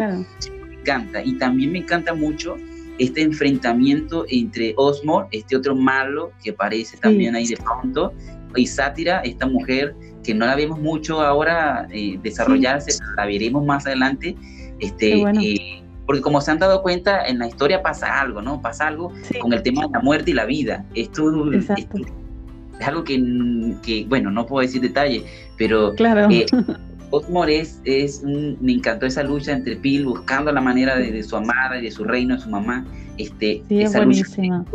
[0.67, 1.23] me encanta.
[1.23, 2.57] Y también me encanta mucho
[2.99, 8.13] este enfrentamiento entre Osmore, este otro malo que aparece también ahí de pronto,
[8.55, 13.85] y Sátira, esta mujer que no la vemos mucho ahora eh, desarrollarse, la veremos más
[13.85, 14.35] adelante,
[14.79, 18.61] este, eh, porque como se han dado cuenta, en la historia pasa algo, ¿no?
[18.61, 19.11] Pasa algo
[19.41, 20.85] con el tema de la muerte y la vida.
[20.93, 25.23] Esto, es algo que, que, bueno, no puedo decir detalles,
[25.57, 26.27] pero claro.
[26.29, 26.45] Eh,
[27.13, 31.77] Osmore es, es me encantó esa lucha entre Pil buscando la manera de, su amada
[31.77, 32.83] y de su reino, de su mamá.
[33.17, 34.25] Este, esa lucha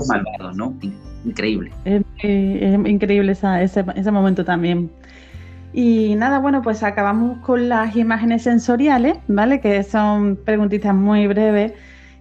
[0.06, 0.72] malvados, ¿no?
[1.24, 1.72] Increíble.
[1.84, 4.88] Es, increíble esa, ese, ese momento también.
[5.72, 9.60] Y nada, bueno, pues acabamos con las imágenes sensoriales, ¿vale?
[9.60, 11.72] Que son preguntitas muy breves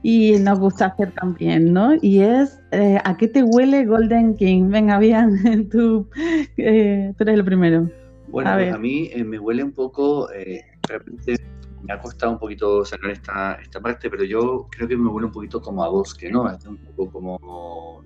[0.02, 1.94] y nos gusta hacer también, ¿no?
[2.02, 4.70] Y es, eh, ¿a qué te huele Golden King?
[4.70, 6.10] Venga, bien, tú,
[6.58, 7.88] eh, tú eres el primero.
[8.28, 11.36] Bueno, a, pues a mí eh, me huele un poco, eh, realmente
[11.84, 15.28] me ha costado un poquito sacar esta, esta parte, pero yo creo que me huele
[15.28, 16.50] un poquito como a bosque, ¿no?
[16.50, 18.04] Es un poco como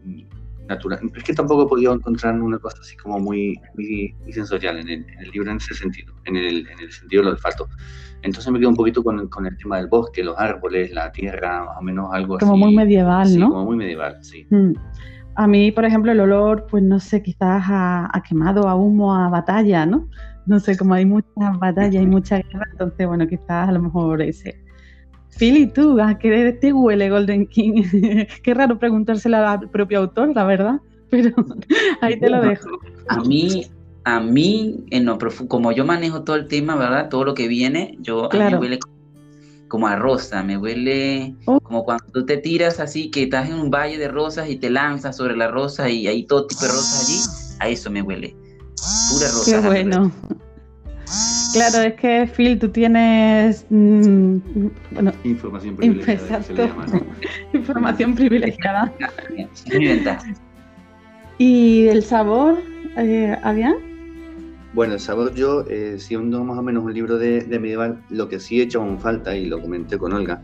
[0.68, 1.00] natural.
[1.16, 5.06] Es que tampoco he podido encontrar una cosa así como muy, muy, sensorial en el,
[5.10, 7.68] en el, libro en ese sentido, en el, en el sentido del olfato.
[8.22, 11.66] Entonces me quedo un poquito con, con, el tema del bosque, los árboles, la tierra,
[11.66, 12.60] más o menos algo como así.
[12.62, 13.50] Como muy medieval, sí, ¿no?
[13.50, 14.46] Como muy medieval, sí.
[14.50, 14.74] Mm.
[15.36, 19.30] A mí, por ejemplo, el olor, pues no sé, quizás a, quemado, a humo, a
[19.30, 20.08] batalla, ¿no?
[20.46, 24.22] No sé, como hay muchas batallas y mucha guerra, entonces, bueno, quizás a lo mejor
[24.22, 24.60] ese.
[25.38, 27.84] Philly, tú, ¿a qué te huele Golden King?
[28.44, 30.80] Qué raro preguntárselo al propio autor, la verdad,
[31.10, 31.32] pero
[32.02, 32.70] ahí te lo dejo.
[33.08, 33.66] A mí,
[34.04, 35.18] a mí, en lo
[35.48, 37.10] como yo manejo todo el tema, ¿verdad?
[37.10, 38.80] Todo lo que viene, yo a mí me huele
[39.72, 41.58] como a rosa, me huele Oh.
[41.62, 44.70] como cuando tú te tiras así, que estás en un valle de rosas y te
[44.70, 48.36] lanzas sobre la rosa y hay todo tipo de rosas allí, a eso me huele.
[49.10, 49.62] Pura rosa.
[49.62, 50.12] Qué bueno.
[51.54, 54.38] Claro, es que Phil, tú tienes mm,
[54.92, 57.06] bueno, Información privilegiada, se le llama, ¿no?
[57.58, 58.94] información privilegiada.
[61.38, 62.62] ¿Y el sabor,
[62.98, 63.91] eh, Avian?
[64.74, 68.40] Bueno, el sabor yo, eh, siendo más o menos un libro de, medieval, lo que
[68.40, 70.42] sí he hecho en falta, y lo comenté con Olga,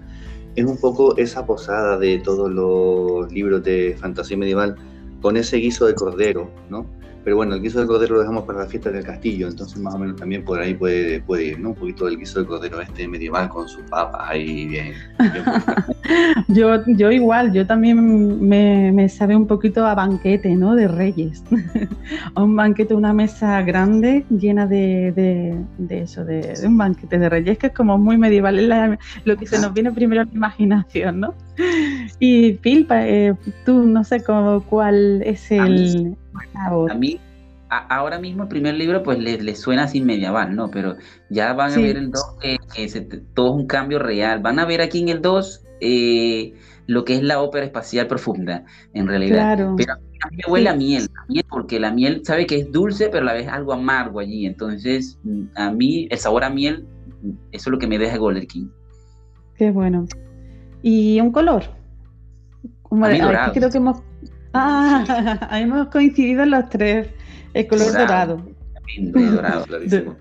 [0.55, 4.75] es un poco esa posada de todos los libros de fantasía medieval
[5.21, 6.85] con ese guiso de cordero, ¿no?
[7.27, 9.93] Pero bueno, el guiso de cordero lo dejamos para la fiesta del castillo, entonces más
[9.93, 11.71] o menos también por ahí puede, puede ir, ¿no?
[11.71, 14.93] Un poquito del guiso de cordero este medieval con sus papas ahí bien.
[16.47, 20.73] Yo, yo igual, yo también me, me sabe un poquito a banquete, ¿no?
[20.73, 21.43] De reyes.
[22.35, 27.19] a un banquete, una mesa grande llena de, de, de eso, de, de un banquete
[27.19, 30.21] de reyes, que es como muy medieval, es la- lo que se nos viene primero
[30.21, 31.33] a la imaginación, ¿no?
[32.19, 33.34] Y Phil, eh,
[33.65, 36.17] tú no sé cómo, cuál es A mí el
[36.53, 36.91] sabor.
[36.91, 37.19] A mí,
[37.69, 40.69] a- ahora mismo el primer libro, pues le, le suena así medieval, ¿no?
[40.71, 40.95] Pero
[41.29, 41.79] ya van Sí.
[41.79, 44.39] a ver el 2, que, que se- todo es un cambio real.
[44.41, 46.53] Van a ver aquí en el 2 eh,
[46.88, 48.63] lo que es la ópera espacial profunda,
[48.93, 49.55] en realidad.
[49.55, 49.75] Claro.
[49.77, 50.73] Pero a mí me huele Sí.
[50.73, 53.47] a miel, a miel, porque la miel sabe que es dulce, pero a la vez
[53.47, 54.45] algo amargo allí.
[54.47, 56.88] Entonces, mm, a mí el sabor a miel,
[57.21, 58.67] mm, eso es lo que me deja Golden King.
[59.55, 60.05] Qué bueno.
[60.81, 61.63] ¿Y un color?
[62.83, 63.53] Como A mí dorado.
[63.53, 64.01] creo que hemos...
[64.53, 67.09] Ah, hemos coincidido los tres.
[67.53, 68.37] El color Dorado.
[68.97, 69.31] dorado.
[69.35, 69.63] Dorado.
[69.67, 70.15] Clarísimo.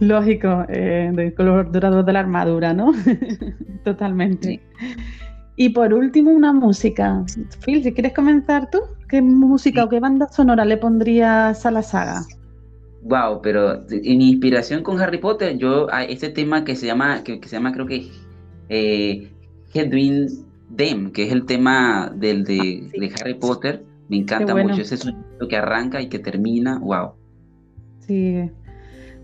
[0.00, 2.92] Lógico, eh, del color dorado de la armadura, ¿no?
[3.84, 4.62] Totalmente.
[5.56, 7.24] Y por último, una música.
[7.64, 11.82] Phil, si quieres comenzar tú, ¿qué música o qué banda sonora le pondrías a la
[11.82, 12.22] saga?
[13.02, 17.40] Wow, pero en inspiración con Harry Potter, yo a este tema que se llama, que,
[17.40, 18.08] que se llama creo que
[18.68, 19.31] eh,
[19.74, 20.30] Hedwig
[20.70, 23.00] Dem, que es el tema del de, Ah, sí.
[23.00, 24.70] de Harry Potter, me encanta bueno.
[24.70, 27.12] mucho ese sonido que arranca y que termina, wow.
[28.00, 28.50] Sí.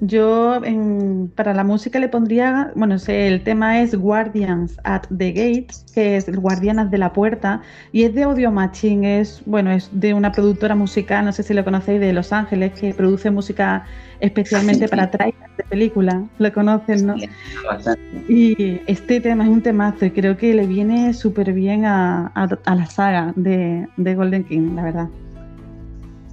[0.01, 5.33] Yo en- para la música le pondría, bueno, sé, el tema es Guardians at the
[5.33, 9.91] Gate, que es Guardianas de la Puerta, y es de Audio Machine, es, bueno, es
[9.93, 13.87] de una productora musical, no sé si lo conocéis, de Los Ángeles, que produce música
[14.21, 14.91] especialmente Sí.
[14.91, 17.17] para trailers de películas, lo conocen, ¿no?
[17.19, 17.29] Sí,
[17.67, 18.01] bastante.
[18.29, 22.59] Y este tema es un temazo y creo que le viene súper bien a, a-
[22.65, 25.09] a la saga de, de Golden King, la verdad.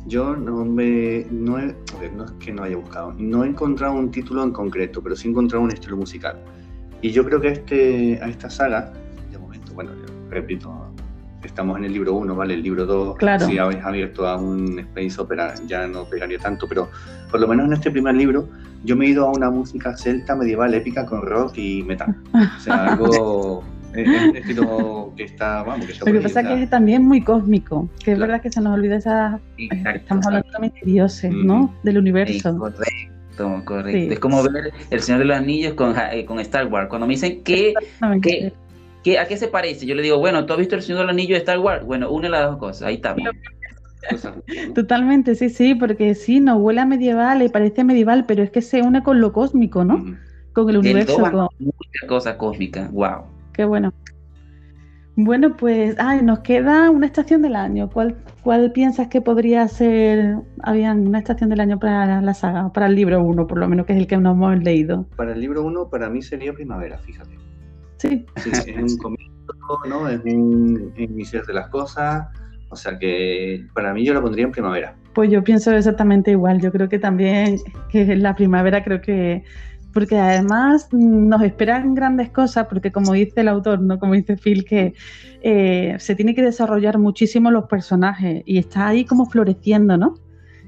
[0.08, 1.26] Yo no me.
[1.32, 3.14] No, he- a ver, no es que no haya buscado.
[3.18, 6.38] No he encontrado un título en concreto, pero sí he encontrado un estilo musical.
[7.02, 8.94] Y yo creo que a, este, a esta saga,
[9.32, 10.85] de momento, bueno, yo repito,
[11.46, 12.54] estamos en el libro 1, ¿vale?
[12.56, 13.46] El libro 2, Claro.
[13.46, 16.90] si habéis abierto a un space opera, ya no pegaría tanto, pero
[17.32, 18.48] por lo menos en este primer libro,
[18.84, 22.16] yo me he ido a una música celta medieval épica con rock y metal.
[22.34, 23.64] O sea, algo.
[23.94, 26.70] Es es un estilo que está, vamos, que está Lo que pasa es que es
[26.70, 28.32] también muy cósmico, que es Claro.
[28.34, 29.40] verdad que se nos olvida esa...
[29.58, 30.00] Exacto.
[30.02, 31.62] Estamos hablando también de dioses, ¿no?
[31.64, 31.74] Ujú.
[31.84, 32.58] Del Sí, universo.
[32.58, 33.92] correcto, correcto.
[33.98, 34.08] Sí.
[34.12, 36.90] Es como ver El Señor de los Anillos con, eh, con Star Wars.
[36.90, 37.74] Cuando me dicen que,
[38.22, 38.52] que,
[39.06, 39.86] que- ¿a qué se parece?
[39.86, 41.86] Yo le digo, bueno, ¿tú has visto El Señor de los Anillos de Star Wars?
[41.86, 44.74] Bueno, une las dos cosas, ahí ¿no?
[44.74, 48.62] Totalmente, sí, sí, porque sí, nos huele a medieval y parece medieval, pero es que
[48.64, 49.98] se une con lo cósmico, ¿no?
[49.98, 50.16] Ujú.
[50.54, 51.22] Con el Del universo.
[51.22, 53.26] con- muchas cosas cósmicas, wow.
[53.54, 53.94] Qué bueno.
[55.16, 57.90] Bueno, pues, ay, nos queda una estación del año.
[57.90, 62.88] ¿Cuál, cuál piensas que podría ser, habían una estación del año para la saga, para
[62.88, 65.06] el libro 1, por lo menos, que es el que nos hemos leído?
[65.16, 67.36] Para el libro 1, para mí sería primavera, fíjate.
[67.98, 70.08] Sí, Sí, es un comienzo, ¿no?
[70.10, 72.28] Es un iniciar de las cosas.
[72.70, 74.96] O sea que para mí yo la pondría en primavera.
[75.14, 76.60] pues yo pienso exactamente igual.
[76.62, 77.58] Yo creo que también
[77.90, 79.44] que la primavera creo que
[79.94, 84.66] porque además nos esperan grandes cosas, porque como dice el autor, no como dice Phil,
[84.66, 84.94] que
[85.42, 90.16] eh, se tiene que desarrollar muchísimo los personajes y está ahí como floreciendo, ¿no?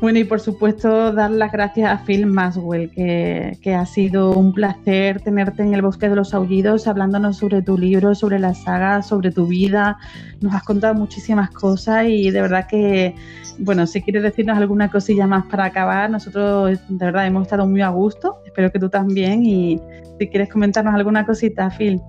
[0.00, 4.52] bueno, y por supuesto dar las gracias a Phil Maswell, que, que ha sido un
[4.52, 9.02] placer tenerte en el Bosque de los Aullidos, hablándonos sobre tu libro, sobre la saga,
[9.02, 9.98] sobre tu vida.
[10.40, 13.14] Nos has contado muchísimas cosas y de verdad que
[13.58, 17.80] bueno, si quieres decirnos alguna cosilla más para acabar, nosotros de verdad hemos estado muy
[17.82, 19.80] a gusto, espero que tú también y
[20.18, 22.00] si quieres comentarnos alguna cosita, Phil.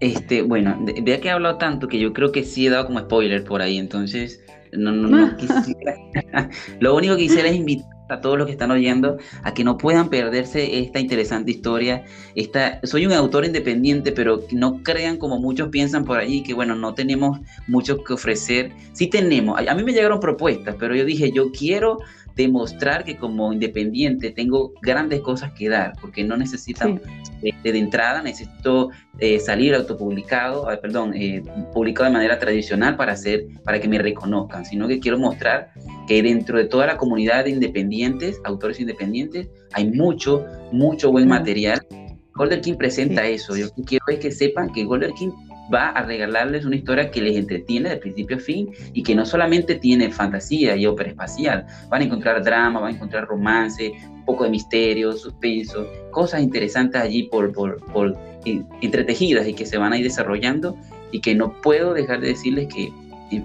[0.00, 3.00] Este, bueno, vea que he hablado tanto que yo creo que sí he dado como
[3.00, 4.40] spoiler por ahí, entonces
[4.72, 5.96] no, no, no quisiera.
[6.80, 9.76] Lo único que quisiera es invitar a todos los que están oyendo a que no
[9.76, 12.04] puedan perderse esta interesante historia.
[12.34, 16.74] Esta, soy un autor independiente, pero no crean como muchos piensan por allí que bueno,
[16.74, 18.72] no tenemos mucho que ofrecer.
[18.92, 21.98] Sí tenemos, a, mí me llegaron propuestas, pero yo dije, yo quiero
[22.38, 27.00] demostrar que como independiente tengo grandes cosas que dar, porque no necesitan
[27.42, 31.42] de, entrada, necesito eh, salir autopublicado, ah, perdón, eh,
[31.74, 35.72] publicado de manera tradicional para hacer, para que me reconozcan, sino que quiero mostrar
[36.06, 41.84] que dentro de toda la comunidad de independientes, autores independientes, hay mucho, mucho buen material.
[42.34, 43.56] Golden King presenta eso.
[43.56, 45.32] Yo quiero es que sepan que Golden King
[45.72, 49.26] va a regalarles una historia que les entretiene de principio a fin y que no
[49.26, 54.24] solamente tiene fantasía y ópera espacial, van a encontrar drama, van a encontrar romance, un
[54.24, 58.16] poco de misterio, suspenso, cosas interesantes allí por, por, por
[58.80, 60.76] entretejidas y que se van a ir desarrollando
[61.12, 62.92] y que no puedo dejar de decirles que
[63.30, 63.44] eh,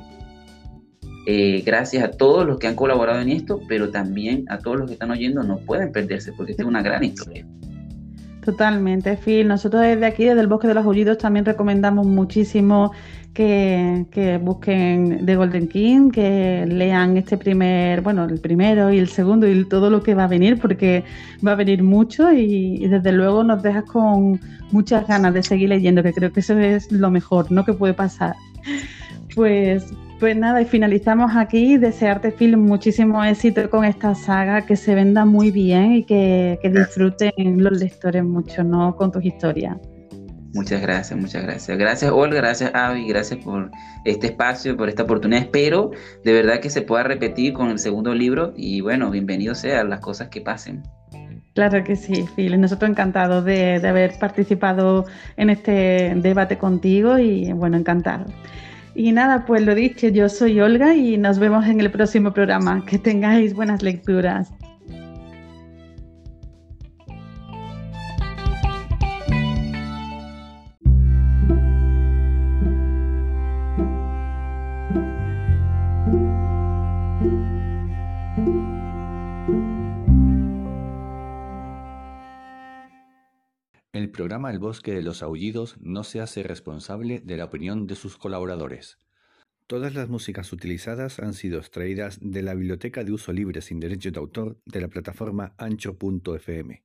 [1.26, 4.88] eh, gracias a todos los que han colaborado en esto, pero también a todos los
[4.88, 7.46] que están oyendo, no pueden perderse porque esta es una gran historia.
[8.44, 9.48] Totalmente, Phil.
[9.48, 12.92] Nosotros desde aquí, desde el Bosque de los Aullidos, también recomendamos muchísimo
[13.34, 19.48] que, busquen The Golden King, que lean este primer, bueno, el primero y el segundo
[19.48, 21.04] y todo lo que va a venir, porque
[21.46, 24.40] va a venir mucho y desde luego nos dejas con
[24.72, 27.64] muchas ganas de seguir leyendo, que creo que eso es lo mejor, ¿no?
[27.64, 28.36] Que puede pasar.
[29.36, 29.86] Pues
[30.24, 31.76] pues nada, y finalizamos aquí.
[31.76, 37.34] Desearte, Phil, muchísimo éxito con esta saga, que se venda muy bien y que, disfruten
[37.62, 38.96] los lectores mucho, ¿no?
[38.96, 39.76] Con tus historias.
[40.54, 41.78] Muchas gracias, muchas gracias.
[41.78, 43.70] Gracias, Olga, gracias, Avi, gracias por
[44.06, 45.42] este espacio, por esta oportunidad.
[45.42, 45.92] Espero
[46.24, 50.00] de verdad que se pueda repetir con el segundo libro y bueno, bienvenido sea las
[50.00, 50.84] cosas que pasen.
[51.54, 52.62] Claro que sí, Phil.
[52.62, 55.04] Nosotros encantados de, de haber participado
[55.36, 58.24] en este debate contigo y bueno, encantado.
[58.96, 62.86] Y nada, pues lo dicho, yo soy Olga y nos vemos en el próximo programa.
[62.86, 64.52] Que tengáis buenas lecturas.
[83.94, 87.94] El programa El Bosque de los Aullidos no se hace responsable de la opinión de
[87.94, 88.98] sus colaboradores.
[89.68, 94.10] Todas las músicas utilizadas han sido extraídas de la Biblioteca de Uso Libre sin Derecho
[94.10, 96.84] de Autor de la plataforma ancho.fm.